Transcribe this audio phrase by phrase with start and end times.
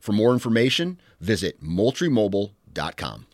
[0.00, 3.26] For more information, visit moultriemobile.com.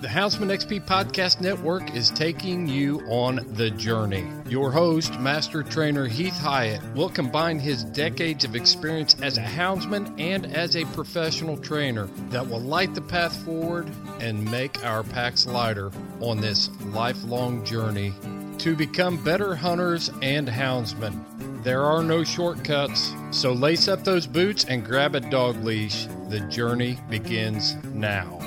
[0.00, 4.30] The Houndsman XP Podcast Network is taking you on the journey.
[4.46, 10.14] Your host, Master Trainer Heath Hyatt, will combine his decades of experience as a houndsman
[10.20, 13.90] and as a professional trainer that will light the path forward
[14.20, 15.90] and make our packs lighter
[16.20, 18.12] on this lifelong journey
[18.58, 21.62] to become better hunters and houndsmen.
[21.62, 26.06] There are no shortcuts, so lace up those boots and grab a dog leash.
[26.28, 28.38] The journey begins now.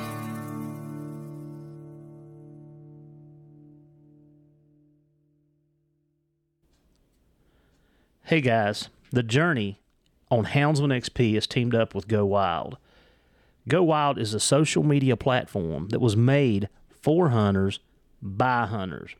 [8.23, 9.79] Hey guys, the journey
[10.29, 12.77] on Houndsman XP is teamed up with Go Wild.
[13.67, 17.79] Go Wild is a social media platform that was made for hunters
[18.21, 19.15] by hunters.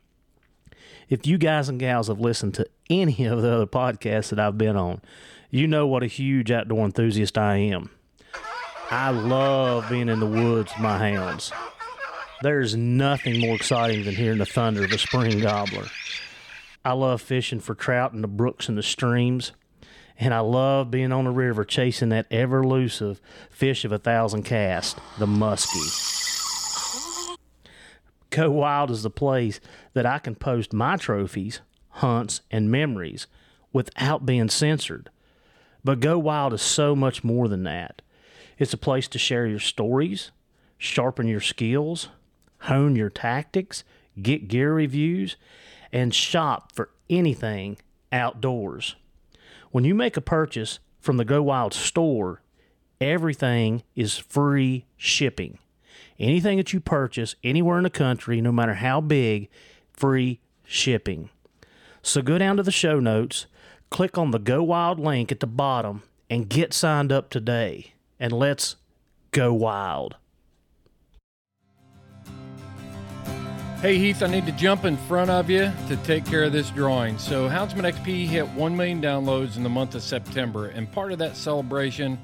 [1.09, 4.57] If you guys and gals have listened to any of the other podcasts that I've
[4.57, 5.01] been on,
[5.49, 7.89] you know what a huge outdoor enthusiast I am.
[8.91, 11.53] I love being in the woods with my hounds.
[12.41, 15.85] There's nothing more exciting than hearing the thunder of a spring gobbler.
[16.83, 19.53] I love fishing for trout in the brooks and the streams.
[20.19, 24.43] And I love being on the river chasing that ever elusive fish of a thousand
[24.43, 26.17] casts, the muskie.
[28.29, 29.59] Go Wild is the place
[29.97, 33.25] that I can post my trophies, hunts, and memories
[33.73, 35.09] without being censored.
[35.83, 38.03] But Go Wild is so much more than that.
[38.59, 40.29] It's a place to share your stories,
[40.77, 42.09] sharpen your skills,
[42.59, 43.83] hone your tactics,
[44.21, 45.35] get gear reviews,
[45.91, 47.77] and shop for anything
[48.11, 48.95] outdoors.
[49.71, 52.43] When you make a purchase from the Go Wild store,
[53.01, 55.57] everything is free shipping.
[56.19, 59.49] Anything that you purchase anywhere in the country, no matter how big,
[59.97, 61.29] free shipping.
[62.01, 63.47] So go down to the show notes,
[63.89, 67.93] click on the Go Wild link at the bottom, and get signed up today.
[68.19, 68.77] And let's
[69.31, 70.15] go wild.
[73.81, 76.71] Hey Heath, I need to jump in front of you to take care of this
[76.71, 77.19] drawing.
[77.19, 81.19] So, Houndsman XP hit 1 million downloads in the month of September, and part of
[81.19, 82.17] that celebration,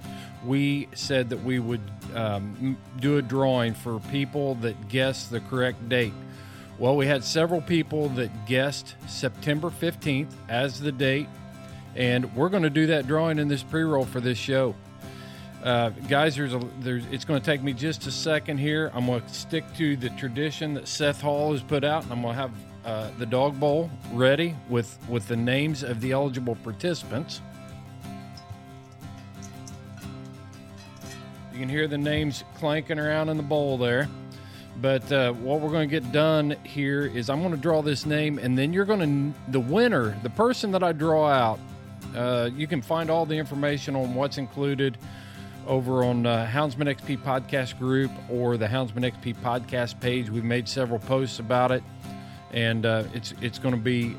[0.44, 1.82] we said that we would
[2.16, 6.14] um, do a drawing for people that guess the correct date.
[6.80, 11.28] Well, we had several people that guessed September 15th as the date,
[11.96, 14.76] and we're going to do that drawing in this pre roll for this show.
[15.64, 17.06] Uh, guys, there's a there's.
[17.12, 18.92] It's going to take me just a second here.
[18.94, 22.22] I'm going to stick to the tradition that Seth Hall has put out, and I'm
[22.22, 22.52] going to have
[22.86, 27.40] uh, the dog bowl ready with with the names of the eligible participants.
[31.54, 34.10] You can hear the names clanking around in the bowl there.
[34.82, 38.06] But uh, what we're going to get done here is I'm going to draw this
[38.06, 41.60] name, and then you're going to the winner, the person that I draw out.
[42.16, 44.98] Uh, you can find all the information on what's included
[45.68, 50.30] over on uh, Houndsman XP podcast group or the Houndsman XP podcast page.
[50.30, 51.84] We've made several posts about it,
[52.52, 54.16] and uh, it's it's going to be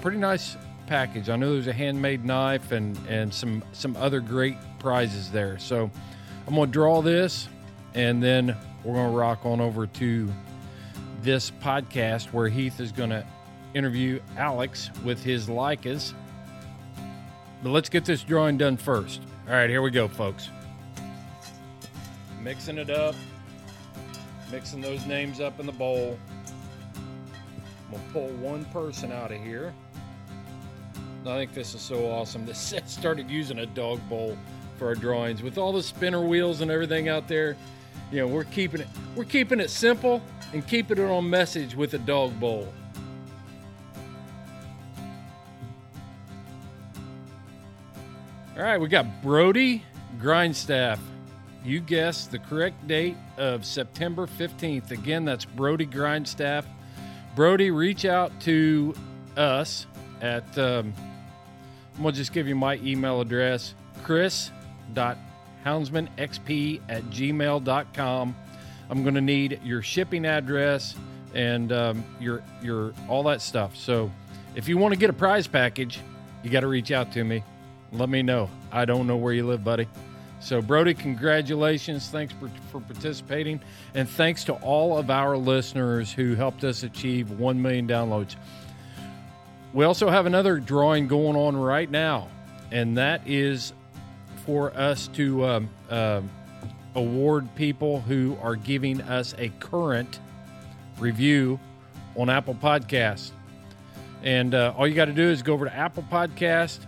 [0.00, 1.28] pretty nice package.
[1.28, 5.58] I know there's a handmade knife and and some some other great prizes there.
[5.58, 5.90] So
[6.46, 7.48] I'm going to draw this,
[7.94, 10.32] and then we're going to rock on over to
[11.22, 13.26] this podcast where Heath is going to
[13.74, 16.14] interview Alex with his Laikas.
[17.64, 19.22] But let's get this drawing done first.
[19.48, 20.50] All right, here we go, folks.
[22.40, 23.16] Mixing it up,
[24.52, 26.16] mixing those names up in the bowl.
[26.94, 29.74] I'm gonna pull one person out of here.
[31.26, 32.46] I think this is so awesome.
[32.46, 34.38] This set started using a dog bowl
[34.78, 37.56] for our drawings with all the spinner wheels and everything out there.
[38.10, 40.22] You know, we're keeping it we're keeping it simple
[40.52, 42.72] and keeping it on message with a dog bowl.
[48.56, 49.82] All right, we got Brody
[50.18, 50.98] Grindstaff.
[51.62, 54.92] You guessed the correct date of September 15th.
[54.92, 56.64] Again, that's Brody Grindstaff.
[57.34, 58.94] Brody, reach out to
[59.36, 59.86] us
[60.22, 60.94] at, um,
[61.96, 63.74] I'm going to just give you my email address,
[65.66, 68.36] chris.houndsmanxp at gmail.com.
[68.88, 70.94] I'm going to need your shipping address
[71.34, 73.76] and um, your, your, all that stuff.
[73.76, 74.10] So
[74.54, 76.00] if you want to get a prize package,
[76.42, 77.42] you got to reach out to me.
[77.92, 78.48] Let me know.
[78.70, 79.88] I don't know where you live, buddy.
[80.38, 82.08] So, Brody, congratulations.
[82.08, 83.60] Thanks for, for participating.
[83.94, 88.36] And thanks to all of our listeners who helped us achieve 1 million downloads.
[89.72, 92.28] We also have another drawing going on right now,
[92.70, 93.72] and that is
[94.46, 96.22] for us to um, uh,
[96.94, 100.20] award people who are giving us a current
[100.98, 101.60] review
[102.16, 103.32] on Apple Podcast.
[104.22, 106.78] And uh, all you got to do is go over to Apple Podcast.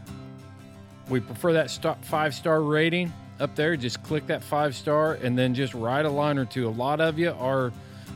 [1.09, 1.71] We prefer that
[2.03, 3.77] five star rating up there.
[3.77, 6.69] Just click that five star and then just write a line or two.
[6.69, 7.73] A lot of you are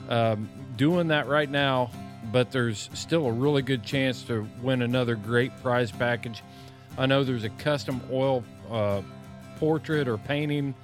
[0.09, 1.91] um, doing that right now,
[2.33, 6.43] but there's still a really good chance to win another great prize package.
[6.99, 9.03] I know there's a custom oil uh,
[9.63, 10.75] portrait or painting.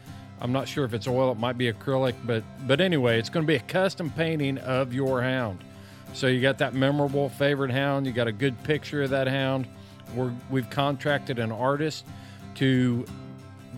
[0.40, 3.44] I'm not sure if it's oil, it might be acrylic, but but anyway, it's going
[3.44, 5.64] to be a custom painting of your hound.
[6.12, 9.66] So you got that memorable favorite hound, you got a good picture of that hound.
[10.14, 12.06] We're, we've contracted an artist
[12.54, 13.04] to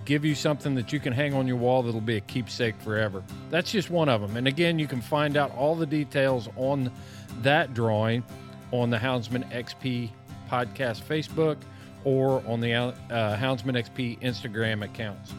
[0.05, 3.23] give you something that you can hang on your wall that'll be a keepsake forever.
[3.49, 4.37] That's just one of them.
[4.37, 6.93] And again, you can find out all the details on
[7.41, 8.23] that drawing
[8.70, 10.11] on the Houndsman XP
[10.50, 11.56] podcast Facebook
[12.05, 12.93] or on the uh,
[13.37, 15.32] Houndsman XP Instagram accounts.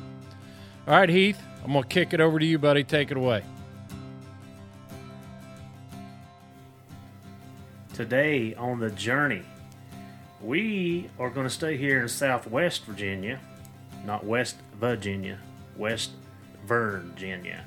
[0.87, 2.83] All right, Heath, I'm going to kick it over to you, buddy.
[2.83, 3.43] Take it away.
[7.93, 9.43] Today on the journey,
[10.41, 13.39] we are going to stay here in Southwest Virginia
[14.05, 15.37] not West Virginia,
[15.77, 16.11] West
[16.65, 17.63] Virginia.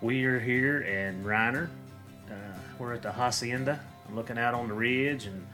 [0.00, 1.68] We are here in Reiner.
[2.30, 2.34] Uh,
[2.78, 3.80] we're at the hacienda.
[4.08, 5.46] I'm looking out on the ridge, and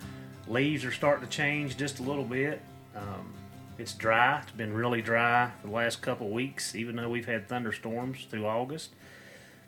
[0.52, 2.62] leaves are starting to change just a little bit.
[2.94, 3.32] Um,
[3.78, 4.40] it's dry.
[4.42, 8.90] It's been really dry the last couple weeks, even though we've had thunderstorms through August.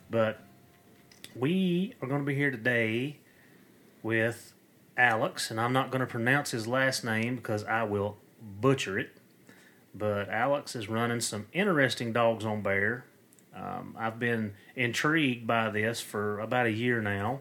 [0.09, 0.41] But
[1.35, 3.17] we are going to be here today
[4.03, 4.53] with
[4.95, 8.17] Alex, and I'm not going to pronounce his last name because I will
[8.61, 9.17] butcher it
[9.97, 13.05] but Alex is running some interesting dogs on bear.
[13.55, 17.39] Um, I've been intrigued by this for about a year now,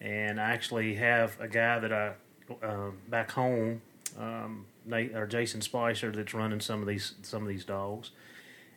[0.00, 2.14] and I actually have a guy that I
[2.62, 3.82] uh, back home,
[4.18, 8.10] um, Nate, or Jason Spicer, that's running some of these some of these dogs,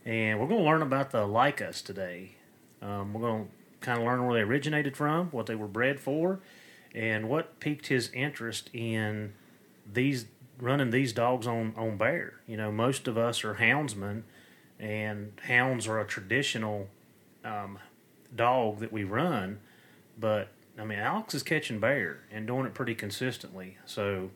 [0.05, 2.31] and we're going to learn about the Laikas today.
[2.81, 5.99] Um, we're going to kind of learn where they originated from, what they were bred
[5.99, 6.39] for,
[6.93, 9.33] and what piqued his interest in
[9.91, 10.25] these
[10.59, 12.39] running these dogs on on bear.
[12.47, 14.23] You know, most of us are houndsmen,
[14.79, 16.87] and hounds are a traditional
[17.43, 17.79] um,
[18.35, 19.59] dog that we run.
[20.19, 20.49] But
[20.79, 23.77] I mean, Alex is catching bear and doing it pretty consistently.
[23.85, 24.29] So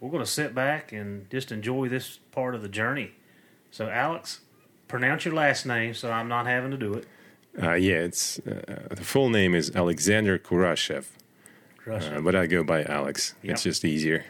[0.00, 3.12] we're going to sit back and just enjoy this part of the journey.
[3.70, 4.40] So, Alex,
[4.88, 7.06] pronounce your last name so I'm not having to do it.
[7.62, 11.06] Uh, yeah, it's uh, the full name is Alexander Kurashev,
[11.88, 13.34] uh, but I go by Alex.
[13.42, 13.52] Yep.
[13.52, 14.24] It's just easier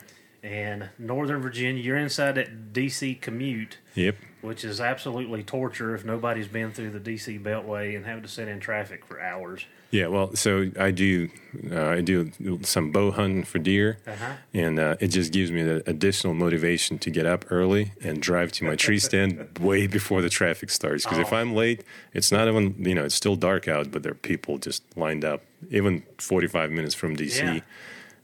[0.45, 1.83] and Northern Virginia.
[1.83, 3.79] You're inside that DC commute.
[3.95, 4.17] Yep.
[4.43, 8.47] Which is absolutely torture if nobody's been through the DC Beltway and having to sit
[8.47, 9.65] in traffic for hours.
[9.91, 11.31] Yeah, well, so I do
[11.71, 12.31] uh, I do
[12.63, 14.33] some bow hunting for deer, uh-huh.
[14.53, 18.51] and uh, it just gives me the additional motivation to get up early and drive
[18.53, 21.05] to my tree stand way before the traffic starts.
[21.05, 21.23] Because oh.
[21.23, 24.17] if I'm late, it's not even you know it's still dark out, but there are
[24.17, 27.41] people just lined up, even 45 minutes from DC.
[27.41, 27.61] Yeah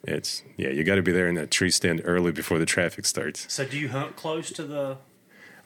[0.04, 3.04] it's yeah, you got to be there in that tree stand early before the traffic
[3.06, 3.52] starts.
[3.52, 4.98] So, do you hunt close to the?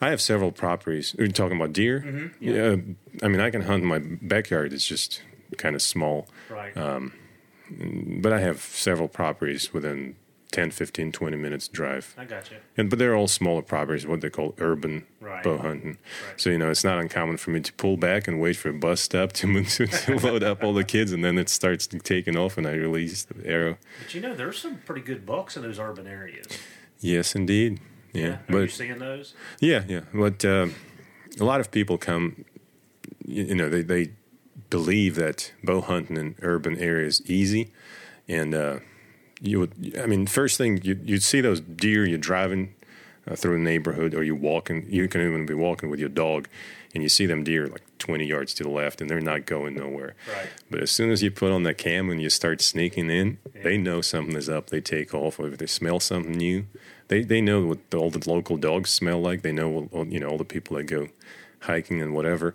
[0.01, 1.15] I have several properties.
[1.17, 2.01] Are talking about deer?
[2.01, 2.43] Mm-hmm.
[2.43, 2.53] Yeah.
[2.53, 2.75] yeah.
[3.23, 4.73] I mean, I can hunt in my backyard.
[4.73, 5.21] It's just
[5.57, 6.27] kind of small.
[6.49, 6.75] Right.
[6.75, 7.13] Um,
[8.21, 10.15] but I have several properties within
[10.55, 12.15] 10, 15, 20 minutes drive.
[12.17, 12.55] I got you.
[12.77, 15.43] And but they're all smaller properties, what they call urban right.
[15.43, 15.97] bow hunting.
[16.25, 16.39] Right.
[16.39, 18.73] So you know, it's not uncommon for me to pull back and wait for a
[18.73, 22.37] bus stop to, to, to load up all the kids, and then it starts taking
[22.37, 23.77] off, and I release the arrow.
[24.01, 26.47] But you know, there's some pretty good bucks in those urban areas.
[27.01, 27.81] Yes, indeed.
[28.13, 28.29] Yeah, yeah.
[28.29, 29.33] Are but, you seeing those?
[29.59, 30.01] Yeah, yeah.
[30.13, 30.67] But uh,
[31.37, 32.45] a lot of people come.
[33.25, 34.11] You know, they they
[34.69, 37.73] believe that bow hunting in urban areas is easy,
[38.29, 38.79] and uh,
[39.45, 42.73] you would, I mean, first thing you, you'd see those deer, you're driving
[43.27, 46.47] uh, through a neighborhood or you're walking, you can even be walking with your dog
[46.93, 49.75] and you see them deer like 20 yards to the left and they're not going
[49.75, 50.15] nowhere.
[50.33, 50.47] Right.
[50.69, 53.77] But as soon as you put on that cam and you start sneaking in, they
[53.77, 54.69] know something is up.
[54.69, 55.39] They take off.
[55.39, 56.65] Or if they smell something new,
[57.07, 59.41] they, they know what all the local dogs smell like.
[59.41, 61.09] They know, all- you know, all the people that go
[61.61, 62.53] hiking and whatever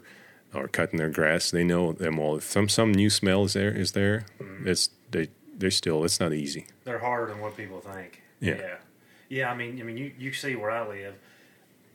[0.55, 1.51] or cutting their grass.
[1.51, 2.37] They know them all.
[2.37, 4.25] If some, some new smell is there, is there,
[4.65, 5.00] it's, they,
[5.61, 6.67] they're still, it's not easy.
[6.85, 8.23] They're harder than what people think.
[8.41, 8.57] Yeah.
[8.57, 8.77] yeah,
[9.29, 11.15] Yeah, I mean, I mean, you, you see where I live.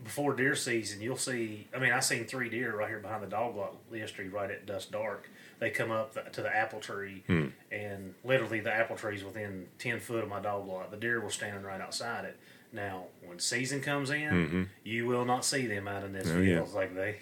[0.03, 1.67] Before deer season, you'll see.
[1.75, 4.65] I mean, I seen three deer right here behind the dog lot yesterday, right at
[4.65, 5.29] dusk dark.
[5.60, 7.48] They come up the, to the apple tree, hmm.
[7.72, 10.91] and literally the apple tree's within ten foot of my dog lot.
[10.91, 12.38] The deer were standing right outside it.
[12.74, 14.63] Now, when season comes in, mm-hmm.
[14.84, 16.67] you will not see them out in this Oh, field.
[16.69, 16.75] yeah.
[16.75, 17.19] Like they,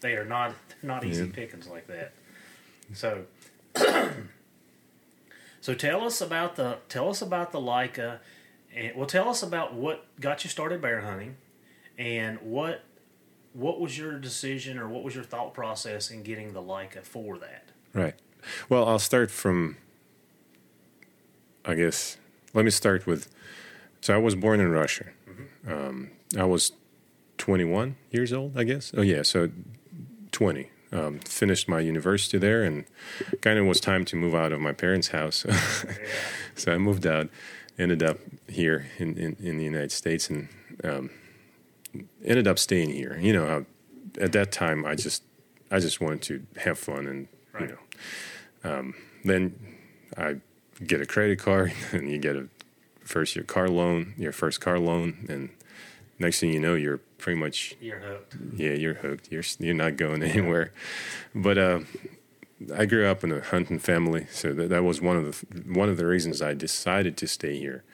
[0.00, 1.32] they are not not easy Yeah.
[1.32, 2.12] pickings like that.
[2.92, 3.24] So,
[5.62, 8.18] so tell us about the tell us about the Laika,
[8.74, 11.36] and well, tell us about what got you started bear hunting,
[11.96, 12.82] and what
[13.52, 17.38] what was your decision or what was your thought process in getting the Laika for
[17.38, 17.68] that?
[17.94, 18.14] Right.
[18.68, 19.76] Well, I'll start from,
[21.64, 22.16] I guess,
[22.54, 23.32] let me start with.
[24.00, 25.10] So I was born in Russia.
[25.64, 26.72] Um, I was
[27.38, 28.90] 21 years old, I guess.
[28.96, 29.22] Oh, yeah.
[29.22, 29.50] So
[30.32, 30.71] 20.
[30.92, 32.84] Um, finished my university there and
[33.40, 35.46] kind of was time to move out of my parents' house.
[36.54, 37.30] so I moved out,
[37.78, 40.48] ended up here in, in, in the United States and
[40.84, 41.08] um,
[42.22, 43.16] ended up staying here.
[43.18, 43.64] You know,
[44.20, 45.22] at that time I just
[45.70, 47.68] I just wanted to have fun and Right.
[47.68, 47.76] you
[48.62, 48.94] know um,
[49.24, 49.54] then
[50.16, 50.36] I
[50.86, 52.48] get a credit card and you get a
[53.04, 55.50] first your car loan, your first car loan, and
[56.18, 58.36] next thing you know you're pretty much You're hooked.
[58.56, 59.30] yeah you're hooked.
[59.30, 60.72] You're you're not going anywhere.
[61.34, 61.80] But uh,
[62.74, 65.88] I grew up in a hunting family, so that, that was one of the one
[65.88, 67.84] of the reasons I decided to stay here.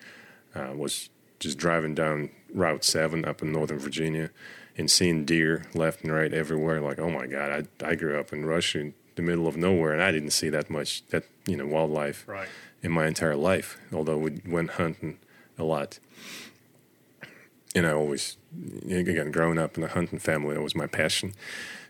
[0.55, 1.11] Uh, was
[1.41, 4.31] just driving down Route Seven up in Northern Virginia
[4.77, 6.81] and seeing deer left and right everywhere.
[6.81, 9.93] Like, oh my God, I I grew up in Russia in the middle of nowhere,
[9.93, 12.49] and I didn't see that much that you know wildlife Right.
[12.83, 13.79] in my entire life.
[13.93, 15.19] Although we went hunting
[15.59, 15.99] a lot,
[17.79, 18.37] and I always
[18.91, 21.35] again growing up in a hunting family, that was my passion.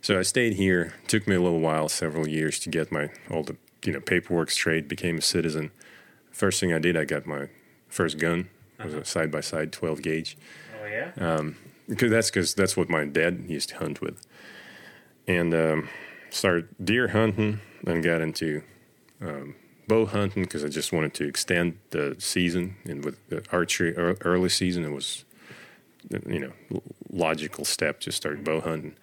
[0.00, 0.94] So I stayed here.
[1.08, 4.50] Took me a little while, several years, to get my all the you know paperwork
[4.50, 4.88] straight.
[4.88, 5.70] Became a citizen.
[6.30, 7.48] First thing I did, I got my
[7.88, 8.48] first gun.
[8.78, 10.36] It was a side by side 12 gauge
[10.80, 11.10] Oh yeah.
[11.20, 11.50] Uh,
[11.88, 14.26] because that's because that's what my dad used to hunt with,
[15.26, 15.88] and um,
[16.30, 17.60] started deer hunting.
[17.82, 18.62] Then got into
[19.20, 19.54] um,
[19.86, 22.76] bow hunting because I just wanted to extend the season.
[22.84, 25.24] And with the archery early season, it was
[26.26, 26.52] you know
[27.10, 28.94] logical step to start bow hunting.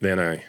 [0.00, 0.44] Then I.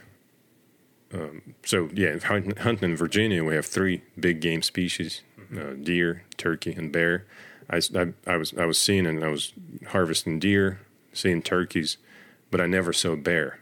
[1.14, 5.22] Um, so yeah, hunting, in Virginia, we have three big game species:
[5.58, 7.26] uh, deer, turkey, and bear.
[7.70, 9.54] I, I- I was I was seeing and I was
[9.90, 10.82] harvesting deer,
[11.14, 11.98] seeing turkeys,
[12.52, 13.60] but I never saw bear.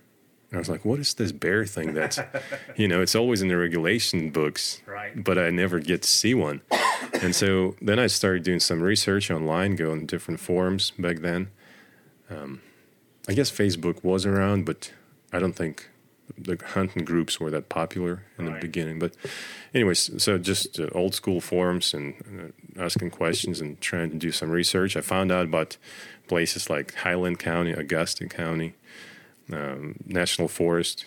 [0.50, 2.20] And I was like, "What is this bear thing?" That's,
[2.75, 5.22] you know, it's always in the regulation books, Right.
[5.24, 6.62] But I never get to see one.
[7.22, 11.50] and so then I started doing some research online, going to different forums back then.
[12.30, 12.62] Um,
[13.28, 14.92] I guess Facebook was around, but
[15.34, 15.90] I don't think
[16.38, 19.00] the hunting groups were that popular in the beginning.
[19.00, 19.14] But,
[19.74, 24.32] anyways, so just uh, old school forums and uh, asking questions and trying to do
[24.32, 24.98] some research.
[24.98, 25.78] I found out about
[26.28, 28.74] places like Highland County, Augusta County,
[29.52, 31.06] um, National Forest.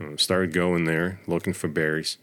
[0.00, 2.18] Uh, started going there looking for berries.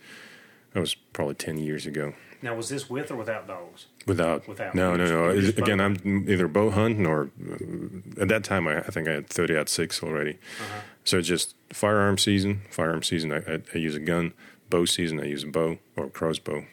[0.73, 2.13] That was probably ten years ago.
[2.41, 3.87] Now was this with or without dogs?
[4.07, 4.73] Without, Without.
[4.73, 5.29] no, no, no.
[5.29, 9.27] Again, I'm either bow hunting or uh, at that time I, I think I had
[9.27, 10.31] thirty aught six already.
[10.31, 10.81] Uh-huh.
[11.03, 13.31] So just firearm season, firearm season.
[13.31, 14.33] I, I, I use a gun.
[14.69, 16.65] Bow season, I use a bow or crossbow.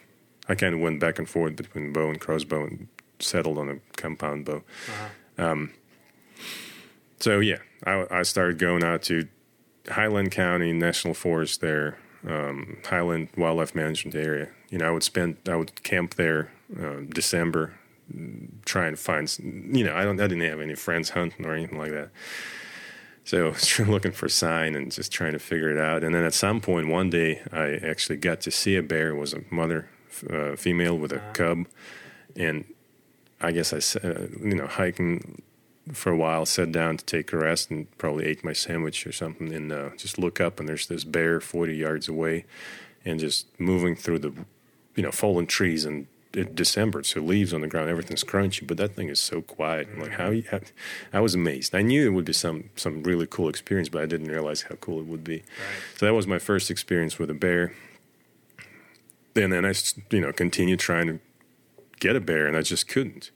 [0.49, 3.77] I kind of went back and forth between bow and crossbow and settled on a
[3.97, 4.63] compound bow.
[5.39, 5.73] Um,
[7.21, 9.27] so yeah, I, I started going out to
[9.89, 14.49] Highland County National Forest there, um, Highland Wildlife Management Area.
[14.71, 17.75] You know, I would spend, I would camp there uh, December,
[18.65, 21.79] trying to find, you know, I don't, I didn't have any friends hunting or anything
[21.79, 22.11] like that.
[23.25, 23.55] So
[23.85, 26.05] looking for a sign and just trying to figure it out.
[26.05, 29.11] And then at some point one day, I actually got to see a bear.
[29.11, 29.89] It was a mother
[30.31, 31.67] uh, female with a cub,
[32.37, 32.65] and
[33.41, 35.43] I guess I uh, you know, hiking
[35.93, 39.12] for a while, sat down to take a rest, and probably ate my sandwich or
[39.12, 42.45] something, and uh, just look up, and there's this bear 40 yards away,
[43.05, 44.33] and just moving through the,
[44.95, 46.07] you know, fallen trees and.
[46.33, 49.88] It December, so leaves on the ground, everything's crunchy, but that thing is so quiet.
[49.90, 50.61] I'm like, how, you, how?
[51.11, 51.75] I was amazed.
[51.75, 54.75] I knew it would be some some really cool experience, but I didn't realize how
[54.75, 55.45] cool it would be.
[55.95, 57.73] So that was my first experience with a bear.
[59.35, 59.73] And then I,
[60.11, 61.21] you know, continued trying to
[62.00, 63.31] get a bear, and I just couldn't.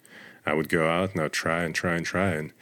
[0.50, 2.52] I would go out and I'd try and try and try, and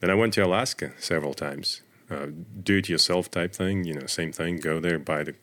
[0.00, 1.80] then I went to Alaska several times.
[2.10, 2.26] Uh,
[2.62, 4.58] do it yourself type thing, you know, same thing.
[4.58, 5.34] Go there, buy the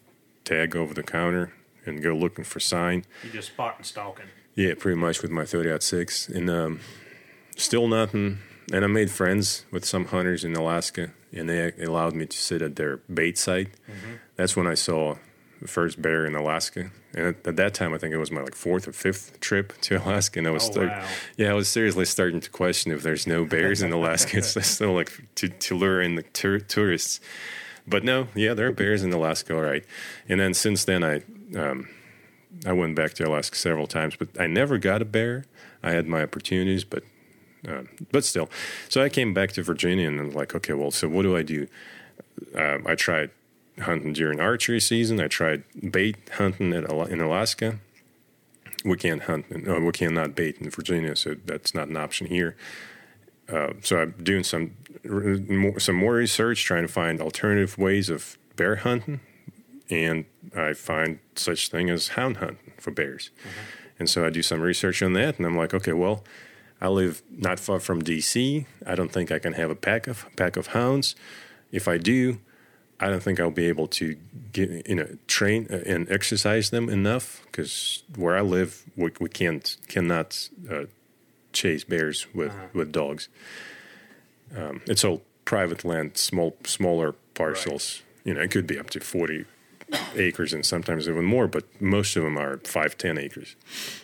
[0.45, 1.51] tag over the counter,
[1.83, 3.05] and go looking for sign.
[3.23, 4.27] You just spot and stalking.
[4.53, 6.79] Yeah, pretty much with my 30 aught six, and um,
[7.57, 8.37] still nothing.
[8.71, 12.61] And I made friends with some hunters in Alaska, and they allowed me to sit
[12.61, 13.71] at their bait site.
[13.89, 14.13] Mm-hmm.
[14.35, 15.15] That's when I saw
[15.63, 16.91] the first bear in Alaska.
[17.15, 19.73] And at, at that time, I think it was my like fourth or fifth trip
[19.81, 21.05] to Alaska, and I was Oh, start- wow.
[21.37, 24.37] yeah, I was seriously starting to question if there's no bears in Alaska.
[24.39, 27.19] it's still like to, to lure in the tour tourists.
[27.87, 29.83] But no, yeah, there are bears in Alaska, all right.
[30.29, 31.23] And then since then, I
[31.57, 31.89] um,
[32.65, 35.45] I went back to Alaska several times, but I never got a bear.
[35.81, 37.03] I had my opportunities, but
[37.67, 38.49] uh, but still.
[38.89, 41.43] So I came back to Virginia and I'm like, okay, well, so what do I
[41.43, 41.67] do?
[42.55, 43.31] Um, I tried
[43.79, 45.19] hunting during archery season.
[45.19, 47.79] I tried bait hunting at, in Alaska.
[48.85, 52.57] We can't hunt, uh, we cannot bait in Virginia, so that's not an option here.
[53.47, 54.75] Uh, so I'm doing some
[55.05, 59.21] more, some more research, trying to find alternative ways of bear hunting,
[59.89, 60.25] and
[60.55, 63.31] I find such thing as hound hunting for bears.
[63.99, 66.23] And so I do some research on that, and I'm like, okay, well,
[66.81, 68.65] I live not far from DC.
[68.85, 71.15] I don't think I can have a pack of pack of hounds.
[71.71, 72.39] If I do,
[73.03, 74.15] I don't think I'll be able to
[74.53, 79.27] get you know train uh, and exercise them enough because where I live, we, we
[79.29, 80.85] can't cannot uh,
[81.51, 83.27] chase bears with with dogs.
[84.55, 88.03] Um, it's all private land, small smaller parcels.
[88.23, 89.45] You know, it could be up to forty
[90.15, 93.57] acres and sometimes even more, but most of them are five, ten acres.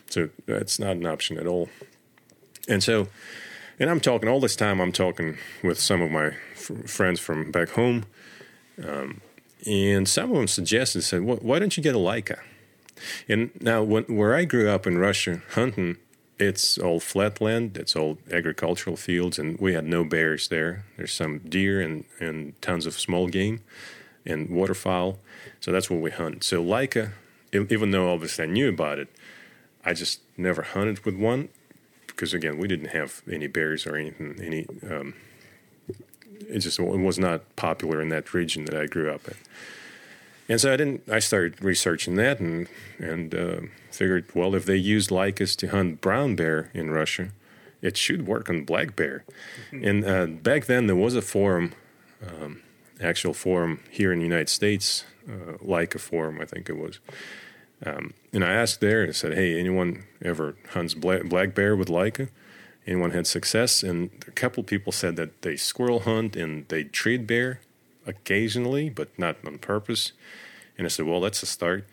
[0.10, 1.70] So that's not an option at all.
[2.68, 3.08] And so,
[3.79, 4.82] and I'm talking all this time.
[4.82, 8.06] I'm talking with some of my f- friends from back home,
[8.88, 9.21] um,
[9.65, 12.39] and some of them suggested, said, "Why don't you get a Laika?"
[13.27, 15.98] And now, when, where I grew up in Russia, hunting,
[16.38, 20.86] it's all flatland, it's all agricultural fields, and we had no bears there.
[20.98, 23.62] There's some deer and, and tons of small game
[24.25, 25.19] and waterfowl.
[25.59, 26.44] So that's what we hunt.
[26.44, 27.11] So Laika,
[27.51, 29.09] even though obviously I knew about it,
[29.83, 31.50] I just never hunted with one
[32.07, 34.39] because again we didn't have any bears or anything.
[34.42, 35.13] Any um,
[36.47, 39.35] it just it was not popular in that region that I grew up in.
[40.47, 41.03] And so I didn't.
[41.09, 46.01] I started researching that and and uh, figured, well, if they used Laikas to hunt
[46.01, 47.29] brown bear in Russia,
[47.81, 49.23] it should work on black bear.
[49.71, 51.73] and uh, back then there was a forum,
[52.25, 52.61] um,
[53.01, 56.99] actual forum here in the United States, uh, Laika forum, I think it was.
[57.85, 61.87] Um, and I asked there and said, hey, anyone ever hunts black, black bear with
[61.87, 62.29] Laika?
[62.89, 63.83] Anyone had success?
[63.83, 67.61] And a couple people said that they squirrel hunt and they trade bear
[68.07, 70.11] occasionally, but not on purpose.
[70.75, 71.85] And I said, well, that's a start.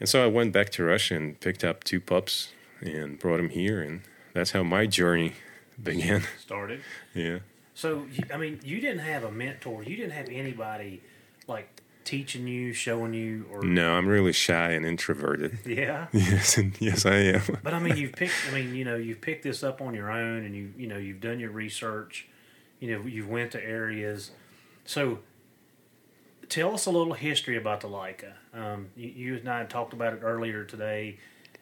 [0.00, 2.48] And so I went back to Russia and picked up two pups
[2.80, 3.80] and brought them here.
[3.80, 4.00] And
[4.32, 5.34] that's how my journey
[5.80, 6.24] began.
[6.40, 6.80] Started.
[7.14, 7.38] yeah.
[7.74, 9.84] So, I mean, you didn't have a mentor.
[9.84, 11.00] You didn't have anybody
[11.46, 11.73] like
[12.04, 15.58] teaching you, showing you, or No, I'm really shy and introverted.
[15.66, 16.06] yeah.
[16.12, 17.42] Yes, and yes, I am.
[17.62, 18.34] But I mean, you've picked.
[18.50, 20.96] I mean, you know, you've picked this up on your own, and you, you know,
[20.96, 22.28] you've done your research.
[22.80, 24.30] You know, you've went to areas.
[24.84, 25.20] So,
[26.48, 28.32] tell us a little history about the Laika.
[28.52, 31.18] Um, you, you and I talked about it earlier today.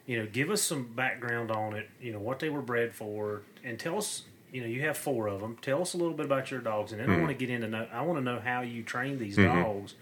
[0.06, 1.88] You know, give us some background on it.
[2.00, 4.22] You know, what they were bred for, and tell us.
[4.52, 5.56] You know, you have four of them.
[5.62, 7.68] Tell us a little bit about your dogs, and then I want to get into.
[7.68, 9.94] Know, I want to know how you train these dogs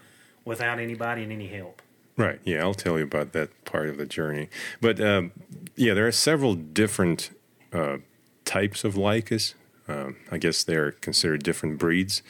[0.45, 1.81] without anybody and any help.
[2.17, 2.39] Right.
[2.43, 4.49] Yeah, I'll tell you about that part of the journey.
[4.79, 5.31] But um,
[5.75, 7.31] yeah, there are several different
[7.73, 7.97] uh,
[8.45, 9.53] types of Laikas.
[9.87, 12.21] Um, I guess they're considered different breeds,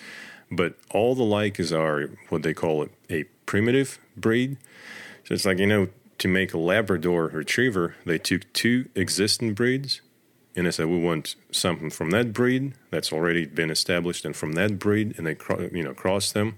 [0.50, 4.58] but all the Laikas are what they call it a primitive breed.
[5.26, 10.02] So it's like you know, to make a Labrador Retriever, they took two existing breeds,
[10.56, 14.54] and they said we want something from that breed that's already been established, and from
[14.54, 16.58] that breed, and they cro- you know crossed them,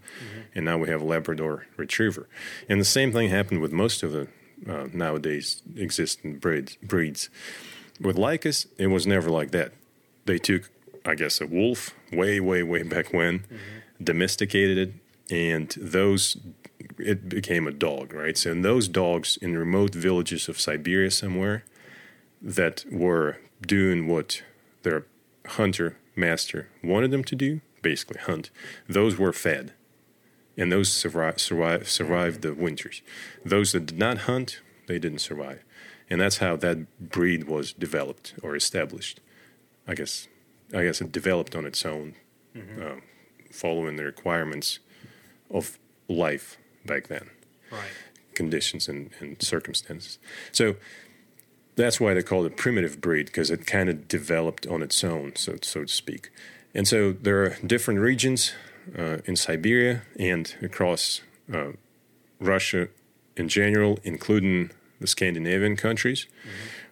[0.55, 2.27] and now we have a Labrador Retriever.
[2.67, 4.27] And the same thing happened with most of the
[4.67, 6.77] uh, nowadays existing breeds.
[6.77, 7.29] Breeds
[7.99, 9.73] with Laikas, it was never like that.
[10.25, 10.69] They took,
[11.05, 13.43] I guess, a wolf way, way, way back when,
[14.01, 14.93] domesticated it,
[15.29, 16.37] and those
[16.97, 18.37] it became a dog, right?
[18.37, 21.63] So, and those dogs in remote villages of Siberia somewhere
[22.41, 24.41] that were doing what
[24.83, 25.05] their
[25.47, 28.49] hunter master wanted them to do, basically hunt,
[28.87, 29.73] those were fed.
[30.55, 33.01] And those survived, survived, survived the winters.
[33.43, 35.63] Those that did not hunt, they didn't survive.
[36.09, 39.19] And that's how that breed was developed or established.
[39.87, 40.27] I guess,
[40.73, 42.13] I guess it developed on its own,
[42.55, 43.01] um,
[43.51, 44.79] following the requirements
[45.49, 47.29] of life back then
[47.71, 47.81] Right.
[48.35, 50.19] conditions and, and circumstances.
[50.51, 50.75] So
[51.75, 55.35] that's why they call it primitive breed because it kind of developed on its own,
[55.35, 56.31] so so to speak.
[56.73, 58.53] And so there are different regions
[58.97, 61.21] uh, in Siberia and across
[61.53, 61.73] uh,
[62.39, 62.89] Russia
[63.35, 66.27] in general, including the Scandinavian countries,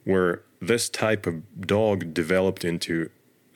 [0.03, 3.09] where this type of dog developed into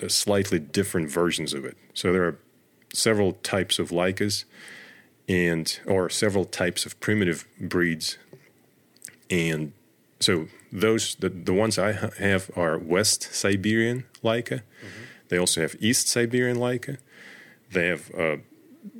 [0.07, 1.77] slightly different versions of it.
[1.93, 2.39] So there are
[2.93, 4.45] several types of Laikas
[5.27, 8.17] and or several types of primitive breeds
[9.29, 9.73] and
[10.19, 14.61] so those the, the ones I ha- have are West Siberian Laika.
[15.29, 16.97] They also have East Siberian Laika.
[17.71, 18.37] They have uh,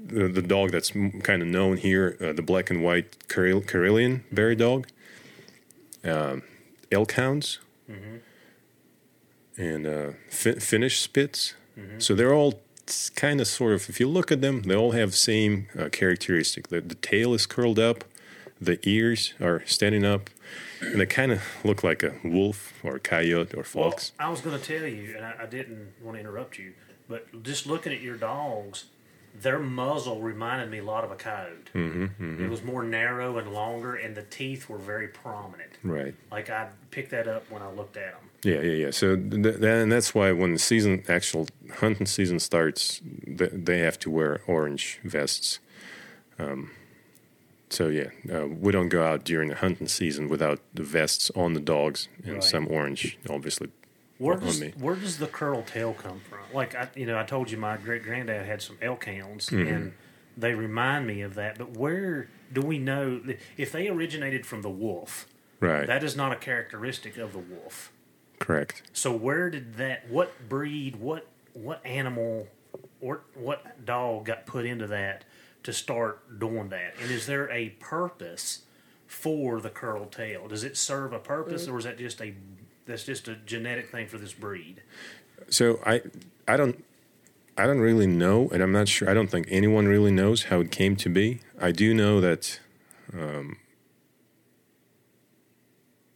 [0.08, 0.92] the, the dog that's
[1.24, 4.88] kind of known here, uh, the black and white Karel- Karelian bear dog,
[6.04, 6.42] um,
[6.92, 7.60] elk hounds,
[9.58, 11.54] and uh, fi- Finnish Spitz.
[11.98, 12.62] So they're all
[13.16, 16.68] kind of sort of, if you look at them, they all have same uh, characteristic.
[16.70, 18.04] The, the tail is curled up,
[18.62, 20.30] the ears are standing up,
[20.82, 24.12] and they kind of look like a wolf or a coyote or Well, fox.
[24.20, 26.74] I was going to tell you, and I, I didn't want to interrupt you,
[27.08, 28.86] but just looking at your dogs,
[29.42, 31.70] their muzzle reminded me a lot of a coyote.
[31.74, 35.72] Mm-hmm, It was more narrow and longer, and the teeth were very prominent.
[35.84, 36.16] right.
[36.32, 38.22] Like I picked that up when I looked at them.
[38.44, 38.92] Yeah, yeah, yeah.
[38.92, 41.48] So th- then that's why when the season, actual
[41.80, 45.60] hunting season starts, th- they have to wear orange vests.
[46.38, 46.72] Um,
[47.70, 51.54] so yeah, uh, we don't go out during the hunting season without the vests on
[51.54, 52.44] the dogs and Right.
[52.44, 53.70] some orange, obviously.
[54.18, 56.40] Where does where does the curl tail come from?
[56.54, 59.68] Like I, you know, I told you my great granddad had some elk hounds, Mm-hmm.
[59.74, 59.94] and
[60.38, 61.58] they remind me of that.
[61.58, 63.22] But where do we know
[63.58, 65.28] if they originated from the wolf?
[65.60, 65.86] Right.
[65.88, 67.92] That is not a characteristic of the wolf.
[68.40, 68.84] Correct.
[68.94, 70.10] So where did that?
[70.10, 70.96] What breed?
[70.98, 72.48] What what animal?
[73.02, 75.24] Or what dog got put into that
[75.66, 76.94] to start doing that?
[77.02, 78.62] And is there a purpose
[79.06, 80.48] for the curled tail?
[80.48, 82.34] Does it serve a purpose, or is that just a
[82.86, 84.82] that's just a genetic thing for this breed?
[85.50, 86.02] So I,
[86.48, 86.84] I don't,
[87.58, 89.10] I don't really know, and I'm not sure.
[89.10, 91.40] I don't think anyone really knows how it came to be.
[91.60, 92.60] I do know that,
[93.14, 93.58] um,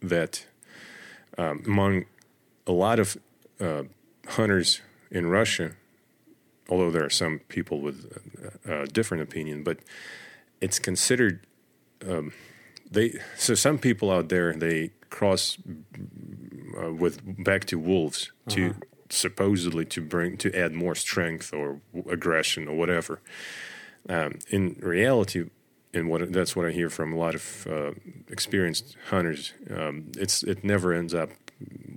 [0.02, 0.46] that
[1.38, 2.06] um, among
[2.68, 3.18] a lot of
[3.60, 3.84] uh,
[4.28, 5.72] hunters in Russia,
[6.70, 8.12] although there are some people with
[8.66, 9.80] a, a different opinion, but
[10.62, 11.46] it's considered.
[12.08, 12.34] Um,
[12.90, 15.58] they so some people out there they cross
[16.82, 18.76] uh, with back to wolves to
[19.10, 23.22] supposedly to bring to add more strength or aggression or whatever.
[24.08, 25.50] Um, in reality,
[25.94, 27.92] and what that's what I hear from a lot of uh,
[28.30, 29.54] experienced hunters.
[29.70, 31.30] Um, it's it never ends up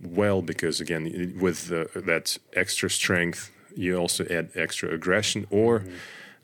[0.02, 5.84] well because again with the, that extra strength, you also add extra aggression, or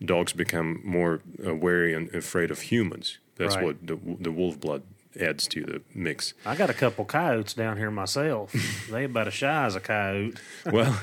[0.05, 3.19] dogs become more uh, wary and afraid of humans.
[3.37, 3.65] That's Right.
[3.65, 4.83] what the the wolf blood
[5.21, 6.35] adds to the mix.
[6.47, 8.53] I got a couple coyotes down here myself.
[8.91, 10.37] they about as shy as a coyote.
[10.67, 11.01] well,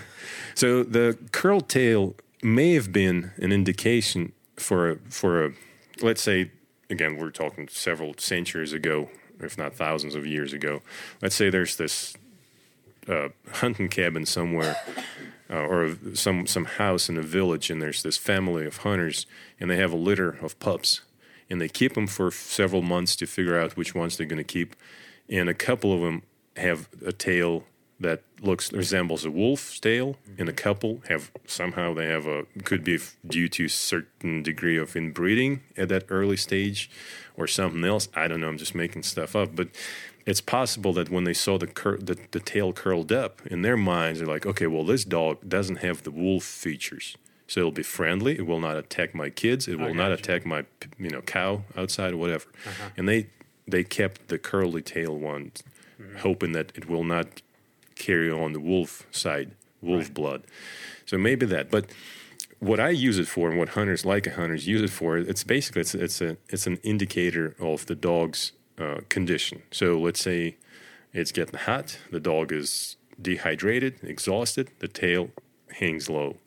[0.54, 5.52] so the curl tail may have been an indication for a, for a
[6.02, 6.52] let's say
[6.90, 9.10] again we're talking several centuries ago,
[9.40, 10.82] if not thousands of years ago.
[11.22, 12.16] Let's say there's this
[13.10, 14.76] uh, hunting cabin somewhere.
[15.48, 19.28] Uh, or some some house in a village, and there's this family of hunters,
[19.60, 21.02] and they have a litter of pups,
[21.52, 24.44] and they keep them for several months to figure out which ones they're going to
[24.44, 24.76] keep,
[25.30, 26.24] and a couple of them
[26.58, 27.64] have a tail
[28.00, 32.84] that looks resembles a wolf's tail, and a couple have somehow they have a could
[32.84, 36.90] be due to certain degree of inbreeding at that early stage,
[37.38, 38.10] or something else.
[38.16, 38.48] I don't know.
[38.48, 39.68] I'm just making stuff up, but
[40.26, 43.78] it's possible that when they saw the, cur- the the tail curled up in their
[43.78, 47.16] minds, they're like, okay, well, this dog doesn't have the wolf features.
[47.48, 48.36] So it'll be friendly.
[48.38, 49.68] It will not attack my kids.
[49.68, 50.24] It will not gotcha.
[50.24, 50.66] attack my,
[50.98, 52.46] you know, cow outside or whatever.
[52.66, 52.90] Uh-huh.
[52.98, 53.28] And they
[53.68, 55.52] they kept the curly tail one,
[56.02, 56.18] mm-hmm.
[56.18, 57.44] hoping that it will not
[57.96, 60.44] carry on the wolf side, wolf blood.
[61.06, 61.70] So maybe that.
[61.70, 61.92] But
[62.60, 65.82] what I use it for, and what hunters like hunters use it for, it's basically
[65.82, 69.62] it's it's a it's an indicator of the dog's uh, condition.
[69.72, 70.56] So let's say
[71.14, 75.30] it's getting hot, the dog is dehydrated, exhausted, the tail
[75.80, 76.38] hangs low.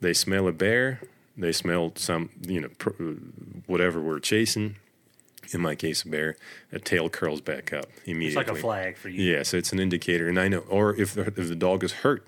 [0.00, 1.00] They smell a bear,
[1.36, 2.90] they smell some you know pr-
[3.66, 4.76] whatever we're chasing.
[5.52, 6.36] In my case, a bear,
[6.70, 8.26] a tail curls back up immediately.
[8.28, 9.22] It's like a flag for you.
[9.32, 10.60] Yeah, so it's an indicator, and I know.
[10.68, 12.24] Or if the, if the dog is hurt,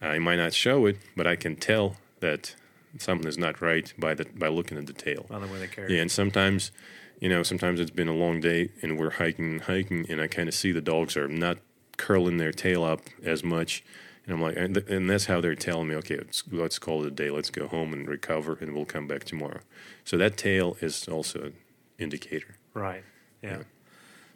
[0.00, 2.54] I might not show it, but I can tell that
[2.98, 5.26] something is not right by the by looking at the tail.
[5.28, 5.94] By the way they carry.
[5.96, 6.72] Yeah, and sometimes,
[7.20, 10.26] you know, sometimes it's been a long day and we're hiking and hiking, and I
[10.26, 11.58] kind of see the dogs are not
[11.96, 13.84] curling their tail up as much,
[14.24, 17.04] and I'm like, and, th- and that's how they're telling me, okay, let's, let's call
[17.04, 19.60] it a day, let's go home and recover, and we'll come back tomorrow.
[20.04, 21.54] So that tail is also an
[21.98, 22.56] indicator.
[22.74, 23.04] Right.
[23.42, 23.62] Yeah.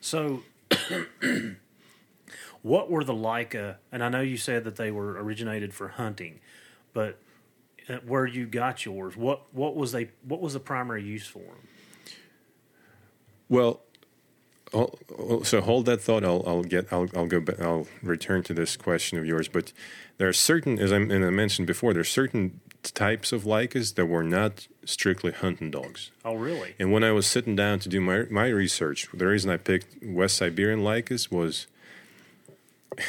[0.01, 0.43] So
[2.63, 3.77] What were the Laika?
[3.91, 6.41] And I know you said that they were originated for hunting,
[6.93, 7.19] but
[7.89, 10.11] uh, where you got yours, what what was they?
[10.23, 11.69] What was the primary use for them?
[13.51, 13.83] Well,
[15.43, 16.25] so hold that thought.
[16.25, 16.93] I'll, I'll get.
[16.93, 17.41] I'll, I'll go.
[17.41, 19.49] Back, I'll return to this question of yours.
[19.49, 19.73] But
[20.19, 23.97] there are certain, as I, and I mentioned before, there are certain types of Laikas
[23.97, 26.13] that were not strictly hunting dogs.
[26.25, 26.77] Oh, really?
[26.79, 30.03] And when I was sitting down to do my my research, the reason I picked
[30.05, 31.67] West Siberian Laikas was,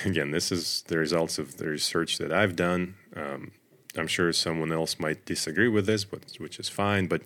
[0.03, 2.95] again, this is the results of the research that I've done.
[3.15, 3.51] Um,
[3.95, 7.05] I'm sure someone else might disagree with this, but which is fine.
[7.05, 7.21] But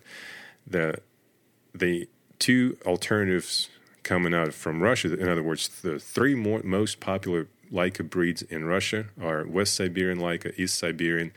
[0.66, 1.00] the
[1.74, 3.68] the two alternatives
[4.02, 8.64] coming out from Russia, in other words, the three more, most popular Laika breeds in
[8.64, 11.32] Russia are West Siberian Laika, East Siberian,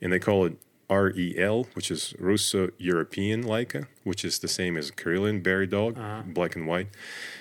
[0.00, 0.56] and they call it
[0.88, 5.96] REL, which is Russo European Laika, which is the same as Karelian Bear Dog,
[6.34, 6.88] black and white.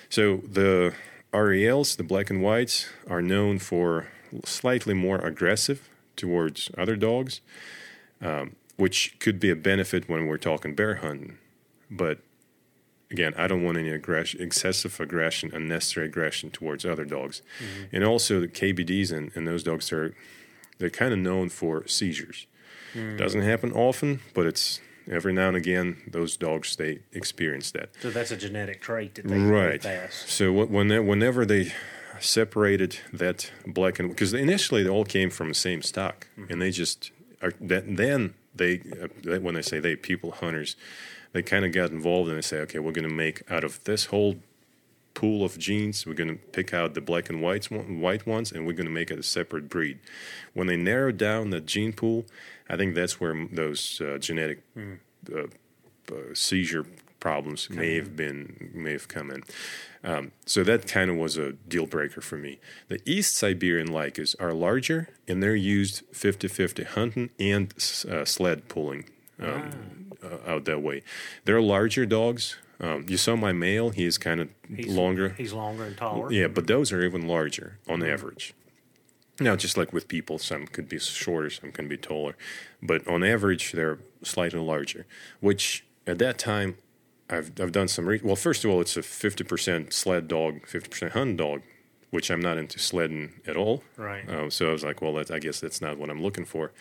[0.10, 0.94] So the
[1.34, 4.08] RELs, the black and whites, are known for
[4.46, 7.42] slightly more aggressive towards other dogs,
[8.22, 11.38] um, which could be a benefit when we're talking bear hunting.
[11.92, 12.20] But
[13.14, 17.42] again, I don't want any aggression, excessive aggression, unnecessary aggression towards other dogs.
[17.60, 17.96] Mm-hmm.
[17.96, 20.14] And also, the KBDs and, and those dogs are
[20.80, 22.48] they're kind of known for seizures.
[22.94, 23.18] Mm.
[23.18, 27.90] Doesn't happen often, but it's every now and again those dogs they experience that.
[28.02, 29.82] So that's a genetic trait that they Right.
[29.82, 30.26] pass.
[30.28, 31.74] So wh- when whenever they
[32.20, 36.52] separated that black and because initially they all came from the same stock, mm-hmm.
[36.52, 40.76] and they just uh, are that then they uh, when I say they people hunters,
[41.34, 43.84] they kind of got involved and they say, okay, we're going to make out of
[43.84, 44.38] this whole
[45.14, 48.52] pool of genes, we're going to pick out the black and whites one- white ones,
[48.52, 50.00] and we're going to make it a separate breed.
[50.54, 52.26] When they narrowed down that gene pool,
[52.70, 55.44] I think that's where those uh, genetic uh,
[56.12, 56.86] uh, seizure
[57.20, 59.44] problems may have been may have come in.
[60.04, 62.60] Um, so that kind of was a deal breaker for me.
[62.90, 67.74] The East Siberian Laikas are larger and they're used 50-50 hunting and
[68.12, 69.06] uh, sled pulling
[69.40, 71.04] um, uh, out that way.
[71.46, 72.58] They're larger dogs.
[72.80, 74.50] Um, you saw my male; he is kind of
[74.88, 75.30] longer.
[75.38, 76.32] He's longer and taller.
[76.32, 78.54] Yeah, but those are even larger on average.
[79.40, 82.36] Now, just like with people, some could be shorter, some can be taller,
[82.82, 85.06] but on average, they're slightly larger.
[85.40, 86.78] Which at that time,
[87.30, 88.08] I've I've done some.
[88.08, 91.62] Re- well, first of all, it's a fifty percent sled dog, fifty percent hunt dog,
[92.12, 93.84] which I'm not into sledding at all.
[93.98, 94.28] Right.
[94.30, 96.72] Uh, so I was like, well, that, I guess that's not what I'm looking for.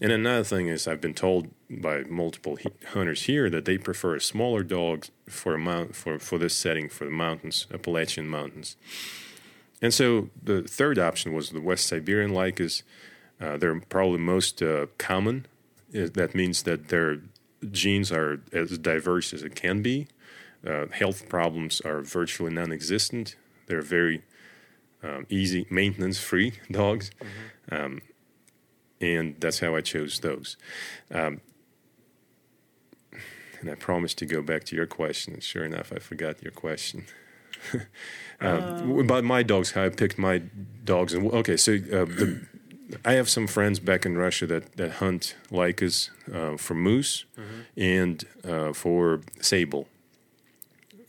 [0.00, 4.14] And another thing is, I've been told by multiple he- hunters here that they prefer
[4.14, 8.76] a smaller dog for a mount for for this setting for the mountains, Appalachian mountains.
[9.82, 12.82] And so the third option was the West Siberian Laikas.
[13.40, 15.46] Uh, they're probably most uh, common.
[15.94, 17.18] Uh, That means that their
[17.70, 20.06] genes are as diverse as it can be.
[20.66, 23.36] Uh, health problems are virtually non-existent.
[23.66, 24.22] They're very
[25.02, 27.10] um, easy, maintenance-free dogs,
[27.70, 28.00] um,
[29.00, 30.56] and that's how I chose those.
[31.10, 31.40] Um,
[33.60, 36.52] and I promised to go back to your question, and sure enough, I forgot your
[36.52, 37.06] question.
[38.40, 40.42] Um, about my dogs, how I picked my
[40.84, 42.46] dogs, and okay, so uh, the,
[43.04, 47.24] I have some friends back in Russia that that hunt Laikas uh, for moose
[47.76, 49.88] and uh, for sable.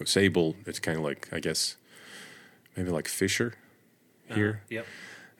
[0.06, 1.78] Sable, it's kind of like I guess
[2.76, 3.54] maybe like fisher
[4.34, 4.64] here.
[4.70, 4.88] Yep.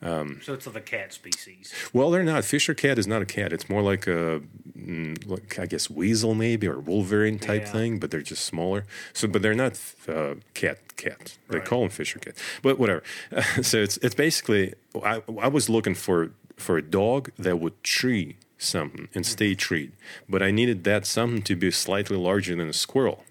[0.02, 1.74] Um, so it's of a cat species.
[1.92, 2.46] Well, they're not.
[2.46, 3.52] Fisher cat is not a cat.
[3.52, 4.42] It's more like a,
[4.78, 7.72] mm, like I guess weasel maybe or Wolverine type Yeah.
[7.72, 8.86] thing, but they're just smaller.
[9.14, 11.38] So, but they're not uh, cat cat.
[11.50, 11.68] They Right.
[11.68, 13.04] call them Fisher cat, but whatever.
[13.62, 18.38] so it's it's basically I I was looking for for a dog that would tree
[18.58, 19.92] something and stay treed,
[20.30, 23.24] but I needed that something to be slightly larger than a squirrel,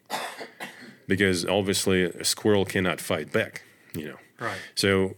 [1.07, 3.63] because obviously a squirrel cannot fight back.
[3.95, 4.17] You know.
[4.39, 4.59] Right.
[4.75, 5.17] So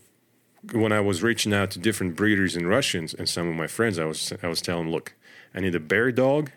[0.72, 3.98] when I was reaching out to different breeders and Russians and some of my friends,
[3.98, 5.14] I was I was telling them, look,
[5.54, 6.50] I need a bear dog,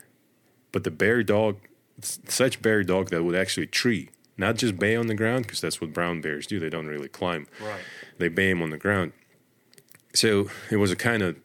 [0.71, 1.57] but the bear dog,
[2.01, 5.79] such bear dog that would actually tree, not just bay on the ground, because that's
[5.79, 6.59] what brown bears do.
[6.59, 7.47] They don't really climb.
[7.61, 7.81] Right.
[8.17, 9.13] They bay them on the ground.
[10.13, 11.37] So it was a kind of,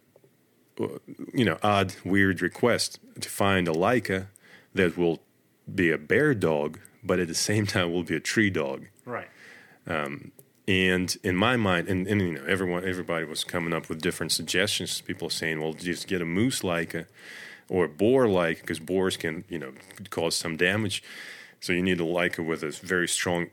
[1.33, 4.27] you know, odd, weird request to find a Laika
[4.75, 5.21] that will
[5.73, 8.87] be a bear dog, but at the same time will be a tree dog.
[9.05, 9.29] Right.
[9.87, 10.33] Um,
[10.69, 14.33] And in my mind, and, and you know, everyone, everybody was coming up with different
[14.33, 15.01] suggestions.
[15.01, 17.07] People saying, "Well, just get a moose Laika,
[17.71, 19.73] or a boar like, because boars can, you know,
[20.11, 21.03] cause some damage.
[21.59, 23.47] So you need a Laika with a very strong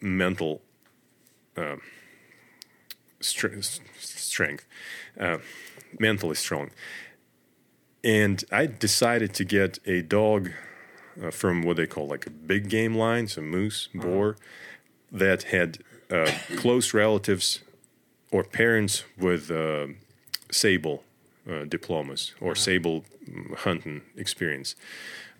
[0.00, 0.62] mental
[1.56, 1.76] uh,
[3.20, 4.64] stre- strength,
[5.18, 5.38] uh,
[5.98, 6.70] mentally strong."
[8.04, 10.52] And I decided to get a dog
[11.20, 14.36] uh, from what they call like a big game line, so moose, boar,
[15.10, 15.78] that had
[16.10, 17.60] uh, close relatives
[18.30, 19.86] or parents with uh,
[20.50, 21.04] sable
[21.50, 24.74] uh, diplomas or sable mm, hunting experience.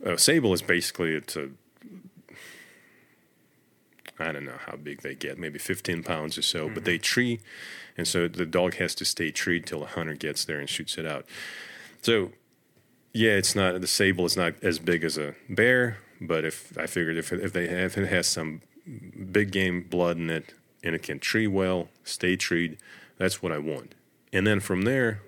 [0.04, 1.50] Uh, sable is basically it's a
[4.18, 7.40] I don't know how big they get, maybe 15 pounds or so, but they tree,
[7.96, 10.96] and so the dog has to stay treed till a hunter gets there and shoots
[10.98, 11.26] it out.
[12.00, 12.30] So,
[13.12, 16.86] yeah, it's not the sable is not as big as a bear, but if I
[16.86, 18.60] figured if if they have if it has some
[19.30, 22.76] big game blood in it and it can tree well, stay treed,
[23.16, 23.94] that's what I want.
[24.32, 25.22] And then from there,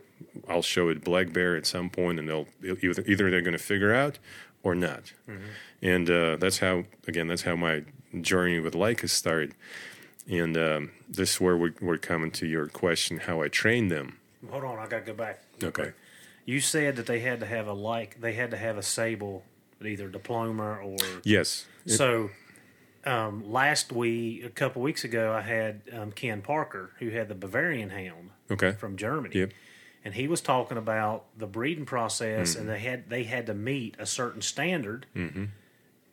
[0.49, 3.62] I'll show it black bear at some point, and they'll either either they're going to
[3.62, 4.19] figure out
[4.62, 5.12] or not.
[5.83, 7.85] And uh, that's how again that's how my
[8.21, 9.55] journey with Laika started.
[10.29, 14.19] And um, this is where we're, we're coming to your question: how I trained them.
[14.51, 15.42] Hold on, I got to go back.
[15.62, 15.92] Okay.
[16.45, 19.45] You said that they had to have a like they had to have a sable,
[19.85, 21.66] either diploma or Yes.
[21.87, 22.31] so.
[23.07, 27.37] Um, last week, a couple weeks ago, I had um, Ken Parker, who had the
[27.37, 28.73] Bavarian Hound Okay.
[28.73, 29.53] from Germany, Yep.
[30.05, 32.61] and he was talking about the breeding process, Mm-hmm.
[32.61, 35.45] and they had they had to meet a certain standard, Mm-hmm.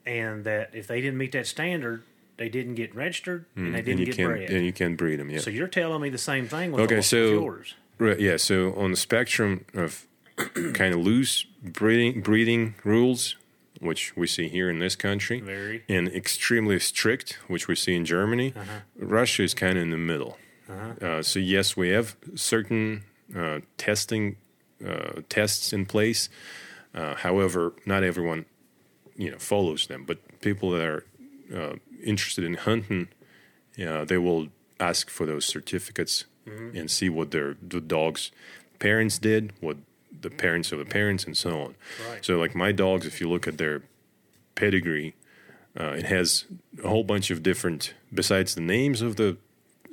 [0.05, 2.03] and that if they didn't meet that standard,
[2.37, 4.49] they didn't get registered and they didn't and you get can bred.
[4.49, 5.29] and you can breed them.
[5.29, 5.39] Yeah.
[5.39, 7.75] So you're telling me the same thing with, Okay, the, so- yours?
[7.99, 8.37] Right, yeah.
[8.37, 10.05] So on the spectrum of
[10.73, 13.35] kind of loose breeding breeding rules,
[13.83, 15.83] which we see here in this country, Very.
[15.89, 18.53] and extremely strict, which we see in Germany,
[18.97, 20.37] Russia is kind of in the middle.
[21.01, 23.03] Uh, so yes, we have certain
[23.35, 24.37] uh, testing
[24.85, 26.29] uh, tests in place.
[26.95, 28.45] Uh, however, not everyone,
[29.15, 30.03] you know, follows them.
[30.05, 31.05] But people that are
[31.53, 33.07] uh, interested in hunting,
[33.83, 34.47] uh, they will
[34.79, 38.29] ask for those certificates and see what their the dog's
[38.79, 39.77] parents did, what
[40.21, 41.75] the parents of the parents, and so on.
[42.09, 42.25] Right.
[42.25, 43.81] So, like my dogs, if you look at their
[44.55, 45.15] pedigree,
[45.79, 46.45] uh, it has
[46.83, 47.93] a whole bunch of different.
[48.13, 49.37] Besides the names of the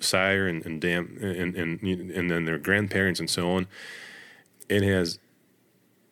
[0.00, 3.66] sire and and dam and and and then their grandparents and so on,
[4.68, 5.18] it has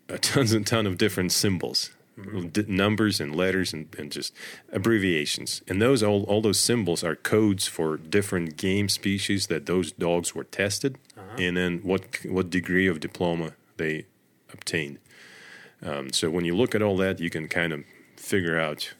[0.08, 1.90] a tons and ton of different symbols,
[2.52, 4.32] d- numbers and letters and, and just
[4.72, 5.62] abbreviations.
[5.68, 10.34] And those all, all those symbols are codes for different game species that those dogs
[10.34, 10.98] were tested,
[11.38, 14.06] and then what what degree of diploma they
[14.52, 14.98] obtained.
[15.82, 17.84] Um, so when you look at all that, you can kind of
[18.16, 18.92] figure out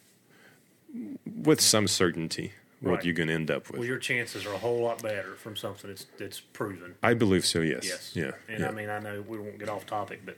[1.26, 3.04] with some certainty what Right.
[3.04, 3.80] you're going to end up with.
[3.80, 6.94] Well, your chances are a whole lot better from something that's that's proven.
[7.02, 7.60] I believe so.
[7.60, 7.84] Yes.
[7.84, 8.12] Yes.
[8.14, 8.30] Yeah.
[8.48, 8.68] And yeah.
[8.68, 10.36] I mean, I know we won't get off topic, but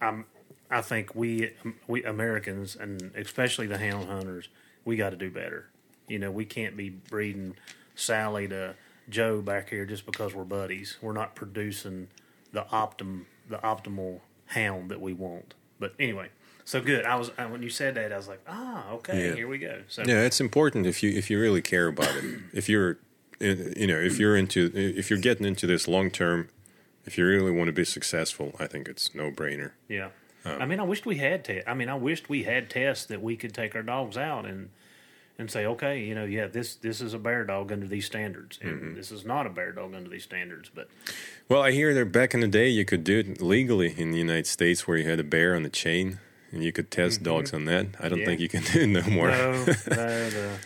[0.00, 0.24] I'm,
[0.70, 1.52] I think we
[1.86, 4.48] we Americans and especially the hound hunters,
[4.86, 5.66] we got to do better.
[6.08, 7.54] You know, we can't be breeding
[7.94, 8.74] Sally to
[9.10, 10.96] Joe back here just because we're buddies.
[11.02, 12.08] We're not producing
[12.52, 15.54] the optim the optimal hound that we want.
[15.80, 16.28] But anyway,
[16.64, 17.04] so good.
[17.04, 19.34] I was I- when you said that, I was like, ah, okay, Yeah.
[19.34, 19.82] here we go.
[19.88, 22.24] So Yeah, it's important if you if you really care about it.
[22.52, 22.98] If you're,
[23.40, 26.48] you know, if you're into if you're getting into this long term,
[27.04, 29.72] if you really want to be successful, I think it's no brainer.
[29.88, 30.08] Yeah.
[30.44, 33.06] Um, I mean, I wished we had te- I mean, I wished we had tests
[33.06, 34.70] that we could take our dogs out and
[35.38, 38.58] and say, okay, you know, yeah, this this is a bear dog under these standards,
[38.60, 38.94] and Mm-hmm.
[38.94, 40.70] this is not a bear dog under these standards.
[40.74, 40.88] But
[41.48, 44.18] Well, I hear that back in the day you could do it legally in the
[44.18, 46.18] United States, where you had a bear on the chain
[46.50, 47.86] and you could test dogs on that.
[48.00, 48.24] I don't Yeah.
[48.26, 49.28] think you can do it no more.
[49.28, 49.74] no, no,
[50.30, 50.58] the,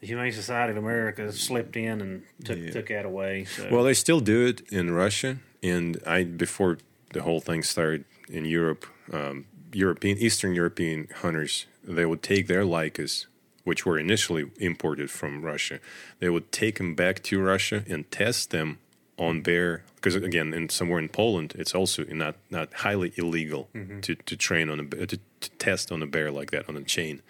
[0.00, 3.44] the Humane Society of America slipped in and took took that away.
[3.46, 6.78] So Well, they still do it in Russia, and I before
[7.14, 12.62] the whole thing started in Europe, um, European Eastern European hunters they would take their
[12.64, 13.26] Laikas,
[13.64, 15.78] which were initially imported from Russia,
[16.18, 18.78] they would take them back to Russia and test them
[19.18, 23.68] on bear because again, in somewhere in Poland, it's also not not highly illegal
[24.02, 26.82] to, to train on a to, to test on a bear like that on a
[26.82, 27.22] chain,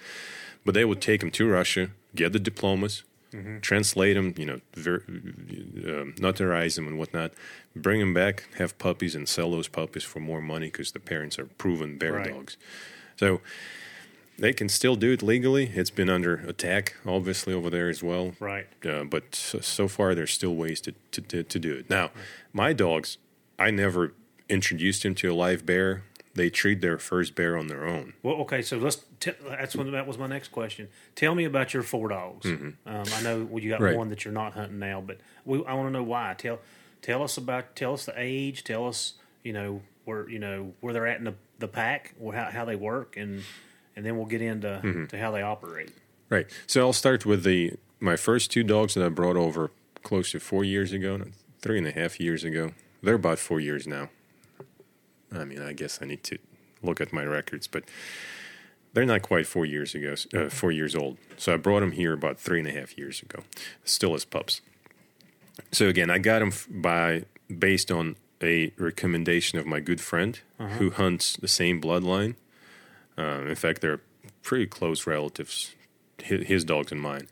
[0.64, 3.02] but they would take them to Russia, get the diplomas,
[3.60, 7.32] translate them, you know, ver- um, notarize them and whatnot,
[7.76, 11.38] bring them back, have puppies, and sell those puppies for more money because the parents
[11.38, 12.32] are proven bear Right.
[12.32, 12.56] dogs.
[13.16, 13.40] So
[14.38, 15.70] they can still do it legally.
[15.74, 18.32] It's been under attack, obviously, over there as well.
[18.40, 21.88] right, Uh, but so, so far, there's still ways to, to, to, to do it.
[21.90, 22.10] Now,
[22.52, 23.18] my dogs,
[23.58, 24.14] I never
[24.48, 26.02] introduced them to a live bear.
[26.35, 28.14] They treat their first bear on their own.
[28.22, 29.04] Well, okay, so let's.
[29.20, 30.88] T- that's when that was my next question.
[31.14, 32.46] Tell me about your four dogs.
[32.46, 33.85] Um, I know well, you got Mm-hmm.
[33.85, 33.96] Right.
[33.96, 36.35] one that you're not hunting now, but we, I want to know why.
[36.38, 36.58] Tell
[37.02, 38.64] tell us about tell us the age.
[38.64, 39.12] Tell us
[39.44, 42.64] you know where you know where they're at in the, the pack, or how, how
[42.64, 43.42] they work, and
[43.96, 45.06] and then we'll get into Mm-hmm.
[45.06, 45.90] to how they operate.
[46.30, 46.46] Right.
[46.66, 49.70] So I'll start with the my first two dogs that I brought over
[50.02, 51.20] close to four years ago,
[51.60, 52.72] three and a half years ago.
[53.02, 54.08] They're about four years now.
[55.32, 56.38] I mean, I guess I need to
[56.82, 57.84] look at my records, but
[58.92, 61.16] they're not quite four years ago, uh, four years old.
[61.36, 63.44] So I brought them here about three and a half years ago,
[63.84, 64.60] still as pups.
[65.70, 67.24] So again, I got them by
[67.56, 70.40] based on a recommendation of my good friend
[70.78, 72.34] who hunts the same bloodline.
[73.19, 74.00] Uh, in fact, they're
[74.42, 75.75] pretty close relatives,
[76.23, 77.29] his, his dogs and mine.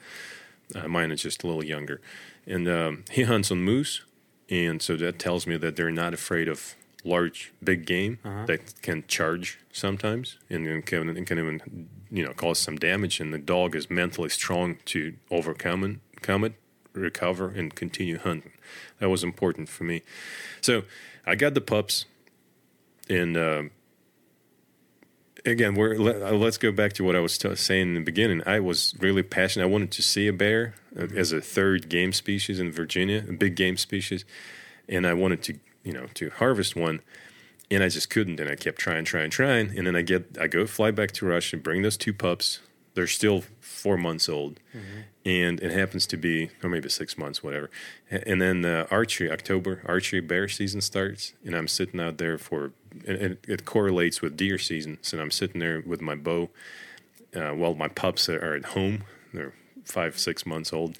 [0.75, 2.01] Uh, mine is just a little younger,
[2.47, 4.03] and um, he hunts on moose,
[4.49, 9.05] and so that tells me that they're not afraid of large, big game that can
[9.09, 13.21] charge sometimes and then can, and can even you know cause some damage.
[13.21, 16.53] And the dog is mentally strong to overcome it, come it,
[16.93, 18.53] recover, and continue hunting.
[18.99, 20.03] That was important for me.
[20.61, 20.83] So
[21.27, 22.05] I got the pups,
[23.09, 23.37] and.
[23.37, 23.71] um
[25.45, 28.01] again, we're, let, uh, let's go back to what I was t- saying in the
[28.01, 28.43] beginning.
[28.47, 29.65] I was really passionate.
[29.65, 33.33] I wanted to see a bear uh, as a third game species in Virginia, a
[33.33, 34.25] big game species,
[34.89, 37.01] and I wanted to, you know, to harvest one,
[37.71, 38.41] and I just couldn't.
[38.41, 41.27] And I kept trying, trying, trying, and then I get, I go fly back to
[41.27, 42.61] Russia, bring those two pups.
[42.95, 44.59] They're still four months old,
[45.25, 47.71] and it happens to be, or maybe six months, whatever.
[48.11, 52.73] And then uh, archery, October archery bear season starts, and I'm sitting out there for,
[53.07, 54.99] and it, it correlates with deer season.
[55.03, 56.51] So I'm sitting there with my bow.
[57.35, 59.55] Uh, well, my pups are are at home; they're
[59.85, 60.97] five, six months old,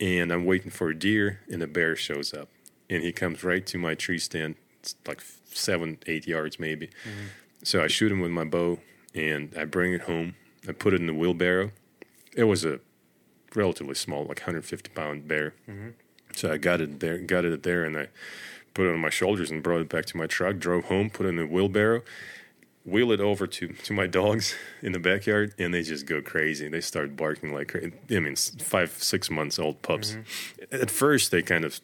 [0.00, 2.48] and I'm waiting for a deer, and a bear shows up,
[2.88, 5.20] and he comes right to my tree stand, it's like
[5.52, 6.90] seven, eight yards maybe.
[7.62, 8.78] So I shoot him with my bow,
[9.14, 10.36] and I bring it home.
[10.68, 11.72] I put it in the wheelbarrow.
[12.36, 12.80] It was a
[13.56, 15.54] relatively small, like 150 pound bear.
[15.68, 15.90] Mm-hmm.
[16.34, 18.08] So I got it there, got it there, and I
[18.74, 20.58] put it on my shoulders and brought it back to my truck.
[20.58, 22.02] Drove home, put it in the wheelbarrow,
[22.84, 26.68] wheel it over to to my dogs in the backyard, and they just go crazy.
[26.68, 27.92] They start barking like crazy.
[28.10, 30.12] I mean, five, six months old pups.
[30.12, 30.82] Mm-hmm.
[30.82, 31.80] At first, they kind of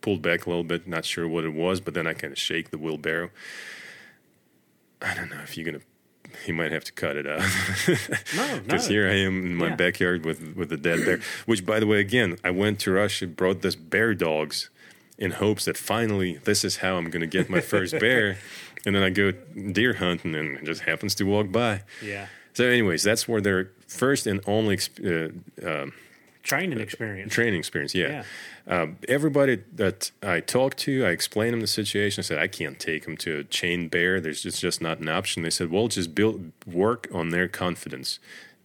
[0.00, 2.38] pulled back a little bit, not sure what it was, but then I kind of
[2.38, 3.30] shake the wheelbarrow.
[5.02, 5.84] I don't know if you're gonna.
[6.46, 7.42] He might have to cut it out.
[8.36, 8.94] No, Because no.
[8.94, 9.76] here I am in my Yeah.
[9.76, 11.20] backyard with with a dead bear.
[11.46, 14.70] Which, by the way, again, I went to Russia, brought this bear dogs,
[15.18, 18.38] in hopes that finally this is how I'm going to get my first bear,
[18.86, 19.32] and then I go
[19.72, 21.82] deer hunting and it just happens to walk by.
[22.02, 22.26] Yeah.
[22.54, 25.28] So, anyways, that's where their first and only uh,
[25.68, 25.92] um,
[26.42, 27.32] Training experience.
[27.32, 27.94] training experience.
[27.94, 28.24] Yeah.
[28.66, 32.22] Um, everybody that I talked to, I explained them the situation.
[32.22, 34.20] I said I can't take them to a chain bear.
[34.20, 35.42] There's just just not an option.
[35.42, 38.18] They said, well, just build work on their confidence.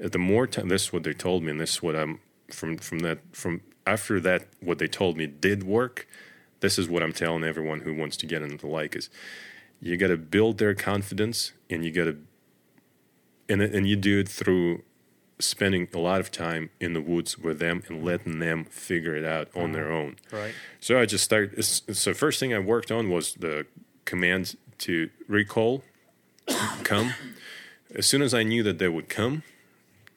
[0.04, 2.20] Uh, The more time, this is what they told me, and this is what I'm
[2.52, 6.08] from from that from after that what they told me did work.
[6.62, 9.10] This is what I'm telling everyone who wants to get into the Laikas
[9.82, 12.18] you got to build their confidence, and you got to
[13.48, 14.82] and and you do it through
[15.40, 19.26] spending a lot of time in the woods with them and letting them figure it
[19.26, 19.74] out on mm-hmm.
[19.74, 20.16] their own.
[20.32, 20.54] Right.
[20.80, 21.64] So I just started.
[21.64, 23.66] So first thing I worked on was the
[24.06, 25.84] command to recall,
[26.84, 27.14] come.
[27.94, 29.44] As soon as I knew that they would come,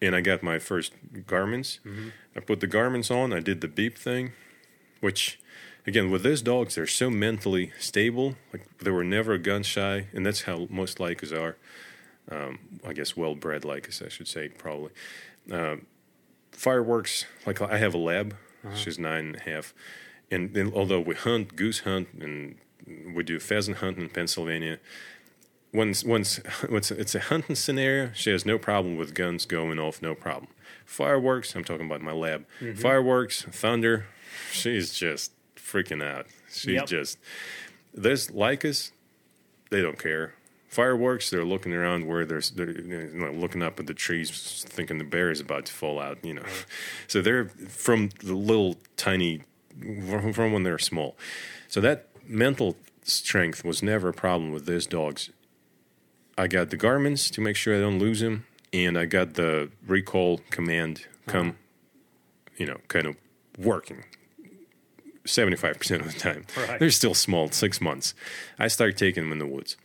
[0.01, 2.09] and I got my first Garmins, mm-hmm.
[2.37, 3.33] I put the Garmins on.
[3.33, 4.33] I did the beep thing,
[5.01, 5.41] which,
[5.87, 8.37] again, with these dogs, they're so mentally stable.
[8.53, 11.57] Like they were never gun shy, and that's how most Laikas are.
[12.31, 14.91] Um, I guess well bred Laikas, I should say, probably.
[15.51, 15.87] Um,
[16.53, 18.35] fireworks, like I have a lab.
[18.75, 19.73] She's nine and a half.
[20.31, 22.57] And then, although we hunt, goose hunt, and
[23.15, 24.79] we do pheasant hunting in Pennsylvania,
[25.73, 30.15] once once it's a hunting scenario, she has no problem with guns going off, no
[30.15, 30.49] problem.
[30.85, 32.45] Fireworks, I'm talking about my lab.
[32.77, 34.07] Fireworks, thunder,
[34.51, 36.27] she's just freaking out.
[36.51, 36.87] She's Yep.
[36.87, 37.19] just
[37.95, 38.91] there's Laikas,
[39.71, 40.35] they don't care.
[40.69, 44.99] Fireworks, they're looking around where there's they're you know, looking up at the trees, thinking
[44.99, 46.23] the bear is about to fall out.
[46.23, 46.43] You know,
[47.07, 49.43] so they're from the little tiny
[49.81, 51.17] from when they're small.
[51.69, 55.31] So that mental strength was never a problem with these dogs.
[56.37, 59.71] I got the Garmins to make sure I don't lose them, and I got the
[59.87, 62.55] recall command come, uh-huh.
[62.59, 63.17] you know, kind of
[63.59, 64.05] working.
[65.25, 66.47] 75% of the time.
[66.57, 66.81] Right.
[66.81, 68.15] They're still small, six months.
[68.59, 69.77] I started taking them in the woods.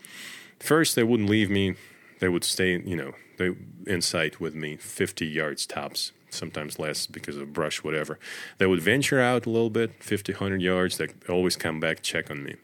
[0.64, 1.76] First, they wouldn't leave me.
[2.22, 3.54] They would stay, you know, they
[3.86, 8.18] in sight with me, 50 yards tops, sometimes less because of brush, whatever.
[8.60, 10.98] They would venture out a little bit, 50, 100 yards.
[10.98, 12.56] They always come back, check on me.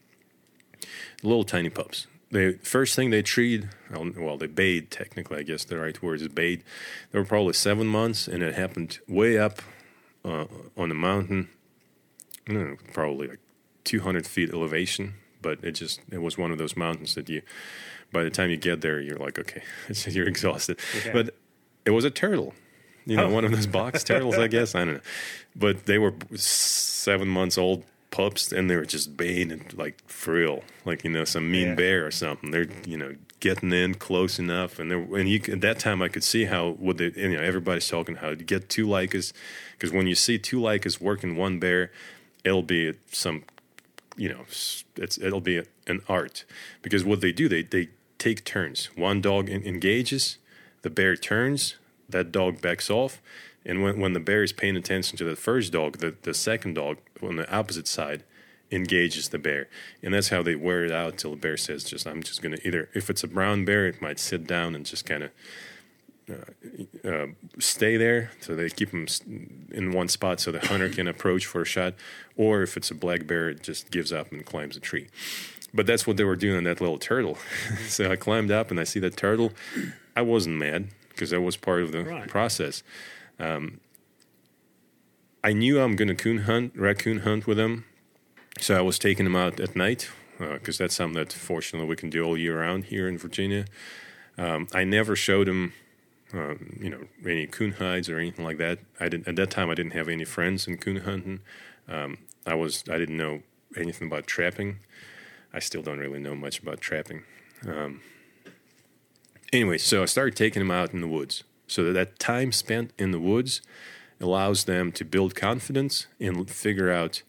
[1.22, 2.06] Little tiny pups.
[2.30, 4.90] The first thing they treed, well, they bathed.
[4.90, 6.64] Technically, I guess the right word is bathed.
[7.12, 9.60] They were probably seven months, and it happened way up
[10.24, 11.50] uh, on the mountain.
[12.48, 13.40] Know, probably like
[13.84, 17.42] 200 feet elevation, but it just it was one of those mountains that you,
[18.12, 19.62] by the time you get there, you're like, okay,
[20.08, 20.78] you're exhausted.
[20.98, 21.12] Okay.
[21.12, 21.34] But
[21.84, 22.54] it was a turtle,
[23.06, 23.30] you know, Oh.
[23.30, 24.74] one of those box turtles, I guess.
[24.74, 25.00] I don't know,
[25.56, 30.34] but they were seven months old pups, and they were just baying and like for
[30.34, 31.74] real, like you know, some mean Yeah.
[31.74, 32.50] bear or something.
[32.50, 36.08] They're you know getting in close enough, and they and you at that time I
[36.08, 39.32] could see how would they you know everybody's talking how to get two Laikas
[39.72, 41.90] because when you see two Laikas working one bear,
[42.44, 43.44] it'll be some,
[44.20, 44.44] you know,
[44.96, 46.44] it's it'll be an art
[46.82, 48.90] because what they do they they take turns.
[48.94, 50.36] One dog en- engages,
[50.82, 53.22] the bear turns, that dog backs off,
[53.64, 56.74] and when when the bear is paying attention to the first dog, the the second
[56.74, 58.22] dog on the opposite side
[58.70, 59.68] engages the bear,
[60.02, 62.58] and that's how they wear it out till the bear says, "Just I'm just gonna
[62.62, 65.30] either if it's a brown bear, it might sit down and just kind of."
[67.04, 67.26] Uh,
[67.58, 69.06] stay there so they keep them
[69.72, 71.94] in one spot so the hunter can approach for a shot
[72.36, 75.08] or if it's a black bear it just gives up and climbs a tree.
[75.72, 77.38] But that's what they were doing on that little turtle.
[77.88, 79.52] So i climbed up and i see that turtle.
[80.16, 82.28] I wasn't mad because that was part of the Right.
[82.28, 82.82] process.
[83.38, 83.80] Um,
[85.42, 87.84] i knew i'm going to coon hunt raccoon hunt with them
[88.60, 92.10] so i was taking them out at night because that's something that fortunately we can
[92.10, 93.64] do all year round here in virginia.
[94.38, 95.72] Um, i never showed them
[96.32, 98.78] um, you know, any coon hides or anything like that.
[98.98, 99.70] I didn't at that time.
[99.70, 101.40] I didn't have any friends in coon hunting.
[101.88, 103.42] Um, I was I didn't know
[103.76, 104.78] anything about trapping.
[105.52, 107.24] I still don't really know much about trapping.
[107.66, 108.00] Um,
[109.52, 111.44] anyway, so I started taking them out in the woods.
[111.66, 113.62] So that, time spent in the woods
[114.20, 117.22] allows them to build confidence and figure out,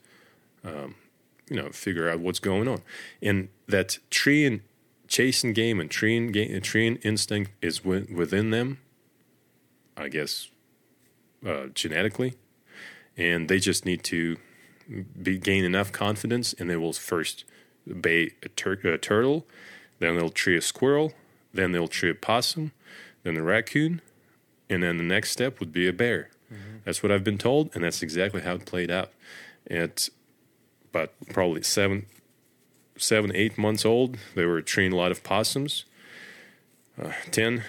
[0.64, 0.96] um,
[1.48, 2.82] you know, figure out what's going on.
[3.22, 4.60] And that tree and
[5.08, 8.78] chasing game and treeing game, treeing instinct is wi- within them.
[9.96, 10.48] I guess
[11.46, 12.34] uh, genetically,
[13.16, 14.36] and they just need to
[15.20, 17.44] be gain enough confidence, and they will first
[18.00, 19.46] bait a, tur- a turtle,
[19.98, 21.12] then they'll tree a squirrel,
[21.52, 22.72] then they'll tree a possum,
[23.22, 24.00] then a raccoon,
[24.68, 26.30] and then the next step would be a bear.
[26.84, 29.10] That's what I've been told, and that's exactly how it played out.
[29.70, 30.08] At
[30.90, 32.06] about probably seven,
[32.98, 35.84] seven, eight months old, they were treeing a lot of possums.
[37.02, 37.64] Uh, 10,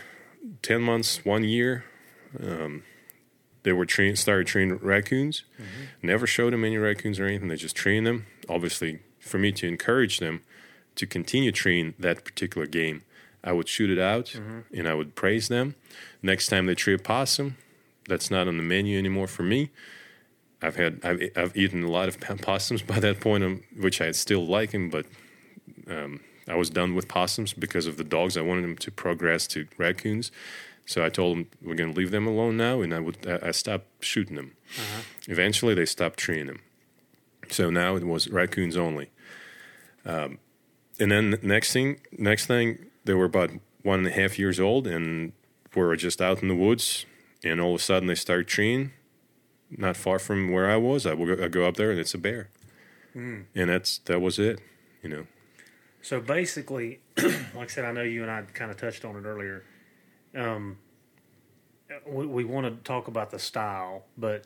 [0.61, 1.85] 10 months, one year,
[2.41, 2.83] um,
[3.63, 5.43] they were train started training raccoons.
[6.01, 7.47] Never showed them any raccoons or anything.
[7.47, 8.25] They just trained them.
[8.49, 10.41] Obviously, for me to encourage them
[10.95, 13.03] to continue training that particular game,
[13.43, 14.35] I would shoot it out
[14.73, 15.75] and I would praise them.
[16.21, 17.57] Next time they tree a possum,
[18.07, 19.71] that's not on the menu anymore for me.
[20.61, 24.11] I've had I've, I've eaten a lot of possums by that point, um, which I
[24.11, 25.05] still like them, but
[25.89, 28.37] um, I was done with possums because of the dogs.
[28.37, 30.31] I wanted them to progress to raccoons.
[30.85, 33.51] So I told them we're going to leave them alone now, and I would I
[33.51, 34.55] stopped shooting them.
[35.27, 36.59] Eventually, they stopped treeing them.
[37.49, 39.09] So now it was raccoons only.
[40.05, 40.39] Um,
[40.99, 44.59] and then the next thing, next thing, they were about one and a half years
[44.59, 45.33] old, and
[45.75, 47.05] were just out in the woods,
[47.43, 48.91] and all of a sudden they start treeing.
[49.75, 52.13] Not far from where I was, I will go, I go up there, and it's
[52.13, 52.49] a bear,
[53.55, 54.59] and that's that was it.
[55.01, 55.27] You know,
[56.01, 59.25] So basically, like I said, I know you and I kind of touched on it
[59.25, 59.63] earlier.
[60.35, 60.77] Um,
[62.07, 64.45] we, we want to talk about the style, but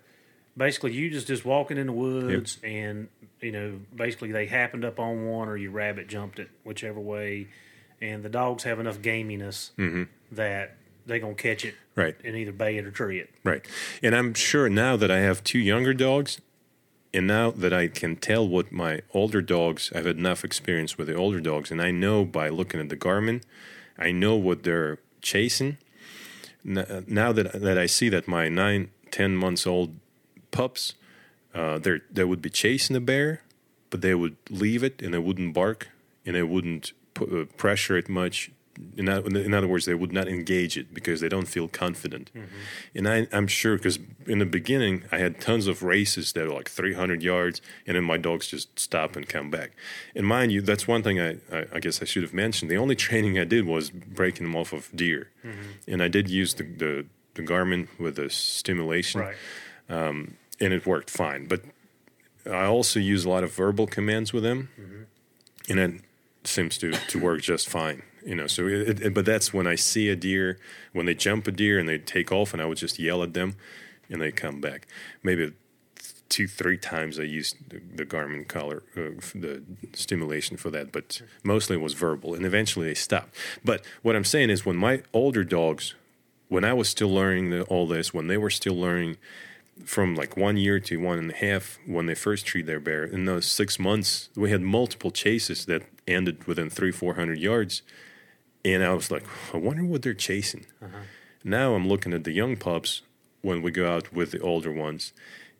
[0.55, 3.07] basically, you just just walking in the woods, and
[3.41, 7.47] you know, basically they happened up on one, or you rabbit jumped it, whichever way,
[8.01, 9.71] and the dogs have enough gaminess
[10.31, 10.75] that
[11.05, 12.15] they're gonna catch it Right.
[12.25, 13.29] and either bay it or tree it.
[13.45, 13.65] Right.
[14.03, 16.41] And I'm sure now that I have two younger dogs,
[17.13, 21.07] and now that I can tell what my older dogs, I've had enough experience with
[21.07, 23.41] the older dogs, and I know by looking at the Garmin,
[23.97, 25.77] I know what they're chasing.
[26.63, 29.95] Now that that I see that my nine, ten months old
[30.51, 30.95] pups,
[31.53, 33.41] uh, they they would be chasing the bear,
[33.89, 35.89] but they would leave it and they wouldn't bark
[36.25, 38.51] and they wouldn't uh, pressure it much.
[38.95, 42.31] In, in other words, they would not engage it because they don't feel confident.
[42.33, 42.55] Mm-hmm.
[42.95, 46.53] And I, I'm sure because in the beginning, I had tons of races that were
[46.53, 49.71] like 300 yards, and then my dogs just stop and come back.
[50.15, 52.69] And mind you, that's one thing I, I, I guess I should have mentioned.
[52.69, 55.29] The only training I did was breaking them off of deer.
[55.45, 55.91] Mm-hmm.
[55.91, 57.05] And I did use the, the,
[57.35, 59.21] the Garmin with the stimulation
[59.89, 61.47] um, and it worked fine.
[61.47, 61.61] But
[62.45, 65.71] I also use a lot of verbal commands with them, mm-hmm.
[65.71, 66.01] and it
[66.47, 68.03] seems to, to work just fine.
[68.27, 70.59] You know, so it, it, but that's when I see a deer,
[70.91, 73.33] when they jump a deer and they take off, and I would just yell at
[73.33, 73.55] them,
[74.09, 74.85] and they come back.
[75.23, 75.53] Maybe
[76.27, 79.63] two, three times I used the, the Garmin collar, uh, the
[79.93, 83.33] stimulation for that, but mostly it was verbal, and eventually they stopped.
[83.63, 85.95] But what I'm saying is, when my older dogs,
[86.49, 89.15] when I was still learning the, all this, when they were still learning
[89.85, 93.05] from like one year to one and a half when they first treat their bear.
[93.05, 97.83] In those six months, we had multiple chases that ended within three, four hundred yards,
[98.63, 100.65] and I was like, I wonder what they're chasing.
[100.81, 100.99] Uh-huh.
[101.43, 103.01] Now I'm looking at the young pups
[103.41, 105.13] when we go out with the older ones,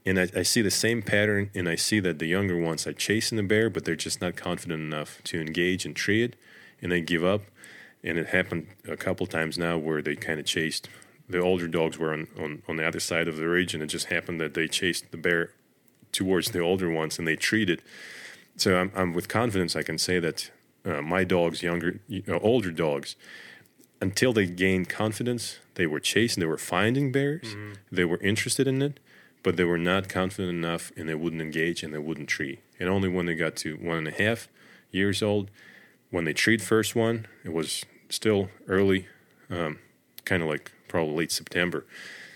[0.06, 2.94] and I, I see the same pattern, and I see that the younger ones are
[2.94, 6.36] chasing the bear, but they're just not confident enough to engage and tree it,
[6.82, 7.42] and they give up.
[8.04, 10.88] And it happened a couple times now where they kind of chased.
[11.28, 13.88] The older dogs were on, on, on the other side of the ridge, and it
[13.88, 15.52] just happened that they chased the bear
[16.12, 17.82] towards the older ones, and they treated.
[18.56, 20.52] So I'm, I'm with confidence I can say that
[20.88, 23.16] uh, my dogs, younger, you know, older dogs,
[24.02, 27.56] until they gained confidence, they were chasing, they were finding bears,
[27.92, 29.00] they were interested in it,
[29.44, 32.60] but they were not confident enough, and they wouldn't engage and they wouldn't treat.
[32.80, 34.48] And only when they got to one and a half
[34.92, 35.50] years old,
[36.10, 39.08] when they treat first one, it was still early,
[39.50, 39.80] um,
[40.26, 41.86] kind of like probably late September.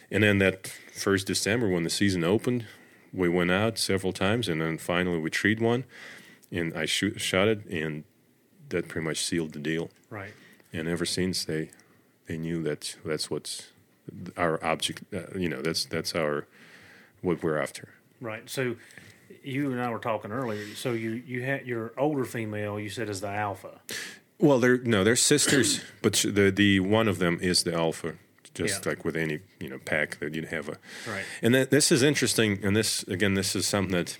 [0.09, 2.65] And then that first December, when the season opened,
[3.13, 5.85] we went out several times, and then finally we treat one,
[6.51, 8.03] and I shoot, shot it, and
[8.71, 9.89] that pretty much sealed the deal.
[10.09, 10.33] Right.
[10.73, 11.69] And ever since, they
[12.27, 13.67] they knew that that's what's
[14.37, 15.03] our object.
[15.13, 16.47] Uh, you know, that's that's our
[17.21, 17.89] what we're after.
[18.19, 18.49] Right.
[18.49, 18.75] So
[19.43, 20.65] you and I were talking earlier.
[20.75, 22.79] So you you had your older female.
[22.79, 23.81] You said is the alpha.
[24.39, 28.15] Well, they're no, they're sisters, but the the one of them is the alpha,
[28.53, 28.89] just Yeah.
[28.91, 30.77] like with any you know pack that you'd have a.
[31.09, 31.23] Right.
[31.41, 34.17] And that, this is interesting, and this again, this is something that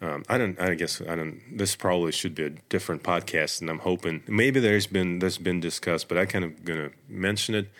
[0.00, 0.60] um, I don't.
[0.60, 1.40] I guess I don't.
[1.50, 5.60] This probably should be a different podcast, and I'm hoping maybe there's been that's been
[5.60, 7.70] discussed, but I kind of gonna mention it,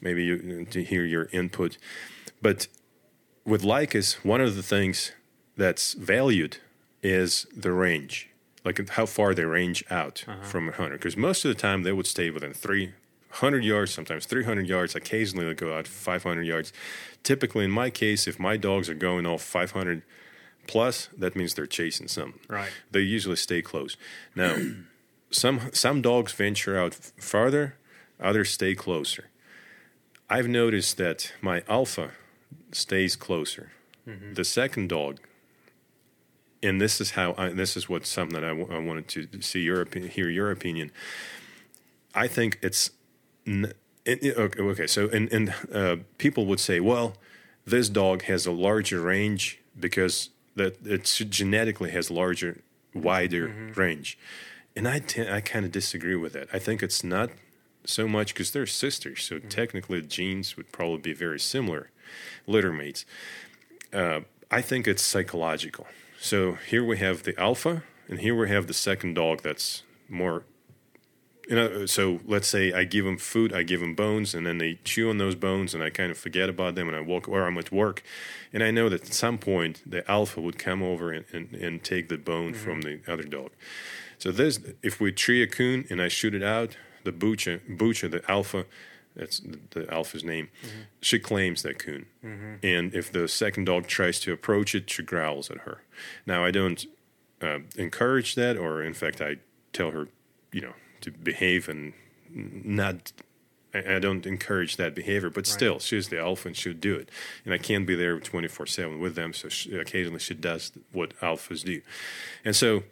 [0.00, 1.76] maybe you, to hear your input.
[2.40, 2.68] But
[3.44, 5.12] with Laikas, one of the things
[5.56, 6.58] that's valued
[7.02, 8.30] is the range,
[8.64, 10.96] like how far they range out from a hunter.
[10.96, 14.94] Because most of the time they would stay within 300 yards, sometimes 300 yards.
[14.94, 16.72] Occasionally they go out 500 yards.
[17.22, 20.02] Typically, in my case, if my dogs are going off 500
[20.66, 22.40] plus, that means they're chasing something.
[22.48, 22.70] Right.
[22.90, 23.96] They usually stay close.
[24.34, 24.56] Now,
[25.30, 27.74] some some dogs venture out farther,
[28.20, 29.30] others stay closer.
[30.30, 32.10] I've noticed that my alpha
[32.72, 33.70] stays closer.
[34.34, 35.20] The second dog,
[36.62, 39.40] and this is how I, this is what something that I, w- I wanted to
[39.42, 40.90] see your opi- hear your opinion.
[42.14, 42.90] I think it's
[43.46, 43.72] n-
[44.04, 44.86] it- okay, okay.
[44.86, 47.16] So and and uh, people would say, well,
[47.64, 52.62] this dog has a larger range because that it genetically has larger,
[52.94, 54.18] wider range,
[54.76, 56.48] and I kind of disagree with that.
[56.52, 57.30] I think it's not
[57.84, 61.90] so much because they're sisters, so technically the genes would probably be very similar,
[62.46, 63.04] litter mates.
[63.92, 65.86] Uh, I think it's psychological.
[66.20, 70.44] So here we have the alpha, and here we have the second dog that's more
[71.48, 74.58] you know, so let's say I give them food, I give them bones, and then
[74.58, 77.28] they chew on those bones, and I kind of forget about them, and I walk,
[77.28, 78.02] or I'm at work,
[78.52, 81.84] and I know that at some point the alpha would come over and, and, and
[81.84, 82.64] take the bone mm-hmm.
[82.64, 83.50] from the other dog.
[84.18, 88.10] So this, if we tree a coon and I shoot it out, the bucha, bucha,
[88.10, 88.64] the alpha,
[89.14, 90.80] that's the alpha's name, mm-hmm.
[91.00, 92.54] she claims that coon, mm-hmm.
[92.62, 95.82] and if the second dog tries to approach it, she growls at her.
[96.26, 96.86] Now I don't
[97.42, 99.36] uh, encourage that, or in fact, I
[99.74, 100.08] tell her,
[100.50, 100.72] you know,
[101.04, 101.92] to behave and
[102.30, 103.12] not.
[103.72, 107.10] I don't encourage that behavior, but still, she's the alpha and she'll do it.
[107.44, 111.18] And I can't be there 24 7 with them, so she, occasionally she does what
[111.18, 111.80] alphas do.
[112.44, 112.84] And so,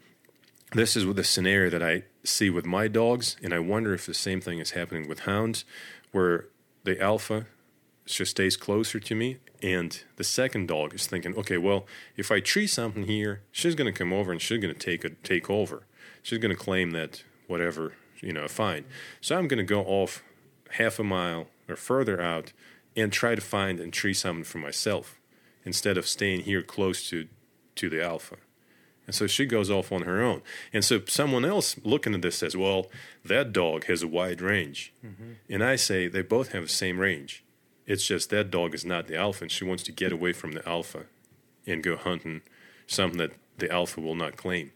[0.73, 4.15] this is the scenario that I see with my dogs, and I wonder if the
[4.15, 5.65] same thing is happening with hounds,
[6.11, 6.47] where
[6.83, 7.47] the alpha
[8.07, 11.87] just stays closer to me, and the second dog is thinking, okay, well,
[12.17, 15.05] if I tree something here, she's going to come over and she's going to take
[15.05, 15.85] a, take over.
[16.23, 17.93] She's going to claim that whatever
[18.23, 18.85] you know fine.
[19.21, 20.23] So I'm going to go off
[20.71, 22.53] half a mile or further out
[22.97, 25.19] and try to find and tree something for myself
[25.65, 27.29] instead of staying here close to
[27.75, 28.37] to the alpha.
[29.07, 30.43] And so she goes off on her own.
[30.73, 32.87] And so someone else looking at this says, well,
[33.25, 34.93] that dog has a wide range.
[35.05, 35.33] Mm-hmm.
[35.51, 37.43] And I say they both have the same range.
[37.85, 40.53] It's just that dog is not the alpha, and she wants to get away from
[40.53, 41.07] the alpha
[41.67, 42.43] and go hunting
[42.87, 44.71] something that the alpha will not claim.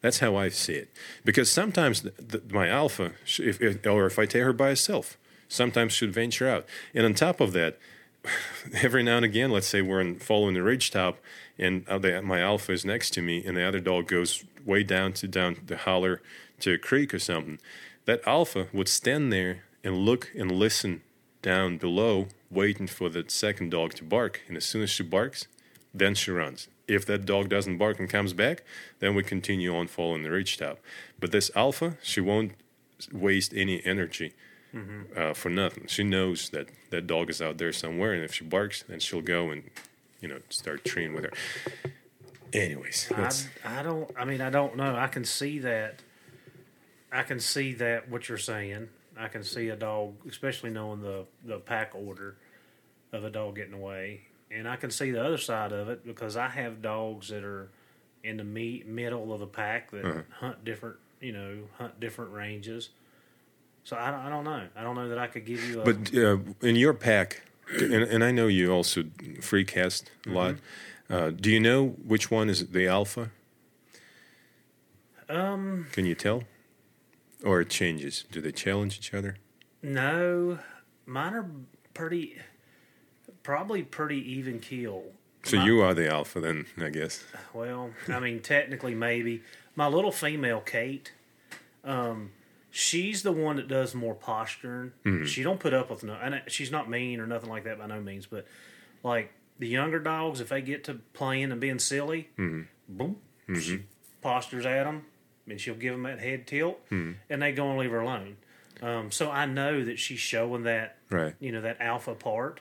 [0.00, 0.90] That's how I see it.
[1.24, 5.16] Because sometimes the, the, my alpha, if, if, or if I take her by herself,
[5.48, 6.66] sometimes should venture out.
[6.94, 7.78] And on top of that,
[8.82, 11.18] every now and again, let's say we're in, following the ridge top,
[11.58, 14.82] and uh, the, my alpha is next to me, and the other dog goes way
[14.82, 16.20] down to down the holler
[16.60, 17.58] to a creek or something.
[18.04, 21.02] That alpha would stand there and look and listen
[21.42, 24.42] down below, waiting for the second dog to bark.
[24.48, 25.46] And as soon as she barks,
[25.94, 26.68] then she runs.
[26.88, 28.62] If that dog doesn't bark and comes back,
[29.00, 30.78] then we continue on following the ridge top.
[31.18, 32.52] But this alpha, she won't
[33.12, 34.34] waste any energy
[35.16, 35.86] uh, for nothing.
[35.86, 39.22] She knows that that dog is out there somewhere, and if she barks, then she'll
[39.22, 39.64] go and
[40.20, 41.32] you know start treeing with her.
[42.52, 43.30] Anyways, I,
[43.64, 44.10] I don't.
[44.16, 44.94] I mean, I don't know.
[44.94, 46.02] I can see that.
[47.10, 48.88] I can see that what you're saying.
[49.18, 52.36] I can see a dog, especially knowing the the pack order
[53.12, 56.36] of a dog getting away, and I can see the other side of it because
[56.36, 57.68] I have dogs that are
[58.24, 60.22] in the me- middle of the pack that Uh-huh.
[60.40, 62.90] hunt different, you know, hunt different ranges.
[63.84, 64.66] So I don't, I don't know.
[64.76, 65.84] I don't know that I could give you a.
[65.84, 67.42] But uh, in your pack,
[67.80, 69.04] and, and I know you also
[69.40, 70.56] free cast a lot.
[71.08, 73.30] Uh, do you know which one is the alpha?
[75.28, 76.44] Um, Can you tell?
[77.44, 78.24] Or it changes?
[78.30, 79.36] Do they challenge each other?
[79.82, 80.58] no,
[81.04, 81.48] mine are
[81.94, 82.36] pretty,
[83.46, 85.04] probably pretty even keel.
[85.44, 87.24] So My- you are the alpha then, I guess.
[87.54, 89.42] Well, I mean, technically, maybe
[89.76, 91.12] my little female Kate.
[91.84, 92.32] Um,
[92.72, 94.92] she's the one that does more posturing.
[95.26, 97.86] She don't put up with no, and she's not mean or nothing like that by
[97.86, 98.26] no means.
[98.26, 98.46] But
[99.04, 102.28] like the younger dogs, if they get to playing and being silly,
[102.88, 103.16] boom,
[103.60, 103.84] she
[104.22, 105.04] postures at them,
[105.48, 108.38] and she'll give them that head tilt, and they go and leave her alone.
[108.82, 111.34] Um, so I know that she's showing that, Right.
[111.38, 112.60] you know, that alpha part.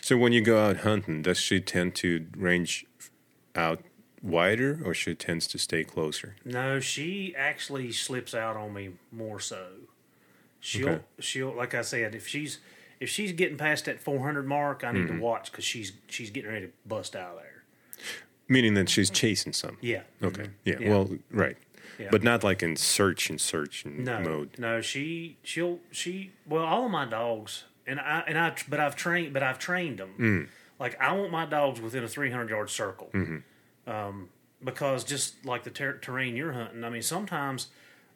[0.00, 2.84] So when you go out hunting, does she tend to range
[3.54, 3.82] out
[4.22, 6.36] wider or she tends to stay closer?
[6.44, 9.66] No, she actually slips out on me more so.
[10.60, 11.02] She'll Okay.
[11.20, 12.58] she'll like I said, if she's
[13.00, 15.18] if she's getting past that 400 mark, I need Mm-hmm.
[15.18, 17.62] to watch because she's she's getting ready to bust out of there.
[18.48, 19.76] Meaning that she's chasing some.
[19.80, 20.02] Yeah.
[20.22, 20.46] Okay.
[20.64, 20.76] Yeah.
[20.80, 20.88] Yeah.
[20.90, 21.56] Well, right.
[21.98, 22.08] Yeah.
[22.10, 24.50] But not like in search and search and No, mode.
[24.58, 28.94] no, she she'll she well all of my dogs and I and I but I've
[28.96, 30.14] trained but I've trained them.
[30.18, 30.48] Mm.
[30.78, 33.10] Like I want my dogs within a 300 yard circle.
[33.12, 33.90] Mm-hmm.
[33.90, 34.28] Um,
[34.62, 37.68] because just like the ter- terrain you're hunting, I mean sometimes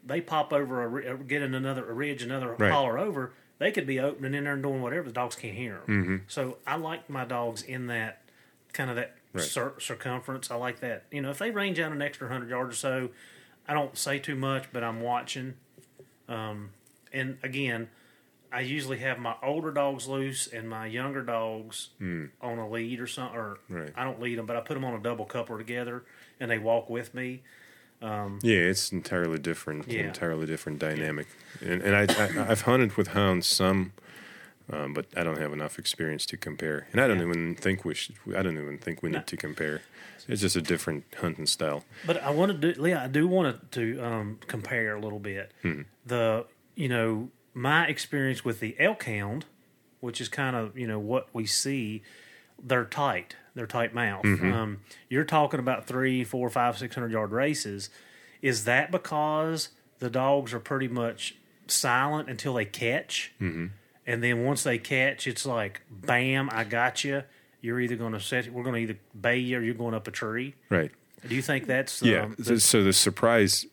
[0.04, 2.70] they pop over a, uh, get in another a ridge, another Right.
[2.70, 3.32] holler over.
[3.58, 5.04] They could be opening in there and doing whatever.
[5.06, 6.02] The dogs can't hear them.
[6.04, 6.16] Mm-hmm.
[6.26, 8.22] So I like my dogs in that
[8.72, 9.44] kind of that Right.
[9.44, 10.50] cir- circumference.
[10.50, 11.04] I like that.
[11.10, 13.10] You know, if they range out an extra hundred yards or so,
[13.66, 15.54] I don't say too much, but I'm watching.
[16.28, 16.70] Um,
[17.12, 17.88] and again,
[18.52, 23.06] I usually have my older dogs loose and my younger dogs on a lead or
[23.06, 23.38] something.
[23.38, 23.74] Or Hmm.
[23.74, 23.92] Right.
[23.96, 26.04] I don't lead them, but I put them on a double coupler together,
[26.38, 27.42] and they walk with me.
[28.02, 29.90] Yeah, it's entirely different.
[29.90, 30.00] Yeah.
[30.02, 31.28] Entirely different dynamic.
[31.60, 33.92] And, and I, I, I've hunted with hounds some,
[34.72, 36.88] um, but I don't have enough experience to compare.
[36.92, 37.26] And I don't Yeah.
[37.28, 38.16] even think we should.
[38.36, 39.18] I don't even think we No.
[39.18, 39.82] need to compare.
[40.28, 41.84] It's just a different hunting style.
[42.06, 43.02] But I want to do, Leah.
[43.04, 45.52] I do want to um, compare a little bit.
[46.06, 49.44] The you know my experience with the elk hound,
[50.00, 52.02] which is kind of you know what we see.
[52.62, 53.36] They're tight.
[53.54, 54.24] They're tight mouth.
[54.24, 57.90] Um, you're talking about three, four, five, six hundred yard races.
[58.40, 61.36] Is that because the dogs are pretty much
[61.66, 63.66] silent until they catch, mm-hmm.
[64.06, 67.24] and then once they catch, it's like bam, I got you.
[67.60, 68.52] You're either going to set.
[68.52, 70.54] We're going to either bay you or you're going up a tree.
[70.68, 70.90] Right.
[71.26, 72.24] Do you think that's Yeah.
[72.24, 73.66] um, so, so the surprise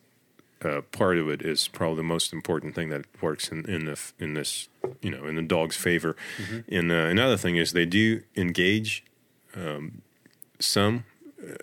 [0.62, 3.98] uh, part of it is probably the most important thing that works in in the
[4.18, 4.68] in this
[5.00, 6.16] you know in the dog's favor.
[6.68, 9.04] And uh, another thing is they do engage
[9.56, 10.02] um,
[10.58, 11.04] some.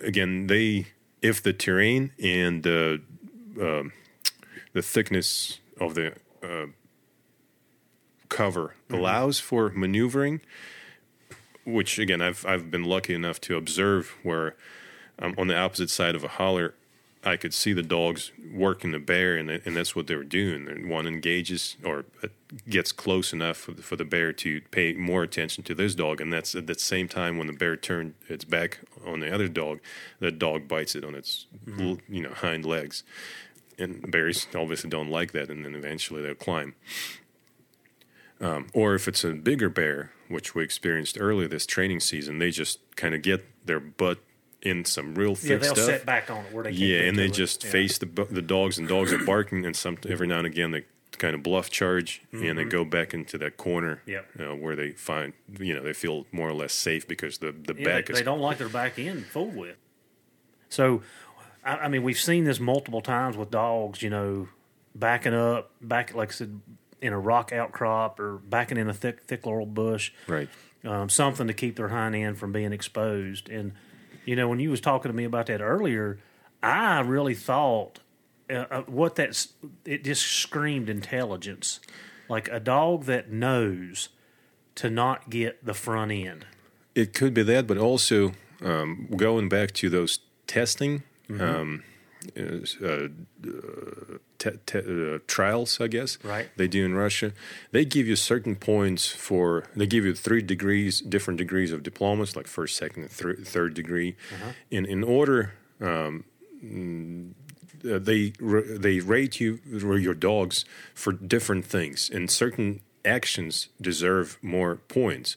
[0.02, 0.86] Again, they
[1.22, 3.00] if the terrain and the
[3.60, 3.92] um,
[4.72, 6.66] the thickness of the uh,
[8.28, 10.40] cover allows for maneuvering,
[11.64, 14.56] which again I've I've been lucky enough to observe where
[15.18, 16.74] um, on the opposite side of a holler,
[17.28, 20.88] I could see the dogs working the bear, and and that's what they were doing.
[20.88, 22.28] One engages or uh,
[22.68, 26.20] gets close enough for the, for the bear to pay more attention to this dog,
[26.20, 29.48] and that's at the same time when the bear turned its back on the other
[29.48, 29.80] dog,
[30.20, 31.46] the dog bites it on its
[31.78, 33.04] l- you know hind legs,
[33.78, 36.74] and bears obviously don't like that, and then eventually they'll climb.
[38.40, 42.50] Um, or if it's a bigger bear, which we experienced earlier this training season, they
[42.50, 44.18] just kind of get their butt
[44.62, 45.86] in some real thick yeah, they'll stuff.
[45.86, 47.32] set back on it where they can't yeah, and they it.
[47.34, 47.70] just Yeah.
[47.70, 50.84] face the the dogs, and dogs are barking, and some every now and again they
[51.12, 54.10] kind of bluff charge, and they go back into that corner Mm-hmm.
[54.10, 54.50] Yep.
[54.50, 57.74] uh, where they find you know they feel more or less safe because the the
[57.78, 59.76] Yeah, back they, is they don't like their back end fooled with.
[60.68, 61.02] So,
[61.64, 64.02] I, I mean, we've seen this multiple times with dogs.
[64.02, 64.48] You know,
[64.94, 66.60] backing up, back like I said,
[67.00, 70.12] in a rock outcrop or backing in a thick thick laurel bush.
[70.26, 70.48] right.
[70.84, 73.48] um, something to keep their hind end from being exposed.
[73.48, 73.72] And
[74.28, 76.18] you know, when you was talking to me about that earlier,
[76.62, 78.00] I really thought
[78.50, 79.54] uh, uh, what that's
[79.86, 81.80] it just screamed intelligence,
[82.28, 84.10] like a dog that knows
[84.74, 86.46] to not get the front end.
[86.94, 91.42] It could be that, but also um, going back to those testing Mm-hmm.
[91.42, 91.84] um,
[92.36, 93.08] uh, uh,
[94.38, 96.18] te- te- uh, trials, I guess.
[96.24, 96.48] Right.
[96.56, 97.32] They do in Russia.
[97.72, 99.64] They give you certain points for.
[99.76, 103.74] They give you three degrees, different degrees of diplomas, like first, second, and thir- third
[103.74, 104.16] degree.
[104.32, 104.52] Uh-huh.
[104.70, 105.54] In in order.
[105.80, 106.24] Um,
[107.84, 110.64] uh, they they rate you or your dogs
[110.94, 115.36] for different things, and certain actions deserve more points.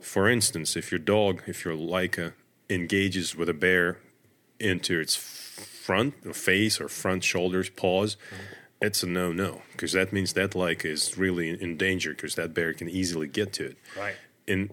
[0.00, 2.34] For instance, if your dog, if your Laika
[2.68, 3.98] engages with a bear
[4.60, 5.16] into its
[5.90, 8.16] front or face or front shoulders, paws,
[8.80, 12.54] it's a no no because that means that Laika is really in danger because that
[12.54, 13.76] bear can easily get to it.
[13.98, 14.16] Right.
[14.46, 14.70] And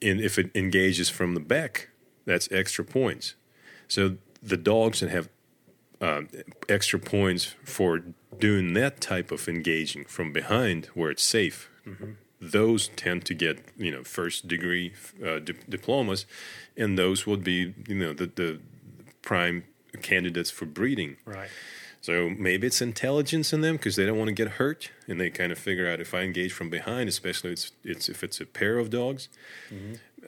[0.00, 1.88] and if it engages from the back,
[2.24, 3.34] That's extra points.
[3.88, 4.16] So
[4.52, 5.28] the dogs that have
[6.00, 6.22] uh,
[6.68, 8.02] extra points for
[8.38, 11.68] doing that type of engaging from behind where it's safe,
[12.40, 14.92] those tend to get you know first degree
[15.26, 16.26] uh, di- diplomas,
[16.76, 18.60] and those would be you know the the
[19.22, 19.64] prime
[19.98, 21.16] candidates for breeding.
[21.24, 21.48] Right.
[22.02, 25.28] So maybe it's intelligence in them because they don't want to get hurt, and they
[25.28, 28.46] kind of figure out if I engage from behind, especially it's, it's if it's a
[28.46, 29.28] pair of dogs,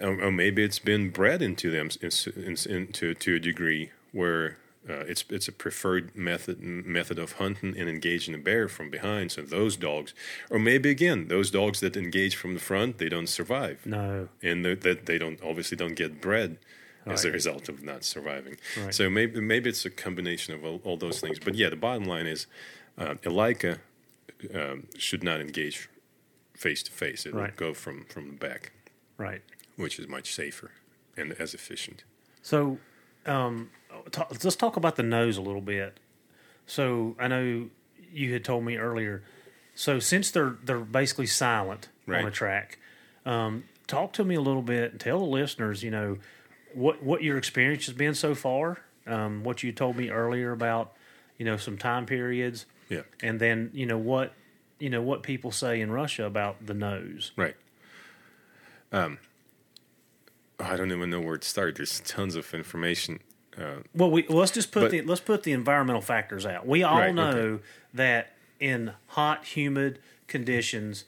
[0.01, 4.59] or, or maybe it's been bred into them in, in, into to a degree where
[4.89, 9.33] uh, it's it's a preferred method method of hunting and engaging a bear from behind.
[9.33, 10.13] So those dogs,
[10.51, 14.29] or maybe again those dogs that engage from the front, they don't survive, No.
[14.43, 16.59] and that they, they don't obviously don't get bred
[17.07, 18.57] as a result of not surviving.
[18.81, 18.95] Right.
[18.95, 21.39] So maybe maybe it's a combination of all, all those things.
[21.39, 22.47] But yeah, the bottom line is,
[22.99, 23.79] uh, a Laika
[24.55, 25.89] um, should not engage
[26.55, 27.27] face to face.
[27.27, 27.55] It Right.
[27.57, 28.73] go from from the back,
[29.17, 29.43] Right.
[29.77, 30.71] which is much safer
[31.17, 32.05] and as efficient.
[32.43, 32.79] So,
[33.27, 33.71] um,
[34.11, 35.99] ta- let's talk about the nose a little bit.
[36.67, 37.71] So, I know
[38.13, 39.23] you had told me earlier.
[39.75, 42.79] So, since they're they're basically silent on a track,
[43.25, 44.93] um, talk to me a little bit.
[44.93, 46.19] And tell the listeners, you know,
[46.75, 48.79] what what your experience has been so far.
[49.07, 50.93] Um, what you told me earlier about,
[51.37, 54.33] you know, some time periods, Yeah, and then you know what,
[54.79, 57.33] you know what people say in Russia about the nose.
[57.37, 57.57] right.
[58.93, 59.19] Um,
[60.61, 61.77] I don't even know where to start.
[61.77, 63.21] There's tons of information.
[63.59, 66.67] Uh, Well, we let's just put But- the let's put the environmental factors out.
[66.67, 67.13] We all Right, okay.
[67.15, 67.61] know
[67.93, 69.99] that in hot, humid
[70.29, 71.05] conditions,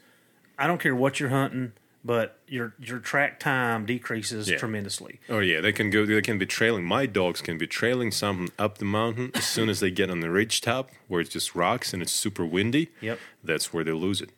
[0.57, 1.73] I don't care what you're hunting,
[2.07, 4.57] but your your track time decreases Yeah.
[4.57, 5.19] tremendously.
[5.27, 6.05] Oh yeah, they can go.
[6.05, 6.83] They can be trailing.
[6.85, 10.19] My dogs can be trailing something up the mountain as soon as they get on
[10.19, 12.89] the ridge top where it's just rocks and it's super windy.
[13.01, 13.19] Yep.
[13.43, 14.29] that's where they lose it.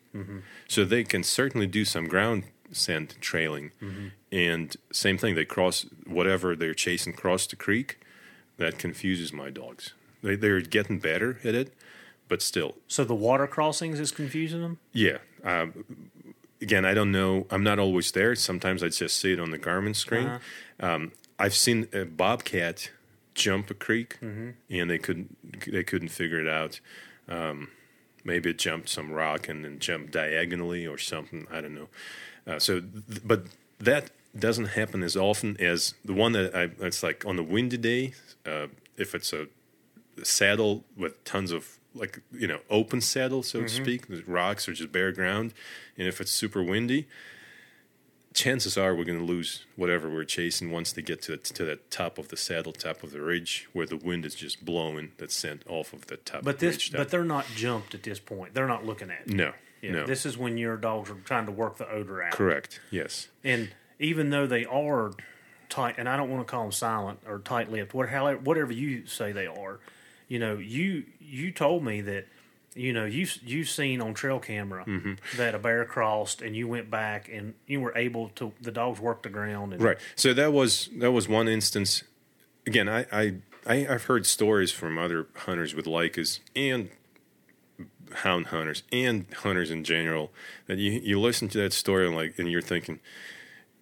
[0.67, 3.71] So they can certainly do some ground scent trailing,
[4.31, 5.35] and same thing.
[5.35, 7.99] They cross whatever they're chasing across the creek.
[8.57, 9.93] That confuses my dogs.
[10.23, 11.71] They they're getting better at it,
[12.27, 14.79] but still, So the water crossings is confusing them.
[14.91, 15.19] yeah.
[15.43, 15.85] Um,
[16.61, 17.45] again, I don't know.
[17.49, 18.35] I'm not always there.
[18.35, 20.39] Sometimes I just see it on the Garmin screen.
[20.79, 22.91] Um, I've seen a bobcat
[23.35, 25.37] jump a creek, and they couldn't
[25.71, 26.79] they couldn't figure it out.
[27.29, 27.69] Um,
[28.23, 31.45] maybe it jumped some rock and then jumped diagonally or something.
[31.51, 31.87] I don't know.
[32.47, 33.43] Uh, so, th- but
[33.79, 36.69] that doesn't happen as often as the one that I.
[36.85, 38.13] It's like on the windy day.
[38.45, 39.47] Uh, if it's a
[40.23, 43.83] saddle with tons of like you know open saddle so to mm-hmm.
[43.83, 45.53] speak the rocks or just bare ground
[45.97, 47.07] and if it's super windy
[48.37, 51.65] chances are we're going to lose whatever we're chasing once they get to the, to
[51.65, 55.11] the top of the saddle top of the ridge where the wind is just blowing
[55.17, 56.97] that's sent off of the top But this, ridge top.
[56.99, 58.53] but they're not jumped at this point.
[58.53, 59.21] They're not looking at.
[59.21, 59.33] It.
[59.33, 62.31] no Yeah, no This is when your dogs are trying to work the odor out.
[62.31, 63.69] correct yes And
[63.99, 65.13] even though they are
[65.69, 69.31] tight, and I don't want to call them silent or tight-lipped, whatever, whatever you say
[69.31, 69.79] they are,
[70.27, 72.25] you know, you you told me that,
[72.75, 75.13] you know, you you've seen on trail camera Mm-hmm.
[75.37, 78.99] that a bear crossed, and you went back and you were able to the dogs
[78.99, 79.73] worked the ground.
[79.73, 79.97] And, Right.
[80.15, 82.03] So that was that was one instance.
[82.65, 83.33] Again, I I,
[83.65, 86.89] I I've heard stories from other hunters with Laikas and
[88.23, 90.31] hound hunters and hunters in general
[90.67, 92.99] that you you listen to that story and like and you're thinking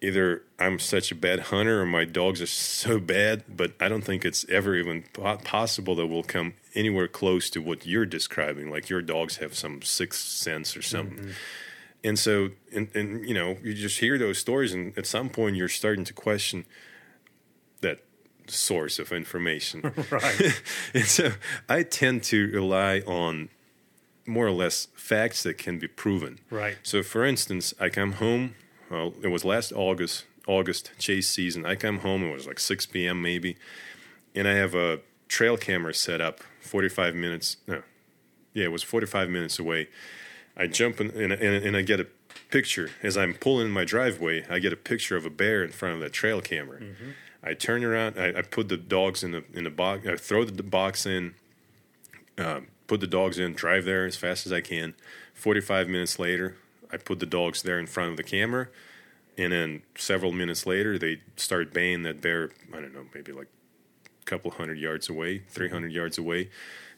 [0.00, 4.02] either I'm such a bad hunter or my dogs are so bad, but I don't
[4.02, 8.70] think it's ever even po- possible that we'll come anywhere close to what you're describing.
[8.70, 11.18] Like your dogs have some sixth sense or something.
[11.18, 11.30] Mm-hmm.
[12.04, 15.56] And so, and, and you know, you just hear those stories, and at some point,
[15.56, 16.64] you're starting to question
[17.80, 18.04] that
[18.46, 19.92] source of information.
[20.10, 20.62] Right.
[20.94, 21.32] and so,
[21.68, 23.48] I tend to rely on
[24.24, 26.38] more or less facts that can be proven.
[26.48, 26.76] Right.
[26.82, 28.54] So, for instance, I come home.
[28.90, 31.66] Well, it was last August, August chase season.
[31.66, 32.22] I come home.
[32.22, 33.20] It was like 6 p.m.
[33.20, 33.56] maybe,
[34.34, 36.40] and I have a trail camera set up.
[36.60, 37.56] 45 minutes.
[37.66, 37.82] No,
[38.54, 39.88] yeah, it was 45 minutes away.
[40.56, 42.06] I jump in and, and, and I get a
[42.50, 44.44] picture as I'm pulling in my driveway.
[44.48, 46.80] I get a picture of a bear in front of the trail camera.
[47.42, 48.18] I turn around.
[48.18, 50.06] I, I put the dogs in the in the box.
[50.06, 51.34] I throw the box in.
[52.38, 53.52] Uh, put the dogs in.
[53.52, 54.94] Drive there as fast as I can.
[55.34, 56.56] Forty five minutes later,
[56.92, 58.68] I put the dogs there in front of the camera,
[59.36, 62.50] and then several minutes later, they start baying that bear.
[62.72, 63.48] I don't know, maybe like
[64.06, 66.50] a couple hundred yards away, three hundred yards away.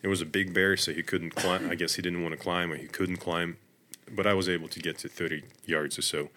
[0.02, 1.70] It was a big bear, so he couldn't climb.
[1.70, 3.56] I guess he didn't want to climb, or he couldn't climb.
[4.10, 6.30] But I was able to get to thirty yards or so.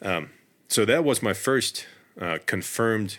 [0.00, 0.30] Um,
[0.68, 1.86] so that was my first
[2.20, 3.18] uh, confirmed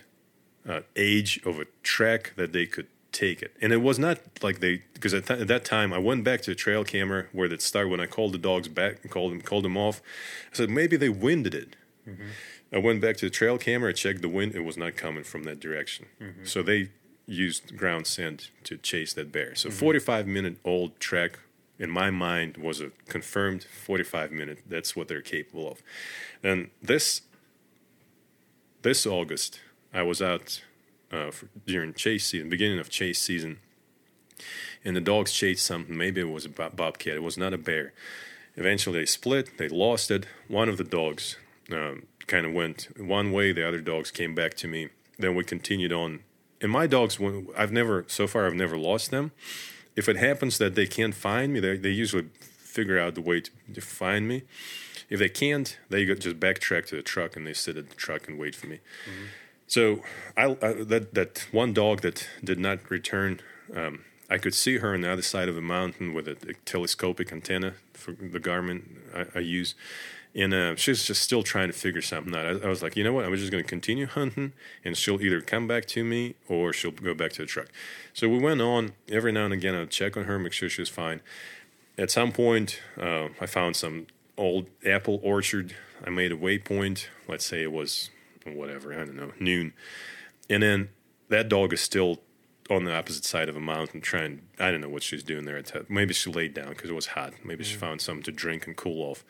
[0.68, 3.56] uh, age of a track that they could take it.
[3.62, 6.42] And it was not like they because at, th- at that time I went back
[6.42, 9.32] to the trail camera where that started when I called the dogs back and called
[9.32, 10.02] them called them off.
[10.52, 11.76] I said maybe they winded it
[12.08, 12.28] mm-hmm.
[12.72, 15.24] I went back to the trail camera, I checked the wind, it was not coming
[15.24, 16.06] from that direction.
[16.22, 16.46] Mm-hmm.
[16.46, 16.90] So they
[17.26, 19.56] used ground scent to chase that bear.
[19.56, 19.78] So mm-hmm.
[19.78, 21.40] 45 minute old track
[21.78, 24.60] in my mind was a confirmed 45 minute.
[24.68, 25.82] That's what they're capable of.
[26.44, 27.22] And this
[28.82, 29.60] this August,
[29.94, 30.62] I was out
[31.12, 33.60] uh, for, during chase season, beginning of chase season,
[34.84, 35.96] and the dogs chased something.
[35.96, 37.16] Maybe it was a bob- bobcat.
[37.16, 37.94] It was not a bear.
[38.56, 39.58] Eventually, they split.
[39.58, 40.26] They lost it.
[40.48, 41.38] One of the dogs
[41.72, 43.52] um, kind of went one way.
[43.52, 44.90] The other dogs came back to me.
[45.18, 46.22] Then we continued on.
[46.62, 47.20] And my dogs,
[47.58, 49.32] I've never so far, I've never lost them.
[49.96, 53.42] If it happens that they can't find me, they, they usually figure out the way
[53.42, 54.44] to, to find me.
[55.10, 58.28] If they can't, they just backtrack to the truck and they sit at the truck
[58.28, 58.80] and wait for me.
[59.70, 60.02] So
[60.36, 63.40] I, I that that one dog that did not return,
[63.74, 66.54] um, I could see her on the other side of the mountain with a, a
[66.66, 68.82] telescopic antenna for the Garmin
[69.16, 69.76] I, I use,
[70.34, 72.48] and uh, she's just still trying to figure something out.
[72.48, 73.26] I, I was like, you know what?
[73.26, 74.54] I'm just going to continue hunting,
[74.84, 77.68] and she'll either come back to me or she'll go back to the truck.
[78.12, 79.76] So we went on every now and again.
[79.76, 81.22] I'd check on her, make sure she was fine.
[81.96, 85.76] At some point, uh, I found some old apple orchard.
[86.04, 87.06] I made a waypoint.
[87.28, 88.10] Let's say it was
[88.46, 89.74] whatever, I don't know, noon.
[90.50, 90.90] And then
[91.30, 92.22] that dog is still
[92.70, 95.62] on the opposite side of a mountain trying, I don't know what she's doing there.
[95.88, 97.34] Maybe she laid down because it was hot.
[97.44, 99.24] Maybe she found something to drink and cool off.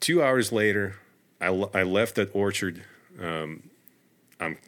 [0.00, 0.96] Two hours later,
[1.40, 2.82] I, l- I left that orchard.
[3.20, 3.70] Um,
[4.40, 4.58] I'm,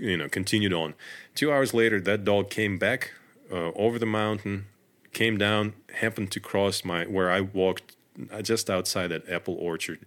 [0.00, 0.94] you know, continued on.
[1.34, 3.12] Two hours later, that dog came back
[3.50, 4.66] uh, over the mountain,
[5.12, 7.96] came down, happened to cross my where I walked
[8.30, 10.00] uh, just outside that apple orchard.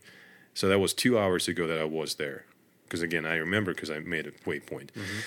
[0.53, 2.45] So that was two hours ago that I was there.
[2.87, 4.91] Because again, I remember because I made a waypoint.
[4.91, 5.19] Mm-hmm.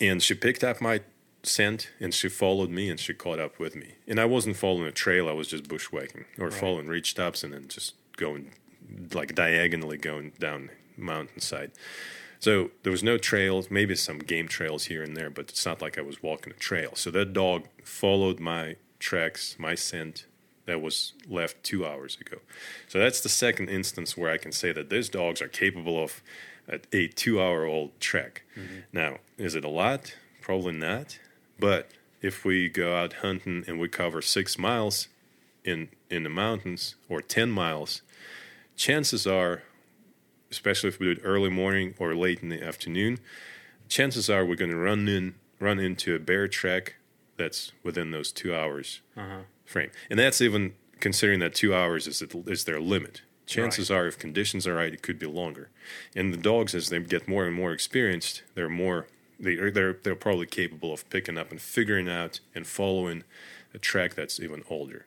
[0.00, 1.00] And she picked up my
[1.42, 3.94] scent and she followed me and she caught up with me.
[4.06, 7.52] And I wasn't following a trail, I was just bushwhacking or following reach stops and
[7.52, 8.52] then just going
[9.12, 11.72] like diagonally going down mountainside.
[12.38, 15.82] So there was no trails, maybe some game trails here and there, but it's not
[15.82, 16.92] like I was walking a trail.
[16.94, 20.24] So that dog followed my tracks, my scent
[20.66, 22.38] that was left two hours ago.
[22.88, 26.22] So that's the second instance where I can say that these dogs are capable of
[26.68, 28.42] a, a two hour old trek.
[28.56, 28.78] Mm-hmm.
[28.92, 30.14] Now, is it a lot?
[30.40, 31.18] Probably not.
[31.58, 31.90] But
[32.22, 35.08] if we go out hunting and we cover six miles
[35.64, 38.02] in, in the mountains or 10 miles,
[38.76, 39.62] chances are
[40.50, 43.18] especially if we do it early morning or late in the afternoon,
[43.88, 46.96] chances are we're going to run in run into a bear track
[47.36, 49.40] that's within those two hours uh-huh.
[49.70, 53.22] Frame, and that's even considering that two hours is is their limit.
[53.46, 55.70] Chances are, if conditions are right, it could be longer.
[56.14, 59.06] And the dogs, as they get more and more experienced, they're more
[59.38, 63.22] they are, they're they're probably capable of picking up and figuring out and following
[63.72, 65.06] a track that's even older.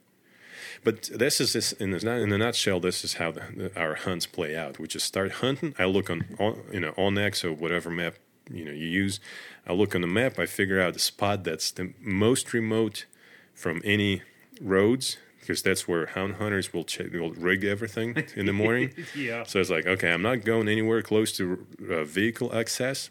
[0.84, 2.80] But this is this in, the, in a nutshell.
[2.80, 4.80] This is how the, the, our hunts play out.
[4.80, 5.76] We just start hunting.
[5.78, 8.16] I look on, on you know onX or whatever map
[8.50, 9.20] you know you use.
[9.68, 10.40] I look on the map.
[10.40, 13.06] I figure out the spot that's the most remote
[13.54, 14.22] from any
[14.64, 18.94] roads because that's where hound hunters will check, will rig everything in the morning.
[19.14, 19.44] Yeah.
[19.44, 23.10] So it's like, okay, I'm not going anywhere close to uh, vehicle access.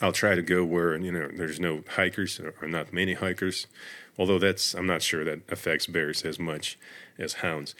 [0.00, 3.66] I'll try to go where you know there's no hikers or, or not many hikers.
[4.18, 6.78] Although that's I'm not sure that affects bears as much
[7.18, 7.74] as hounds.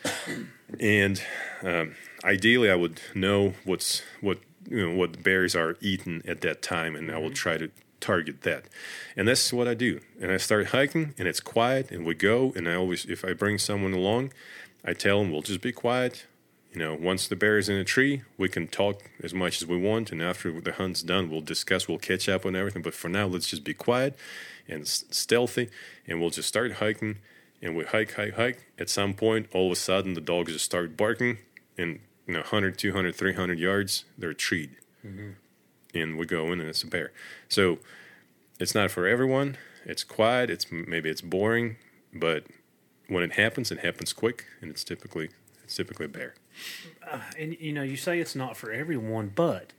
[0.80, 1.22] and
[1.62, 6.62] um, ideally, I would know what's what you know what bears are eating at that
[6.62, 7.70] time, and I will try to
[8.00, 8.64] target that.
[9.16, 10.00] And that's what I do.
[10.20, 12.52] And I start hiking, and it's quiet, and we go.
[12.56, 14.32] And I always, if I bring someone along,
[14.84, 16.26] I tell them we'll just be quiet.
[16.72, 19.68] You know, once the bear is in a tree, we can talk as much as
[19.68, 22.82] we want, and after the hunt's done, we'll discuss, we'll catch up on everything.
[22.82, 24.16] But for now, let's just be quiet
[24.68, 25.70] and stealthy,
[26.06, 27.18] and we'll just start hiking.
[27.60, 28.66] And we hike, hike, hike.
[28.78, 31.38] At some point, all of a sudden, the dogs just start barking,
[31.76, 35.30] and you know, 100, 200, 300 yards, they're treed, mm-hmm.
[35.94, 37.12] And we go in, and it's a bear.
[37.48, 37.78] So
[38.58, 39.56] it's not for everyone.
[39.84, 40.50] It's quiet.
[40.50, 41.76] It's maybe it's boring,
[42.12, 42.44] but
[43.08, 45.30] when it happens, it happens quick, and it's typically
[45.64, 46.34] it's typically a bear.
[47.38, 49.72] and you know you say it's not for everyone, but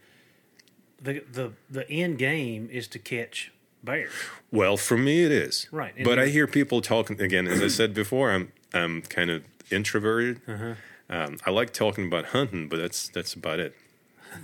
[1.01, 3.51] the the the end game is to catch
[3.83, 4.11] bears.
[4.51, 5.67] Well, for me, it is.
[5.71, 7.47] Right, and But I hear people talking again.
[7.47, 10.41] As I said before, I'm I'm kind of introverted.
[10.47, 10.73] Uh-huh.
[11.09, 13.75] Um, I like talking about hunting, but that's that's about it.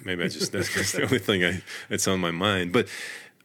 [0.03, 2.71] Maybe I just that's, the only thing I that's on my mind.
[2.71, 2.87] But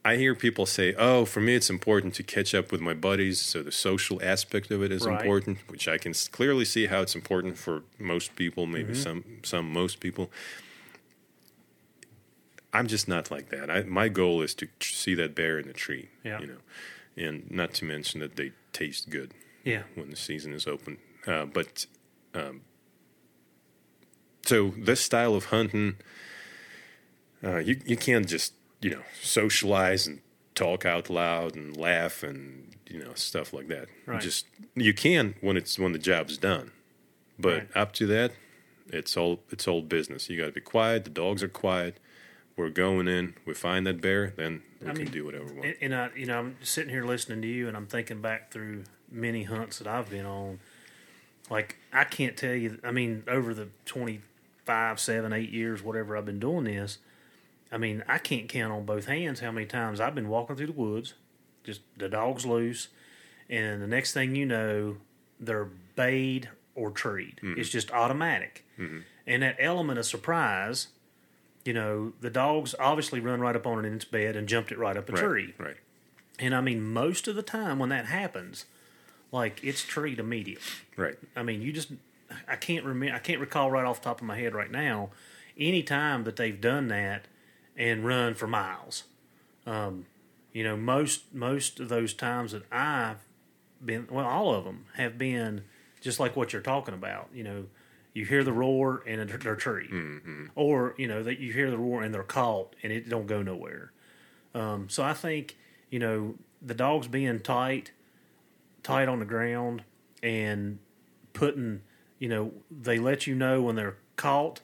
[0.05, 3.41] I hear people say, "Oh, for me, it's important to catch up with my buddies."
[3.41, 5.21] So the social aspect of it is Right.
[5.21, 8.67] important, which I can clearly see how it's important for most people.
[8.67, 9.03] Maybe Mm-hmm.
[9.03, 10.31] some some most people.
[12.73, 13.69] I'm just not like that.
[13.71, 16.09] I, my goal is to tr- see that bear in the tree.
[16.25, 16.41] Yeah.
[16.41, 16.59] You know,
[17.17, 19.33] and not to mention that they taste good
[19.65, 19.83] Yeah.
[19.97, 20.99] when the season is open.
[21.27, 21.87] Uh, but
[22.33, 22.61] um,
[24.47, 25.97] so this style of hunting,
[27.45, 30.21] uh, you you can't just you know socialize and
[30.55, 33.89] talk out loud and laugh and you know stuff like that.
[34.07, 34.21] Right.
[34.21, 36.73] Just you can when it's when the job's done,
[37.39, 37.69] but Right.
[37.77, 38.33] up to that,
[38.89, 40.29] it's all it's all business.
[40.29, 41.05] You got to be quiet.
[41.05, 41.99] The dogs are quiet.
[42.57, 43.35] We're going in.
[43.47, 45.77] We find that bear, then we I can mean, do whatever we want.
[45.81, 48.85] And, I, you know, I'm sitting here listening to you, and I'm thinking back through
[49.11, 50.59] many hunts that I've been on.
[51.49, 52.79] Like I can't tell you.
[52.85, 56.99] I mean, over the 25, seven, eight years, whatever I've been doing this,
[57.73, 60.67] I mean, I can't count on both hands how many times I've been walking through
[60.67, 61.15] the woods,
[61.63, 62.89] just the dog's loose,
[63.49, 64.97] and the next thing you know,
[65.39, 67.37] they're bayed or treed.
[67.43, 67.61] Mm-hmm.
[67.61, 69.01] It's just automatic, mm-hmm.
[69.27, 70.89] and that element of surprise.
[71.65, 74.73] You know, the dogs obviously run right up on it in its bed and jumped
[74.73, 75.55] it right up a right, tree.
[75.59, 75.77] right.
[76.39, 78.65] And I mean, most of the time when that happens,
[79.31, 80.65] like it's treed immediately.
[80.97, 81.19] Right.
[81.37, 81.93] I mean, you just
[82.49, 85.11] I can't remember I can't recall right off the top of my head right now
[85.59, 87.27] any time that they've done that
[87.81, 89.05] and run for miles.
[89.67, 90.05] Um,
[90.53, 93.25] you know, most most of those times that I've
[93.85, 95.63] been well, all of them have been
[96.01, 97.31] just like what you're talking about.
[97.33, 97.65] You know,
[98.13, 99.91] you hear the roar and they're, they're treed,
[100.55, 103.43] or you know that you hear the roar and they're caught and it don't go
[103.43, 103.93] nowhere.
[104.55, 105.57] Um, so I think
[105.89, 107.93] you know the dogs being tight,
[108.83, 109.85] tight on the ground,
[110.23, 110.79] and
[111.33, 111.81] putting
[112.19, 114.61] you know they let you know when they're caught.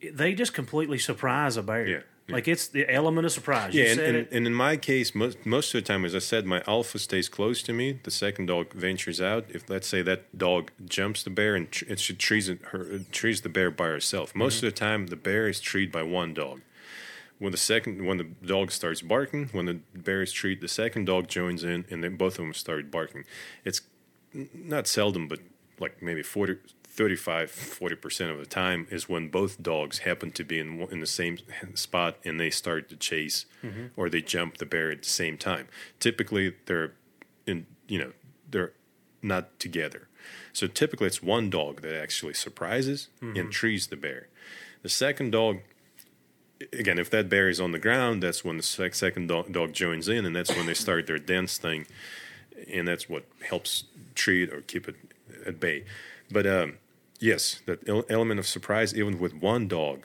[0.00, 1.86] They just completely surprise a bear.
[1.86, 2.34] Yeah, yeah.
[2.36, 3.74] Like it's the element of surprise.
[3.74, 4.28] You Yeah, and, said and, it.
[4.32, 7.28] and in my case, most, most of the time, as I said, my alpha stays
[7.28, 7.98] close to me.
[8.02, 9.44] The second dog ventures out.
[9.48, 13.00] If let's say that dog jumps the bear and tr- it should trees it- her
[13.12, 14.34] trees the bear by herself.
[14.34, 14.66] Most Mm-hmm.
[14.66, 16.60] of the time, the bear is treed by one dog.
[17.38, 21.06] When the second, when the dog starts barking, when the bear is treed, the second
[21.06, 23.24] dog joins in, and then both of them start barking.
[23.64, 23.80] It's
[24.54, 25.40] not seldom, but
[25.78, 26.56] like maybe 40,
[26.90, 31.06] 35, 40% of the time is when both dogs happen to be in, in the
[31.06, 31.38] same
[31.74, 33.86] spot and they start to chase mm-hmm.
[33.96, 35.68] or they jump the bear at the same time.
[35.98, 36.92] Typically, they're
[37.46, 38.12] in, you know,
[38.50, 38.72] they're
[39.22, 40.08] not together.
[40.52, 43.50] So typically, it's one dog that actually surprises and mm-hmm.
[43.50, 44.28] trees the bear.
[44.82, 45.58] The second dog
[46.72, 49.72] again, if that bear is on the ground, that's when the sec- second dog, dog
[49.72, 51.86] joins in, and that's when they start their dance thing,
[52.70, 53.84] and that's what helps
[54.14, 54.96] treat or keep it
[55.46, 55.84] at bay.
[56.30, 56.78] But um,
[57.18, 60.04] yes, that el- element of surprise, even with one dog,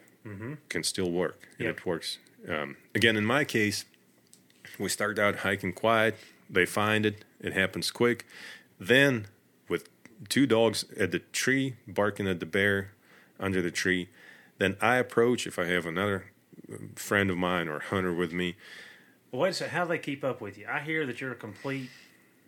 [0.69, 1.77] can still work, and Yep.
[1.77, 2.17] it works.
[2.49, 3.85] Um, again, in my case,
[4.79, 6.15] we start out hiking quiet.
[6.49, 7.23] They find it.
[7.39, 8.25] It happens quick.
[8.79, 9.27] Then,
[9.69, 9.87] with
[10.29, 12.91] two dogs at the tree barking at the bear
[13.39, 14.09] under the tree,
[14.57, 16.31] then I approach if I have another
[16.95, 18.55] friend of mine or hunter with me.
[19.31, 19.73] Wait a second.
[19.75, 20.65] How do they keep up with you?
[20.67, 21.89] I hear that you're a complete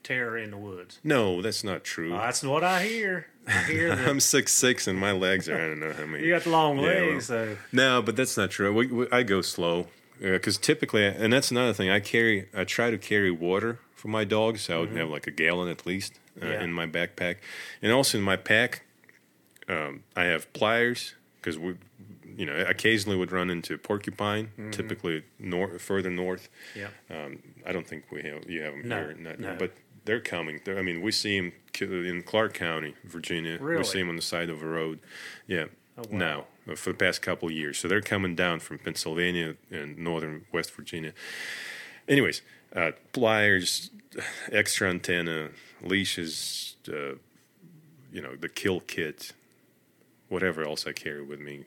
[0.08, 1.00] terror in the woods.
[1.04, 2.14] No, that's not true.
[2.14, 3.28] Oh, that's what I hear.
[3.48, 6.24] I hear that I'm six six and my legs are I don't know how many.
[6.24, 8.74] you got the long Yeah, legs, well, so No, but that's not true.
[8.74, 9.88] We, we, I go slow
[10.20, 11.90] because typically, and that's another thing.
[11.90, 14.62] I carry, I try to carry water for my dogs.
[14.64, 16.52] So I would have like a gallon at least uh, Mm-hmm.
[16.52, 16.64] Yeah.
[16.64, 17.38] in my backpack,
[17.82, 18.84] and also in my pack,
[19.68, 21.76] um, I have pliers because we,
[22.38, 24.46] you know, occasionally would run into porcupine.
[24.58, 24.70] Mm-hmm.
[24.72, 26.48] Typically, north, further north.
[26.76, 26.90] yeah.
[27.10, 29.56] Um, I don't think we have you have them No, here, not, no.
[29.58, 29.72] but
[30.08, 30.60] they're coming.
[30.66, 33.58] They're, I mean, we see them in Clarke County, Virginia.
[33.62, 33.78] Really?
[33.80, 35.00] We see them on the side of a road.
[35.46, 35.66] Yeah,
[36.00, 36.18] Oh, wow.
[36.18, 36.46] now
[36.76, 37.78] for the past couple of years.
[37.78, 41.14] So they're coming down from Pennsylvania and northern West Virginia.
[42.08, 42.42] Anyways,
[42.76, 43.90] uh, pliers,
[44.52, 45.50] extra antenna,
[45.82, 47.16] leashes, uh,
[48.12, 49.34] you know, the kill kit,
[50.30, 51.64] whatever else I carry with me.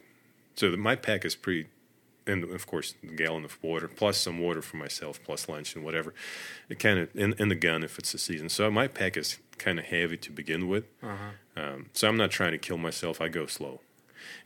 [0.55, 1.67] So the, my pack is pretty,
[2.31, 5.85] and of course, the gallon of water, plus some water for myself, plus lunch and
[5.85, 6.15] whatever.
[6.69, 8.49] It kind of, in, in the gun if it's the season.
[8.49, 10.85] So my pack is kind of heavy to begin with.
[11.57, 13.21] Um, so I'm not trying to kill myself.
[13.21, 13.81] I go slow.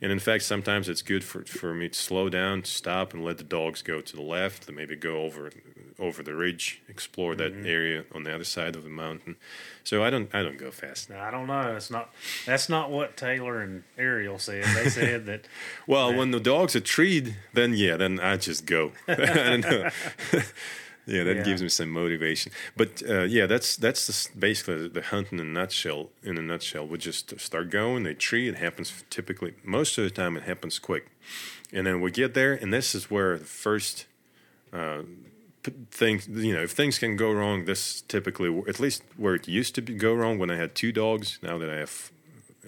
[0.01, 3.37] And in fact, sometimes it's good for, for me to slow down, stop, and let
[3.37, 5.51] the dogs go to the left, and maybe go over
[5.97, 7.65] over the ridge, explore that mm-hmm.
[7.65, 9.37] area on the other side of the mountain.
[9.83, 11.11] So I don't I don't go fast.
[11.11, 11.75] I don't know.
[11.75, 12.13] It's not.
[12.45, 14.63] That's not what Taylor and Ariel said.
[14.75, 15.47] They said that.
[15.87, 18.91] Well, when the dogs are treed, then yeah, then I just go.
[19.07, 19.89] I don't know.
[21.07, 21.43] yeah, that Yeah.
[21.43, 22.51] gives me some motivation.
[22.75, 26.09] But uh, yeah, that's that's the, basically the hunt in a nutshell.
[26.23, 28.03] In a nutshell, we just start going.
[28.03, 28.47] They tree.
[28.47, 30.37] It happens typically most of the time.
[30.37, 31.07] It happens quick,
[31.71, 34.07] and then we get there, and this is where the first
[34.73, 35.03] uh,
[35.91, 37.65] things you know if things can go wrong.
[37.65, 40.91] This typically, at least where it used to be, go wrong when I had two
[40.91, 41.39] dogs.
[41.41, 42.11] Now that I have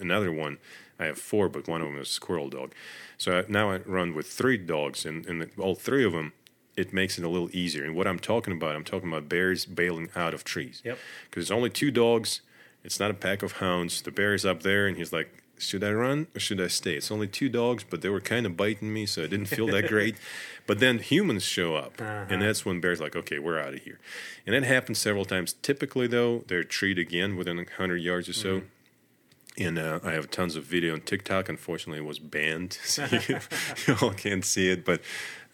[0.00, 0.58] another one.
[1.00, 2.72] I have four, but one of them is a squirrel dog.
[3.18, 6.32] So I, now I run with three dogs, and, and all three of them,
[6.78, 7.84] it makes it a little easier.
[7.84, 10.80] And what I'm talking about, I'm talking about bears bailing out of trees.
[10.84, 10.98] Yep.
[11.28, 12.40] Because it's only two dogs.
[12.84, 14.02] It's not a pack of hounds.
[14.02, 16.94] The bear is up there, and he's like should I run or should I stay?
[16.94, 19.66] It's only two dogs, but they were kind of biting me, so I didn't feel
[19.68, 20.16] that great.
[20.66, 23.98] But then humans show up, and that's when bears like, okay, we're out of here.
[24.46, 25.54] And that happens several times.
[25.54, 28.62] Typically, though, they're treed again within 100 yards or so.
[29.56, 31.48] And uh, I have tons of video on TikTok.
[31.48, 33.40] Unfortunately, it was banned, so you,
[33.86, 34.84] you all can't see it.
[34.84, 35.00] But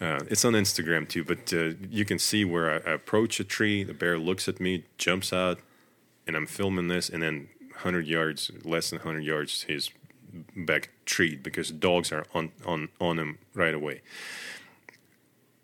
[0.05, 1.25] uh, it's on Instagram too.
[1.25, 4.61] But uh, you can see where I, I approach a tree, the bear looks at
[4.61, 5.61] me, jumps out,
[6.27, 9.91] and I'm filming this, and then 100 yards, less than 100 yards, he's
[10.57, 14.03] back treed because dogs are on on on him right away.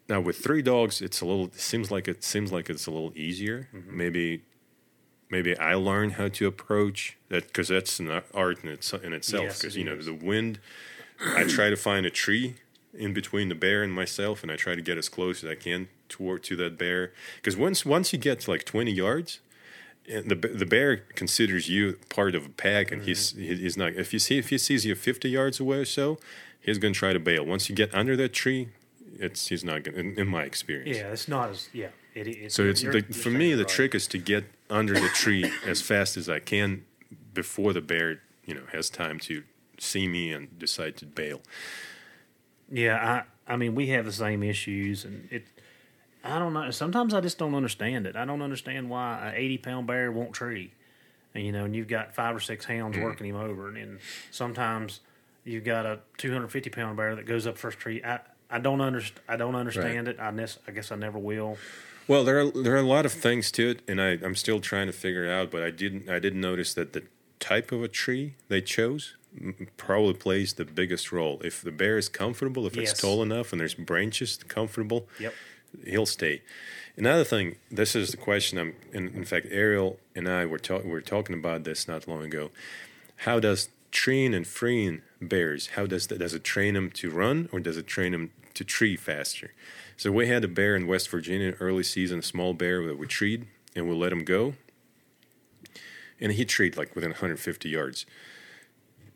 [0.09, 1.47] Now with three dogs, it's a little.
[1.47, 3.69] It seems like it seems like it's a little easier.
[3.73, 4.43] Maybe
[5.29, 9.45] maybe I learn how to approach that because that's an art in, its, in itself.
[9.45, 10.59] Yes, Because it you know the wind.
[11.37, 12.57] I try to find a tree
[12.95, 15.55] in between the bear and myself, and I try to get as close as I
[15.55, 17.13] can toward to that bear.
[17.37, 19.41] Because once once you get to like twenty yards,
[20.11, 23.43] and the the bear considers you part of a pack, and he's Mm-hmm.
[23.43, 23.93] he- he's not.
[23.95, 26.19] If you see if he sees you fifty yards away or so,
[26.61, 27.45] he's going to try to bail.
[27.47, 28.69] Once you get under that tree,
[29.19, 29.97] it's he's not going.
[29.99, 31.89] In, in my experience, Yeah, it's not as yeah.
[32.13, 33.69] It, it, so it's the, for me the right.
[33.69, 36.85] trick is to get under the tree as fast as I can
[37.33, 39.45] before the bear you know has time to
[39.79, 41.41] see me and decide to bail.
[42.71, 45.45] Yeah, I I mean we have the same issues, and it.
[46.23, 46.71] I don't know.
[46.71, 48.15] Sometimes I just don't understand it.
[48.15, 50.73] I don't understand why an eighty pound bear won't tree,
[51.35, 53.05] and you know, and you've got five or six hounds Mm-hmm.
[53.05, 53.99] working him over, and, and
[54.31, 55.01] sometimes
[55.45, 58.03] you've got a two hundred fifty pound bear that goes up first tree.
[58.05, 58.21] I
[58.51, 59.21] I don't understand.
[59.29, 60.19] I don't understand it.
[60.21, 61.57] I guess I guess I never will.
[62.07, 64.61] Well, there are there are a lot of things to it, and I, I'm still
[64.61, 65.51] trying to figure it out.
[65.51, 67.05] But I didn't I didn't notice that the
[67.39, 69.17] type of a tree they chose
[69.77, 71.41] probably plays the biggest role.
[71.45, 72.93] If the bear is comfortable, if Yes.
[72.93, 75.35] it's tall enough and there's branches comfortable, Yep.
[75.87, 76.43] he'll stay.
[76.97, 78.59] Another thing, this is the question.
[78.59, 82.09] I'm in, in fact, Ariel and I were talk, we were talking about this not
[82.09, 82.51] long ago.
[83.19, 85.69] How does treeing and freeing bears?
[85.69, 86.19] How does that?
[86.19, 89.53] Does it train them to run or does it train them to tree faster?
[89.97, 93.07] So we had a bear in West Virginia early season, a small bear that we
[93.07, 93.47] treed
[93.77, 94.55] and we let him go,
[96.21, 98.05] and he treed like within 150 yards,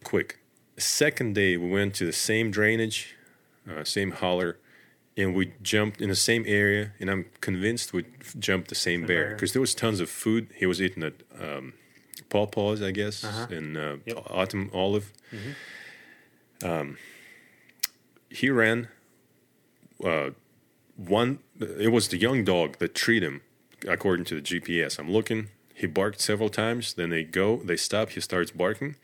[0.04, 0.38] quick.
[0.76, 3.14] Second day we went to the same drainage,
[3.70, 4.58] uh, same holler,
[5.16, 8.04] and we jumped in the same area, and I'm convinced we
[8.38, 9.34] jumped the same bear bear.
[9.34, 10.48] because there was tons of food.
[10.56, 11.74] He was eating at um,
[12.30, 14.16] pawpaws, I guess, and uh, Yep.
[14.30, 15.12] autumn olive.
[16.62, 16.98] Um,
[18.30, 18.88] he ran.
[20.02, 20.30] Uh,
[20.96, 23.40] one, it was the young dog that treated him,
[23.86, 24.98] according to the GPS.
[24.98, 25.48] I'm looking.
[25.74, 26.94] He barked several times.
[26.94, 28.10] Then they go, they stop.
[28.10, 28.96] He starts barking.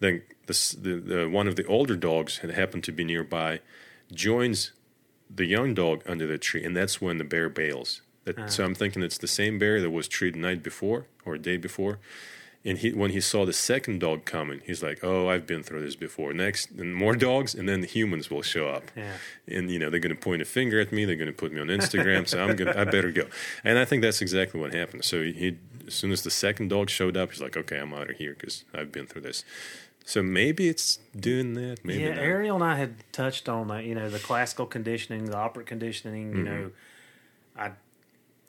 [0.00, 0.22] Then
[0.52, 3.60] this, the, the one of the older dogs had happened to be nearby,
[4.12, 4.72] joins
[5.34, 8.02] the young dog under the tree, and that's when the bear bails.
[8.24, 8.46] That, ah.
[8.46, 11.56] So I'm thinking it's the same bear that was treated the night before or day
[11.56, 11.98] before.
[12.64, 15.82] And he, when he saw the second dog coming, he's like, "Oh, I've been through
[15.82, 18.84] this before." Next, and more dogs, and then the humans will show up.
[18.96, 19.14] Yeah.
[19.48, 21.04] And you know they're going to point a finger at me.
[21.04, 22.28] They're going to put me on Instagram.
[22.28, 22.72] so I'm going.
[22.72, 23.24] to I better go.
[23.64, 25.02] And I think that's exactly what happened.
[25.04, 25.58] So he,
[25.88, 28.36] as soon as the second dog showed up, he's like, "Okay, I'm out of here
[28.38, 29.44] because I've been through this."
[30.04, 31.84] So maybe it's doing that.
[31.84, 32.18] Maybe yeah, not.
[32.18, 33.84] Ariel and I had touched on that.
[33.84, 36.30] You know, the classical conditioning, the operant conditioning.
[36.36, 36.44] You Mm-hmm.
[36.44, 36.70] know,
[37.56, 37.70] I,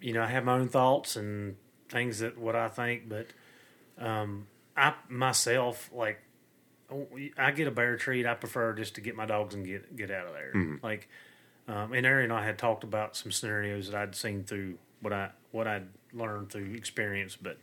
[0.02, 1.56] you know, I have my own thoughts and
[1.90, 3.28] things that what I think, but
[3.98, 6.20] um, I myself like.
[7.40, 8.28] I get a bear treat.
[8.28, 10.52] I prefer just to get my dogs and get get out of there.
[10.54, 10.86] Mm-hmm.
[10.86, 11.08] Like,
[11.68, 15.12] um, and Ariel and I had talked about some scenarios that I'd seen through what
[15.14, 17.58] I what I'd learned through experience, but.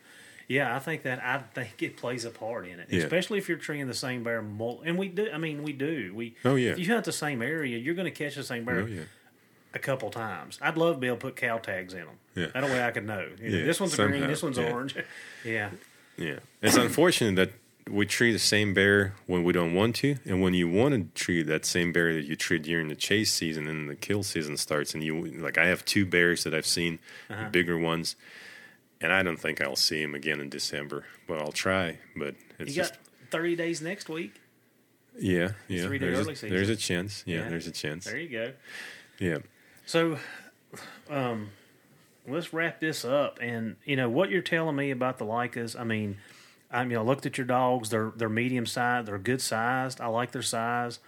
[0.50, 3.02] Yeah, I think that I think it plays a part in it, Yeah.
[3.04, 4.42] especially if you're treeing the same bear.
[4.42, 5.28] Mul- and we do.
[5.32, 6.12] I mean, we do.
[6.12, 6.34] We.
[6.44, 6.72] Oh, yeah.
[6.72, 9.02] If you hunt the same area, you're going to catch the same bear Oh, yeah.
[9.74, 10.58] a couple times.
[10.60, 12.16] I'd love to be able to put cow tags in them.
[12.34, 12.46] Yeah.
[12.52, 13.28] That way I could know.
[13.40, 14.26] Yeah, this one's green.
[14.26, 14.96] This one's orange.
[15.44, 15.70] Yeah.
[16.16, 17.52] Yeah, it's unfortunate that
[17.90, 21.06] we treat the same bear when we don't want to, and when you want to
[21.24, 24.56] treat that same bear that you treat during the chase season and the kill season
[24.58, 26.98] starts, and you like I have two bears that I've seen,
[27.30, 27.48] Uh-huh.
[27.50, 28.16] bigger ones,
[29.00, 31.04] and I don't think I'll see him again in December.
[31.26, 31.98] But I'll try.
[32.16, 33.00] But it's You just got
[33.30, 34.34] 30 days next week.
[35.18, 35.86] yeah, yeah.
[35.88, 36.50] There's early a, season.
[36.50, 37.22] there's a chance.
[37.26, 37.48] Yeah, Yeah.
[37.48, 38.04] there's a chance.
[38.04, 38.52] There you go.
[39.18, 39.38] Yeah.
[39.86, 40.18] So,
[41.08, 41.50] um,
[42.26, 43.38] let's wrap this up.
[43.40, 45.78] And you know what you're telling me about the Laikas.
[45.78, 46.18] I mean,
[46.70, 47.90] I mean, I looked at your dogs.
[47.90, 49.08] They're they're medium sized.
[49.08, 50.00] They're good sized.
[50.00, 51.00] I like their size.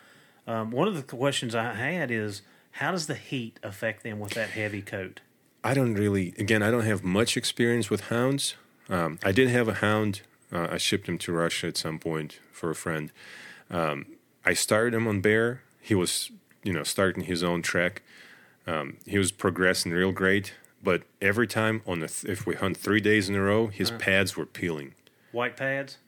[0.46, 2.42] Um, one of the questions I had is,
[2.72, 5.20] how does the heat affect them with that heavy coat?
[5.64, 6.34] I don't really.
[6.38, 8.54] Again, I don't have much experience with hounds.
[8.88, 10.22] Um, I did have a hound.
[10.52, 13.10] Uh, I shipped him to Russia at some point for a friend.
[13.70, 14.06] Um,
[14.44, 15.62] I started him on bear.
[15.80, 16.30] He was,
[16.62, 18.02] you know, starting his own track.
[18.66, 20.54] Um, he was progressing real great.
[20.84, 23.92] But every time on the th- if we hunt three days in a row, his
[23.92, 24.94] pads were peeling.
[25.30, 25.98] White pads.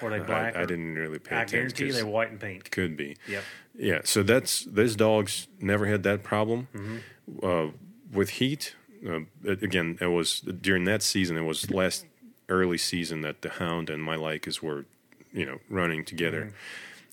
[0.00, 0.56] Were they black?
[0.56, 1.58] I, I didn't really pay I attention.
[1.58, 2.70] guarantee you 'cause they're white and pink.
[2.70, 3.16] Could be.
[3.28, 3.42] Yep.
[3.76, 6.68] Yeah, so that's those dogs never had that problem.
[6.74, 6.96] Mm-hmm.
[7.42, 7.70] Uh,
[8.12, 8.74] with heat,
[9.08, 11.36] uh, again, it was during that season.
[11.36, 12.06] It was last
[12.48, 14.84] early season that the hound and my Laikas were,
[15.32, 16.52] you know, running together.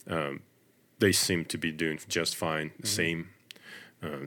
[0.06, 0.12] Mm-hmm.
[0.12, 0.40] Um,
[0.98, 2.70] they seemed to be doing just fine.
[2.70, 2.86] Mm-hmm.
[2.86, 3.28] Same.
[4.02, 4.26] Uh,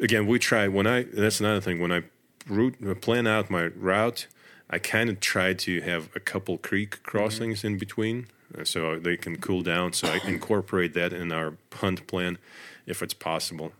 [0.00, 1.02] again, we try when I.
[1.02, 1.80] That's another thing.
[1.80, 2.04] When I
[2.48, 4.26] route uh, plan out my route,
[4.70, 8.26] I kind of try to have a couple creek crossings in between,
[8.58, 9.92] uh, so they can cool down.
[9.92, 12.38] So I incorporate that in our hunt plan,
[12.86, 13.72] if it's possible.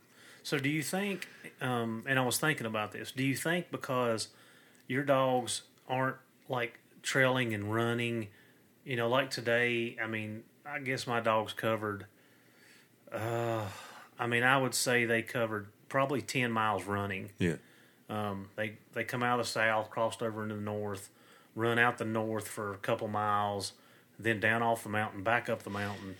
[0.43, 1.29] So do you think?
[1.61, 3.13] Um, and I was thinking about this.
[3.13, 4.29] Do you think because
[4.87, 6.17] your dogs aren't
[6.49, 8.29] like trailing and running,
[8.85, 9.97] you know, like today?
[10.03, 12.07] I mean, I guess my dogs covered.
[13.13, 13.67] Uh,
[14.19, 17.31] I mean, I would say they covered probably ten miles running.
[17.39, 17.57] Yeah.
[18.11, 21.11] Um, they they come out of the south, crossed over into the north,
[21.55, 23.73] run out the north for a couple miles,
[24.19, 26.17] then down off the mountain, back up the mountain.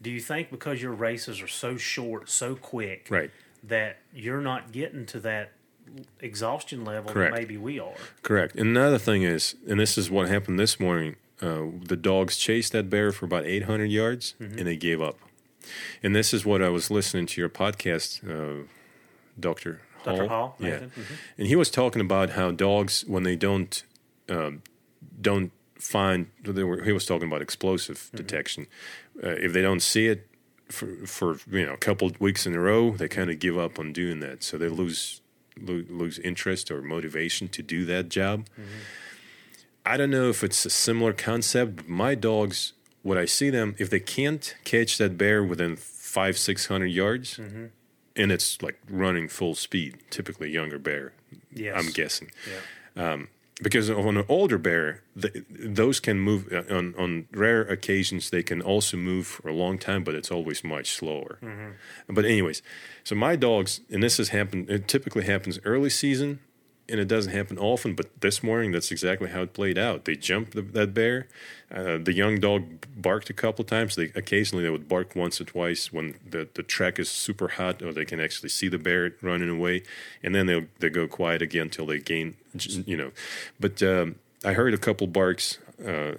[0.00, 3.30] Do you think because your races are so short, so quick, Right.
[3.62, 5.52] That you're not getting to that
[6.20, 7.34] exhaustion level Correct.
[7.34, 7.94] that maybe we are?
[8.22, 8.54] Correct.
[8.56, 11.16] And another thing is, and this is what happened this morning.
[11.40, 15.18] Uh, the dogs chased that bear for about 800 yards, and they gave up.
[16.02, 18.66] And this is what I was listening to your podcast, uh,
[19.38, 20.16] Doctor Hall.
[20.16, 20.28] Dr.
[20.28, 20.78] Hall, yeah.
[20.78, 20.90] Mhm.
[21.38, 23.82] And he was talking about how dogs, when they don't
[24.28, 24.62] um,
[25.20, 28.66] don't find, they were, he was talking about explosive detection.
[29.22, 30.28] Uh, if they don't see it
[30.72, 33.58] for, for you know a couple of weeks in a row, they kind of give
[33.58, 34.42] up on doing that.
[34.42, 35.20] So they lose
[35.60, 38.46] lo- lose interest or motivation to do that job.
[38.58, 38.80] Mm-hmm.
[39.84, 41.76] I don't know if it's a similar concept.
[41.76, 42.72] But my dogs,
[43.02, 47.36] when I see them, if they can't catch that bear within five six hundred yards,
[47.36, 47.66] mm-hmm.
[48.16, 51.12] and it's like running full speed, typically younger bear,
[51.54, 51.76] Yes.
[51.76, 52.30] I'm guessing
[52.96, 53.12] Yeah.
[53.12, 53.28] Um,
[53.62, 55.32] because on an older bear, th
[55.78, 58.30] those can move uh, on on rare occasions.
[58.30, 61.38] They can also move for a long time, but it's always much slower.
[62.08, 62.62] But anyways,
[63.04, 64.70] so my dogs, and this has happened.
[64.70, 66.40] It typically happens early season,
[66.88, 67.94] and it doesn't happen often.
[67.94, 70.04] But this morning, that's exactly how it played out.
[70.04, 71.28] They jumped the, that bear.
[71.70, 73.96] Uh, the young dog barked a couple times.
[73.96, 77.82] They occasionally they would bark once or twice when the, the track is super hot,
[77.82, 79.82] or they can actually see the bear running away,
[80.22, 82.36] and then they'll they go quiet again until they gain,
[82.86, 83.12] you know.
[83.58, 86.16] But um, I heard a couple barks uh,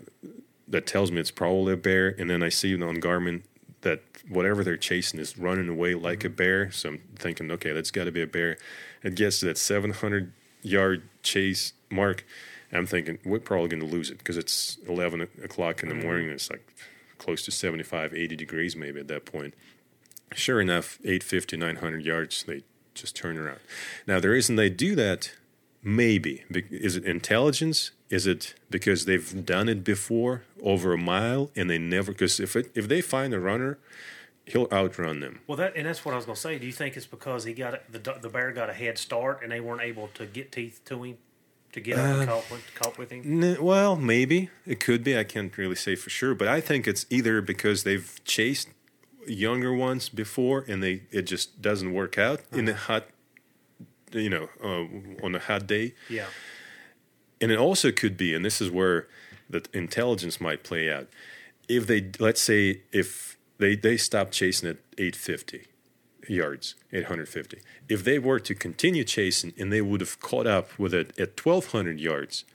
[0.68, 3.44] that tells me it's probably a bear, and then I see on Garmin
[3.82, 6.72] that whatever they're chasing is running away like a bear.
[6.72, 8.58] So I'm thinking, okay, that's got to be a bear.
[9.04, 10.32] It gets to that 700
[10.64, 12.26] yard chase mark.
[12.72, 15.96] and I'm thinking we're probably going to lose it because it's 11 o'clock in the
[15.96, 16.04] mm-hmm.
[16.04, 16.26] morning.
[16.26, 16.74] And it's like
[17.18, 19.54] close to 75, 80 degrees maybe at that point.
[20.34, 22.64] Sure enough, 850, 900 yards, they
[22.96, 23.60] just turn around.
[24.08, 25.32] Now, the reason they do that,
[25.84, 27.92] maybe, is it intelligence?
[28.10, 32.12] Is it because they've done it before over a mile and they never?
[32.12, 33.78] Because if it, if they find a runner,
[34.46, 35.40] he'll outrun them.
[35.48, 36.60] Well, that and that's what I was going to say.
[36.60, 39.52] Do you think it's because he got the the bear got a head start and
[39.52, 41.18] they weren't able to get teeth to him
[41.72, 43.44] to get up and caught with, caught with him?
[43.44, 45.18] N- Well, maybe it could be.
[45.18, 48.70] I can't really say for sure, but I think it's either because they've chased
[49.26, 53.06] younger ones before and they it just doesn't work out in the hot,
[54.12, 56.26] you know, uh, on a hot day, Yeah.
[57.40, 59.08] and it also could be, and this is where
[59.50, 61.08] the intelligence might play out.
[61.70, 65.68] If they, let's say, if they they stop chasing at 850
[66.28, 67.60] yards, 850.
[67.90, 71.44] If they were to continue chasing and they would have caught up with it at
[71.46, 72.46] 1200 yards,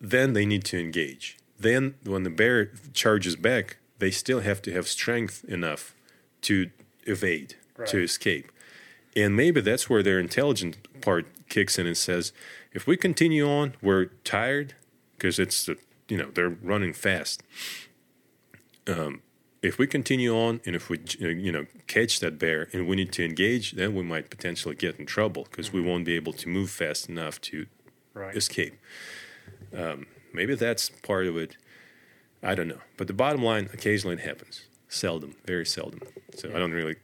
[0.00, 1.38] then they need to engage.
[1.58, 5.94] Then when the bear charges back, they still have to have strength enough
[6.42, 6.70] to
[7.06, 7.54] evade,
[7.86, 8.50] to escape.
[9.16, 12.32] And maybe that's where their intelligent part kicks in and says,
[12.72, 14.74] if we continue on, we're tired
[15.16, 15.76] because it's the
[16.08, 17.42] you know they're running fast.
[18.86, 19.22] Um,
[19.64, 22.96] if we continue on and if we uh, you know catch that bear and we
[22.96, 26.32] need to engage, then we might potentially get in trouble because we won't be able
[26.34, 27.66] to move fast enough to
[28.12, 28.36] Right.
[28.36, 28.74] escape.
[29.76, 31.56] Um, maybe that's part of it.
[32.44, 32.78] I don't know.
[32.96, 34.66] But the bottom line, occasionally it happens.
[34.88, 36.00] Seldom, very seldom.
[36.36, 36.94] So I don't really.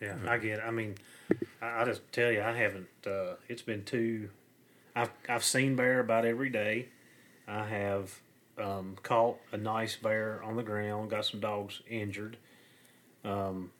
[0.00, 0.58] Yeah, I get.
[0.60, 0.64] It.
[0.64, 0.94] I mean,
[1.60, 2.86] I, I just tell you, I haven't.
[3.04, 4.30] Uh, it's been two.
[4.94, 6.86] I've I've seen bear about every day.
[7.48, 8.20] I have
[8.60, 11.10] um, caught a nice bear on the ground.
[11.10, 12.36] Got some dogs injured.
[13.24, 13.70] Um,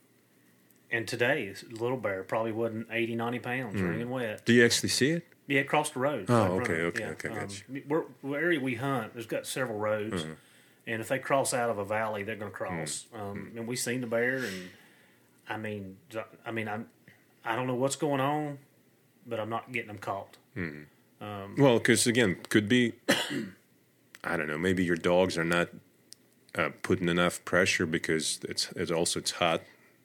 [0.90, 4.44] and today, this little bear probably wasn't 80, 90 pounds, wringing wet.
[4.44, 5.26] Do you actually see it?
[5.46, 6.26] Yeah, across the road.
[6.28, 6.86] Oh, Like okay, running.
[6.86, 7.08] okay, yeah.
[7.10, 7.64] okay, gotcha.
[7.68, 10.32] Um, we're, the area we hunt, there's got several roads, Mm-hmm.
[10.86, 13.06] and if they cross out of a valley, they're going to cross.
[13.14, 13.20] Mm.
[13.20, 14.68] Um, and we seen the bear, and
[15.48, 15.96] I mean,
[16.44, 16.86] I mean, I'm,
[17.44, 18.58] I don't know what's going on,
[19.26, 20.36] but I'm not getting them caught.
[21.20, 22.92] Well, because again, could be.
[24.28, 24.58] I don't know.
[24.58, 25.68] Maybe your dogs are not
[26.56, 29.62] uh, putting enough pressure because it's it's also it's hot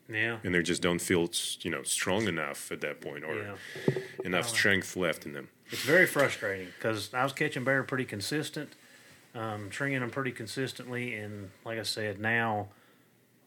[0.09, 0.37] Yeah.
[0.43, 1.29] and they just don't feel
[1.61, 3.55] you know strong enough at that point or Yeah.
[4.23, 5.49] enough strength left in them.
[5.71, 8.73] It's very frustrating because I was catching bear pretty consistent,
[9.33, 12.69] um, treeing them pretty consistently, and like I said, now,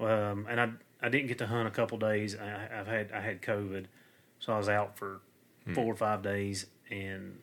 [0.01, 0.70] um, and I
[1.03, 2.35] I didn't get to hunt a couple days.
[2.36, 3.86] I, I've had I had COVID,
[4.40, 5.20] so I was out for
[5.74, 7.39] four or five days, and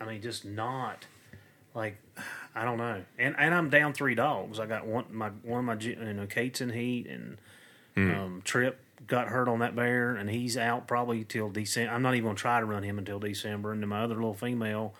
[0.00, 1.06] I mean just not
[1.74, 1.96] like
[2.56, 4.58] I don't know, and and I'm down three dogs.
[4.58, 7.36] I got one my one of my you know Kate's in heat and
[7.96, 11.92] um, Trip got hurt on that bear, and he's out probably till December.
[11.92, 13.72] I'm not even gonna try to run him until December.
[13.72, 14.94] And then my other little female,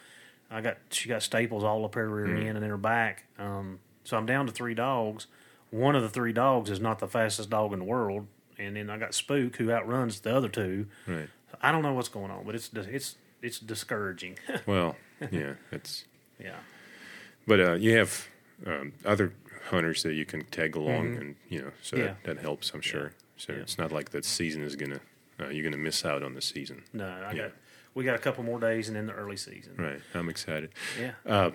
[0.50, 3.24] I got she got staples all up her rear end and in her back.
[3.38, 5.26] Um, so I'm down to three dogs.
[5.70, 8.26] One of the three dogs is not the fastest dog in the world,
[8.58, 10.86] and then I got Spook who outruns the other two.
[11.06, 11.28] Right.
[11.60, 14.38] I don't know what's going on, but it's it's it's discouraging.
[14.66, 14.96] Well,
[15.30, 16.04] yeah, it's
[16.38, 16.56] yeah.
[17.46, 18.28] But uh, you have
[18.66, 19.32] um, other
[19.70, 22.06] hunters that you can tag along, and you know, so Mm-hmm.
[22.06, 22.14] Yeah.
[22.24, 23.12] that, that helps, I'm sure.
[23.36, 25.00] So it's not like that season is gonna
[25.40, 26.82] uh, you're gonna miss out on the season.
[26.92, 27.52] No, I got
[27.94, 29.74] we got a couple more days and then the early season.
[29.76, 30.00] Right.
[30.14, 30.70] I'm excited.
[31.00, 31.12] Yeah.
[31.26, 31.50] Uh,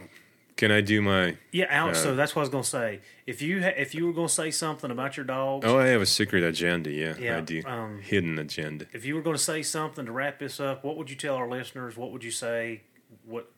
[0.57, 1.37] can I do my?
[1.51, 1.99] Yeah, Alex.
[1.99, 2.99] Uh, so that's what I was gonna say.
[3.25, 6.01] If you ha- if you were gonna say something about your dogs, Oh, I have
[6.01, 6.91] a secret agenda.
[6.91, 7.63] Yeah, Yeah, I do.
[7.65, 8.85] um, Hidden agenda.
[8.93, 11.49] if you were gonna say something to wrap this up, what would you tell our
[11.49, 11.97] listeners?
[11.97, 12.81] What would you say?
[13.25, 13.49] What?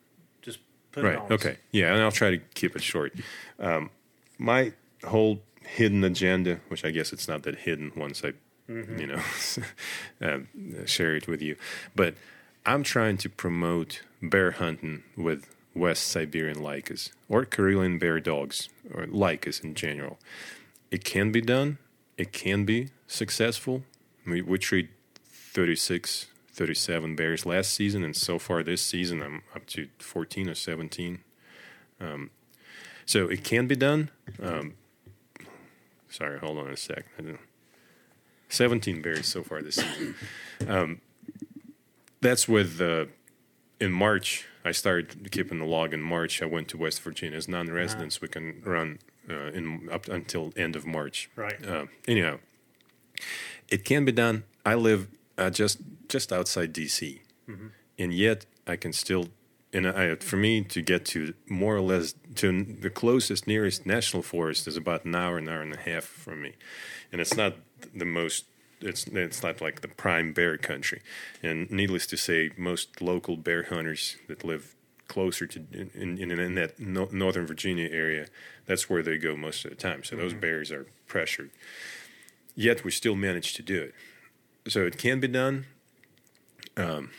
[0.93, 1.31] Put Right.
[1.31, 1.57] Okay.
[1.71, 3.13] Yeah, and I'll try to keep it short.
[3.59, 3.89] Um,
[4.37, 8.33] my whole hidden agenda, which I guess it's not that hidden once I,
[8.69, 8.97] Mm-hmm.
[8.97, 9.19] you know,
[10.21, 11.57] uh, share it with you,
[11.97, 12.15] but
[12.65, 19.05] I'm trying to promote bear hunting with West Siberian Laikas or Karelian bear dogs or
[19.05, 20.17] Laikas in general.
[20.91, 21.77] It can be done.
[22.17, 23.83] It can be successful.
[24.25, 24.89] We, we treat
[25.25, 30.55] 36, 37 bears last season, and so far this season, I'm up to 14 or
[30.55, 31.19] 17.
[31.99, 32.29] Um,
[33.05, 34.11] so it can be done.
[34.41, 34.75] Um,
[36.09, 37.05] sorry, hold on a sec.
[37.17, 37.39] I don't-
[38.49, 40.15] 17 bears so far this season.
[40.67, 41.01] Um,
[42.21, 43.05] that's with uh,
[43.79, 44.45] in March.
[44.63, 46.41] I started keeping the log in March.
[46.41, 48.21] I went to West Virginia as non-residents.
[48.21, 51.31] We can run uh, in up until end of March.
[51.35, 51.65] Right.
[51.65, 52.37] Uh, anyhow,
[53.69, 54.43] it can be done.
[54.63, 55.07] I live
[55.37, 55.79] uh, just
[56.13, 57.19] just outside DC,
[57.49, 57.67] mm-hmm.
[57.97, 59.25] and yet I can still.
[59.75, 64.21] And I, for me to get to more or less to the closest nearest national
[64.21, 66.53] forest is about an hour, an hour and a half from me,
[67.11, 67.55] and it's not
[67.93, 68.45] the most.
[68.79, 71.01] It's it's not like the prime bear country,
[71.41, 74.75] and needless to say, most local bear hunters that live
[75.07, 78.27] closer to in in, in that no, northern Virginia area,
[78.67, 80.03] that's where they go most of the time.
[80.03, 80.41] So those mm-hmm.
[80.41, 81.49] bears are pressured.
[82.55, 83.93] Yet we still manage to do it.
[84.71, 85.65] So it can be done.
[86.77, 87.11] Um,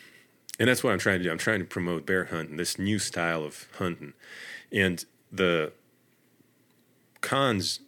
[0.58, 1.30] and that's what I'm trying to do.
[1.30, 4.12] I'm trying to promote bear hunting, this new style of hunting,
[4.72, 5.72] and the
[7.20, 7.80] cons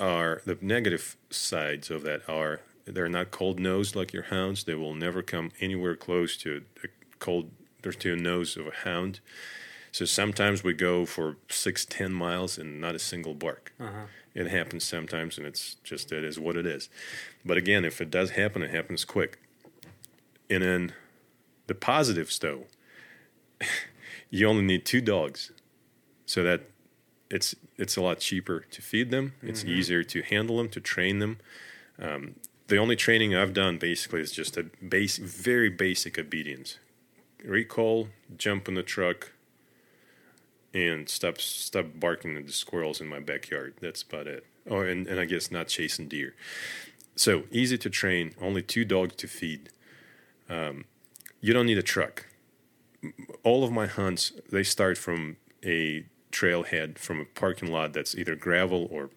[0.00, 4.64] are the negative sides of that are they're not cold nosed like your hounds.
[4.64, 6.88] They will never come anywhere close to a
[7.18, 7.50] cold
[7.84, 9.20] or to a nose of a hound.
[9.92, 13.72] So sometimes we go for six, ten miles and not a single bark.
[14.34, 16.88] It happens sometimes, and it's just it is what it is.
[17.44, 19.38] But again, if it does happen, it happens quick.
[20.52, 20.92] And then
[21.66, 22.64] the positives, though,
[24.30, 25.50] you only need two dogs,
[26.26, 26.68] so that
[27.30, 29.32] it's it's a lot cheaper to feed them.
[29.42, 31.38] It's easier to handle them, to train them.
[31.98, 32.34] Um,
[32.68, 36.78] the only training I've done basically is just a base, very basic obedience:
[37.42, 39.32] recall, jump in the truck,
[40.74, 43.72] and stop stop barking at the squirrels in my backyard.
[43.80, 44.44] That's about it.
[44.68, 46.34] Oh, and, and I guess not chasing deer.
[47.16, 48.34] So easy to train.
[48.38, 49.70] Only two dogs to feed.
[50.48, 50.84] Um,
[51.40, 52.26] you don't need a truck.
[53.42, 58.34] All of my hunts they start from a trailhead from a parking lot that's either
[58.34, 59.10] gravel or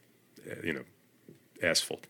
[0.49, 0.83] uh, you know
[1.63, 2.07] asphalt.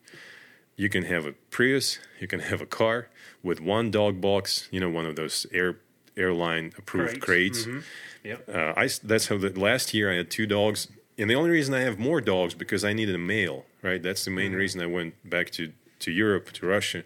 [0.78, 3.08] You can have a Prius, you can have a car
[3.44, 5.78] with one dog box, you know, one of those air
[6.18, 7.66] airline approved Crates.
[7.66, 7.86] crates.
[8.24, 8.50] Yep.
[8.50, 10.88] Uh, I that's how the last year I had two dogs,
[11.18, 13.66] and the only reason I have more dogs because I needed a male.
[13.82, 17.04] Right, that's the main reason I went back to to Europe to Russia,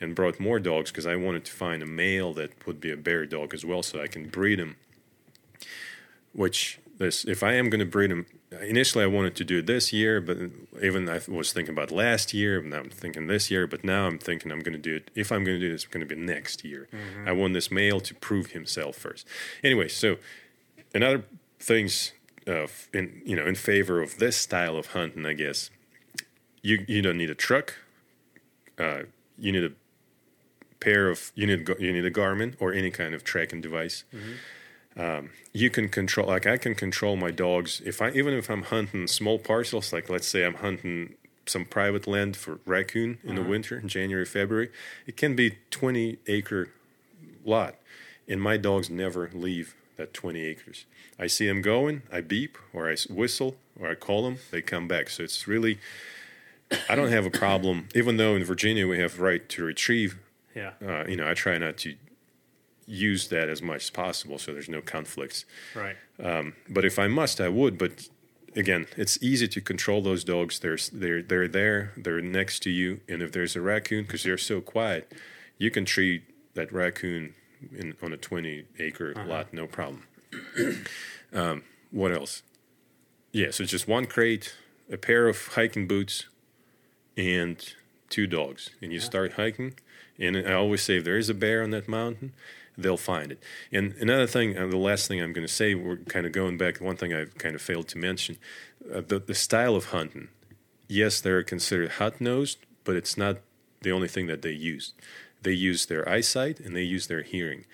[0.00, 2.96] and brought more dogs because I wanted to find a male that would be a
[2.96, 4.76] bear dog as well, so I can breed them.
[6.32, 8.26] Which this, if I am going to breed them,
[8.60, 10.38] initially I wanted to do it this year, but
[10.82, 14.06] even I was thinking about last year, and now I'm thinking this year, but now
[14.06, 15.10] I'm thinking I'm going to do it.
[15.14, 16.88] If I'm going to do this, it's going to be next year.
[17.26, 19.26] I want this male to prove himself first.
[19.62, 20.16] Anyway, so
[20.94, 21.24] another
[21.58, 22.12] things
[22.46, 25.70] uh, in you know in favor of this style of hunting, I guess
[26.62, 27.74] you you don't need a truck.
[28.78, 29.02] Uh,
[29.38, 29.72] you need a
[30.80, 34.04] pair of you need you need a Garmin or any kind of tracking device.
[34.96, 36.26] um, you can control.
[36.28, 39.92] Like I can control my dogs if I even if I'm hunting small parcels.
[39.92, 41.14] Like let's say I'm hunting
[41.46, 44.70] some private land for raccoon in the winter, in January, February.
[45.06, 46.70] It can be 20 acre
[47.44, 47.74] lot,
[48.28, 50.86] and my dogs never leave that 20 acres.
[51.18, 54.86] I see them going, I beep or I whistle or I call them, they come
[54.86, 55.10] back.
[55.10, 55.78] So it's really,
[56.88, 57.88] I don't have a problem.
[57.94, 60.18] Even though in Virginia we have right to retrieve,
[60.54, 60.72] Yeah.
[60.84, 61.94] uh, you know, I try not to
[62.86, 65.44] use that as much as possible so there's no conflicts.
[65.74, 65.96] Right.
[66.68, 67.78] But if I must, I would.
[67.78, 68.08] But
[68.56, 70.58] again, it's easy to control those dogs.
[70.58, 71.92] They're they're they're there.
[71.96, 75.12] They're next to you, and if there's a raccoon, because they're so quiet,
[75.58, 76.24] you can treat
[76.54, 77.34] that raccoon
[77.76, 80.04] in, on a 20 acre lot, no problem.
[81.32, 82.42] um, what else?
[83.32, 84.56] Yeah, so just one crate,
[84.90, 86.26] a pair of hiking boots,
[87.16, 87.74] and
[88.10, 89.74] two dogs, and you start hiking.
[90.18, 92.34] And I always say, if there is a bear on that mountain,
[92.76, 93.42] they'll find it.
[93.72, 96.58] And another thing, uh, the last thing I'm going to say, we're kind of going
[96.58, 96.80] back.
[96.80, 98.36] One thing I've kind of failed to mention,
[98.92, 100.28] uh, the the style of hunting.
[100.88, 103.38] Yes, they're considered hot nosed, but it's not
[103.82, 104.92] the only thing that they use.
[105.42, 107.64] They use their eyesight and they use their hearing.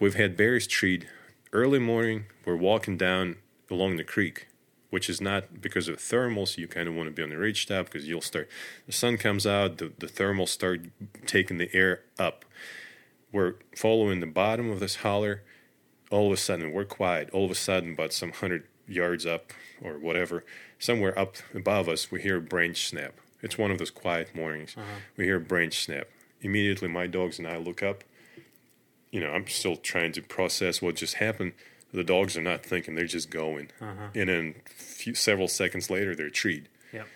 [0.00, 1.06] We've had bears treat
[1.52, 2.26] early morning.
[2.44, 3.36] We're walking down
[3.70, 4.48] along the creek,
[4.94, 6.50] which is not because of thermals.
[6.54, 8.48] So you kind of want to be on the ridge top because you'll start.
[8.86, 10.82] The sun comes out, the the thermals start
[11.26, 12.44] taking the air up.
[13.32, 15.42] We're following the bottom of this holler.
[16.12, 17.28] All of a sudden, we're quiet.
[17.32, 19.52] All of a sudden, about some hundred yards up
[19.82, 20.44] or whatever,
[20.78, 23.14] somewhere up above us, we hear a branch snap.
[23.42, 24.76] It's one of those quiet mornings.
[24.76, 25.00] Uh-huh.
[25.16, 26.06] We hear a branch snap.
[26.40, 28.04] Immediately, my dogs and I look up.
[29.10, 31.54] You know, I'm still trying to process what just happened.
[31.94, 33.70] The dogs are not thinking; they're just going.
[34.14, 36.68] And then, few, several seconds later, they're treed.
[36.92, 37.06] Yep.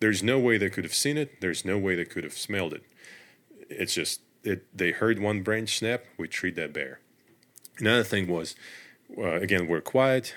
[0.00, 1.40] There's no way they could have seen it.
[1.40, 2.82] There's no way they could have smelled it.
[3.68, 4.66] It's just it.
[4.76, 6.04] They heard one branch snap.
[6.16, 7.00] We treat that bear.
[7.78, 8.56] Another thing was,
[9.16, 10.34] uh, again, we're quiet,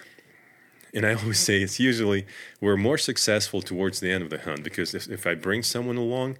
[0.94, 2.26] and I always say it's usually
[2.60, 5.98] we're more successful towards the end of the hunt because if, if I bring someone
[5.98, 6.38] along,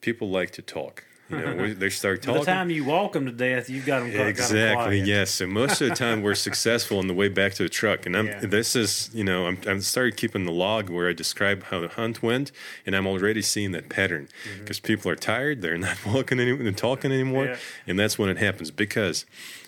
[0.00, 1.04] people like to talk.
[1.30, 2.40] You know, we- they start By talking.
[2.40, 5.00] the time you walk them to death, you've got them Exactly.
[5.00, 5.30] Yes.
[5.30, 8.16] So most of the time we're successful on the way back to the truck, and
[8.16, 8.26] I'm.
[8.28, 8.40] Yeah.
[8.40, 11.88] This is you know I'm I'm started keeping the log where I describe how the
[11.88, 12.50] hunt went,
[12.86, 14.60] and I'm already seeing that pattern Mm-hmm.
[14.60, 17.56] because people are tired, they're not walking any, and talking anymore, Yeah.
[17.86, 19.24] and that's when it happens because.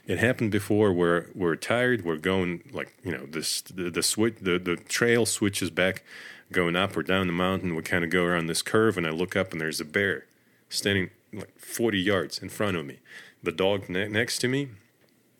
[0.06, 4.36] It happened before where we're tired, we're going like you know this the the switch
[4.40, 6.02] the, the trail switches back,
[6.50, 7.76] going up or down the mountain.
[7.76, 10.24] We kind of go around this curve, and I look up and there's a bear
[10.68, 12.98] standing like 40 yards in front of me.
[13.42, 14.68] The dog ne- next to me,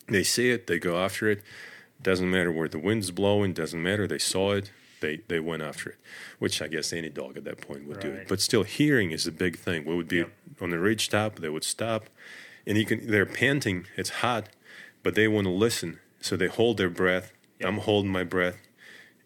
[0.08, 1.42] they see it, they go after it.
[2.02, 4.06] Doesn't matter where the wind's blowing, doesn't matter.
[4.06, 5.96] They saw it, they they went after it,
[6.38, 8.26] which I guess any dog at that point would do it.
[8.28, 9.84] But still, hearing is a big thing.
[9.84, 10.30] We would be Yep.
[10.62, 12.08] on the ridge top, they would stop,
[12.66, 13.06] and you can.
[13.10, 14.48] They're panting, it's hot,
[15.02, 17.32] but they want to listen, so they hold their breath.
[17.62, 18.56] I'm holding my breath,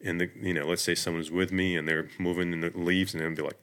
[0.03, 3.15] and the you know, let's say someone's with me and they're moving in the leaves,
[3.15, 3.59] and they'll be like,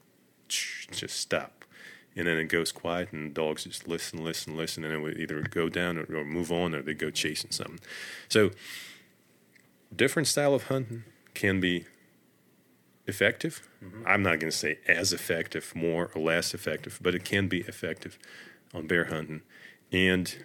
[0.48, 1.61] just stop.
[2.16, 5.42] And then it goes quiet, and dogs just listen, listen, listen, and it would either
[5.42, 7.80] go down or, or move on, or they go chasing something.
[8.28, 8.52] So,
[9.96, 11.86] different style of hunting can be
[13.08, 13.68] effective.
[13.84, 14.04] Mm-hmm.
[14.06, 17.60] I'm not going to say as effective, more or less effective, but it can be
[17.62, 18.18] effective
[18.74, 19.42] on bear hunting.
[19.92, 20.44] And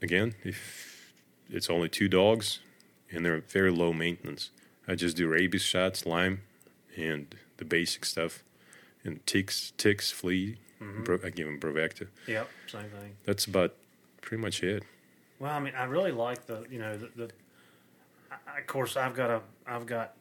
[0.00, 1.12] again, if
[1.50, 2.60] it's only two dogs
[3.10, 4.50] and they're very low maintenance,
[4.86, 6.42] I just do rabies shots, Lyme,
[6.96, 8.42] and the basic stuff,
[9.04, 10.58] and ticks, ticks, flea.
[10.82, 11.28] Mm-hmm.
[11.28, 12.08] Give them Bravecto.
[12.26, 12.48] Yep.
[12.66, 13.16] Same thing.
[13.24, 13.74] That's about
[14.20, 14.82] pretty much it.
[15.38, 17.10] Well, I mean, I really like the you know the.
[17.16, 17.30] the
[18.30, 20.14] I, of course, I've got a I've got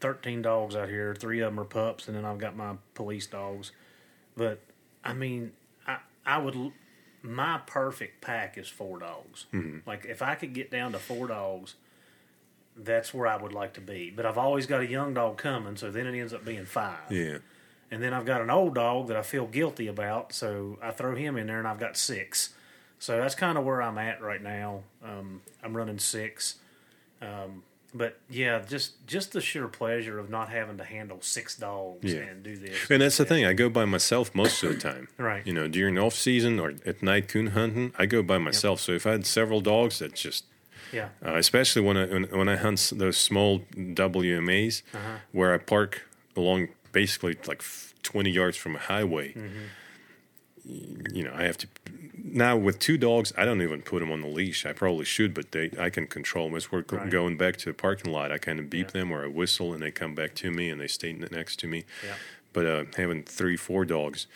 [0.00, 1.14] thirteen dogs out here.
[1.14, 3.72] Three of them are pups, and then I've got my police dogs.
[4.36, 4.60] But
[5.02, 5.52] I mean,
[5.86, 6.72] I I would
[7.22, 9.46] my perfect pack is four dogs.
[9.52, 9.88] Mm-hmm.
[9.88, 11.74] Like if I could get down to four dogs,
[12.76, 14.10] that's where I would like to be.
[14.14, 17.10] But I've always got a young dog coming, so then it ends up being five.
[17.10, 17.38] Yeah.
[17.90, 21.14] And then I've got an old dog that I feel guilty about, so I throw
[21.14, 22.50] him in there, and I've got six.
[22.98, 24.82] So that's kind of where I'm at right now.
[25.04, 26.56] Um, I'm running six,
[27.20, 27.62] um,
[27.92, 32.20] but yeah, just just the sheer pleasure of not having to handle six dogs Yeah.
[32.22, 32.90] and do this.
[32.90, 33.44] And that's the thing.
[33.44, 35.08] I go by myself most of the time.
[35.18, 35.46] Right.
[35.46, 38.80] You know, during off season or at night coon hunting, I go by myself.
[38.80, 40.44] So if I had several dogs, that just
[40.92, 45.18] Yeah, uh, especially when I when, when I hunt those small WMAs Uh-huh.
[45.32, 46.02] where I park
[46.36, 47.62] along basically like
[48.02, 49.34] twenty yards from a highway.
[49.34, 49.64] Mm-hmm.
[51.12, 51.66] You know, I have to
[52.16, 53.34] now with two dogs.
[53.36, 54.64] I don't even put them on the leash.
[54.64, 56.56] I probably should, but they I can control them.
[56.56, 57.10] As we're Right.
[57.10, 59.00] going back to the parking lot, I kind of beep Yeah.
[59.00, 61.66] them or I whistle and they come back to me and they stay next to
[61.66, 61.84] me.
[62.02, 62.14] yeah,
[62.54, 64.26] But uh, having three, four dogs,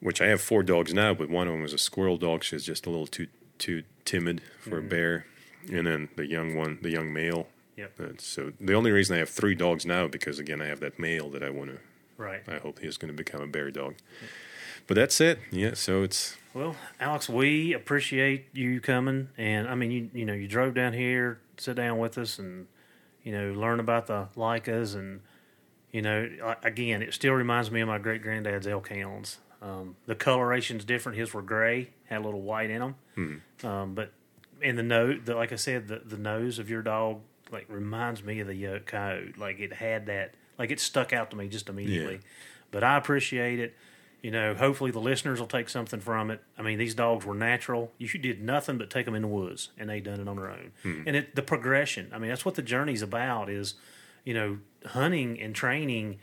[0.00, 2.42] which I have four dogs now, but one of them was a squirrel dog.
[2.42, 3.28] She's just a little too
[3.58, 4.86] too timid for Mm-hmm.
[4.86, 5.26] a bear.
[5.72, 7.46] and then the young one, the young male.
[7.82, 8.00] Yep.
[8.00, 10.98] Uh, so the only reason I have three dogs now because again I have that
[10.98, 11.78] male that I want to.
[12.16, 12.42] Right.
[12.48, 13.96] I hope he's going to become a bear dog.
[14.86, 15.40] But that's it.
[15.50, 15.74] Yeah.
[15.74, 20.46] So it's Well, Alex, we appreciate you coming, and I mean, you you know, you
[20.46, 22.66] drove down here, sit down with us, and
[23.24, 25.20] you know, learn about the Laikas, and
[25.90, 26.28] you know,
[26.62, 29.38] again, it still reminds me of my great granddad's elk hounds.
[29.60, 31.18] Um, the coloration's different.
[31.18, 32.94] His were gray, had a little white in them,
[33.64, 34.12] um, but
[34.60, 37.20] in the nose, the, like I said, the the nose of your dog
[37.52, 39.34] like reminds me of the uh, coyote.
[39.36, 42.14] Like it had that, like it stuck out to me just immediately.
[42.14, 42.20] Yeah.
[42.70, 43.74] But I appreciate it.
[44.22, 46.40] You know, hopefully the listeners will take something from it.
[46.56, 47.90] I mean, these dogs were natural.
[47.98, 50.48] You did nothing but take them in the woods, and they done it on their
[50.48, 50.70] own.
[51.06, 52.08] And it, the progression.
[52.14, 53.50] I mean, that's what the journey's about.
[53.50, 53.74] Is
[54.24, 56.18] you know, hunting and training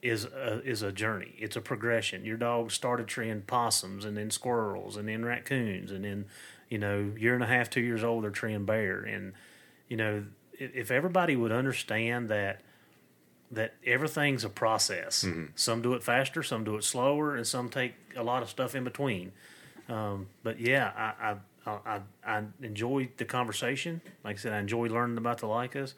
[0.00, 1.34] is a, is a journey.
[1.38, 2.24] It's a progression.
[2.24, 6.24] Your dog started treeing possums, and then squirrels, and then raccoons, and then
[6.70, 9.00] you know, year and a half, two years old, they're treeing bear.
[9.02, 9.34] And
[9.88, 10.24] you know,
[10.74, 12.60] if, everybody would understand that
[13.50, 15.26] that everything's a process.
[15.54, 18.74] Some do it faster, some do it slower, and some take a lot of stuff
[18.74, 19.32] in between.
[19.88, 21.36] Um, but yeah, I,
[21.66, 24.00] I I I enjoyed the conversation.
[24.24, 25.94] Like I said, I enjoy learning about the Laikas,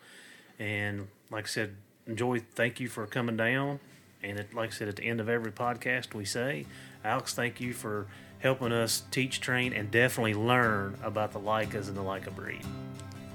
[0.58, 1.76] and like I said,
[2.06, 2.40] enjoy.
[2.54, 3.80] Thank you for coming down.
[4.22, 6.64] And it, like I said, at the end of every podcast, we say,
[7.04, 8.06] Alex, thank you for
[8.38, 12.64] helping us teach, train, and definitely learn about the Laikas and the Laika breed.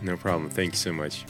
[0.02, 0.50] No problem.
[0.50, 1.26] Thank you so much.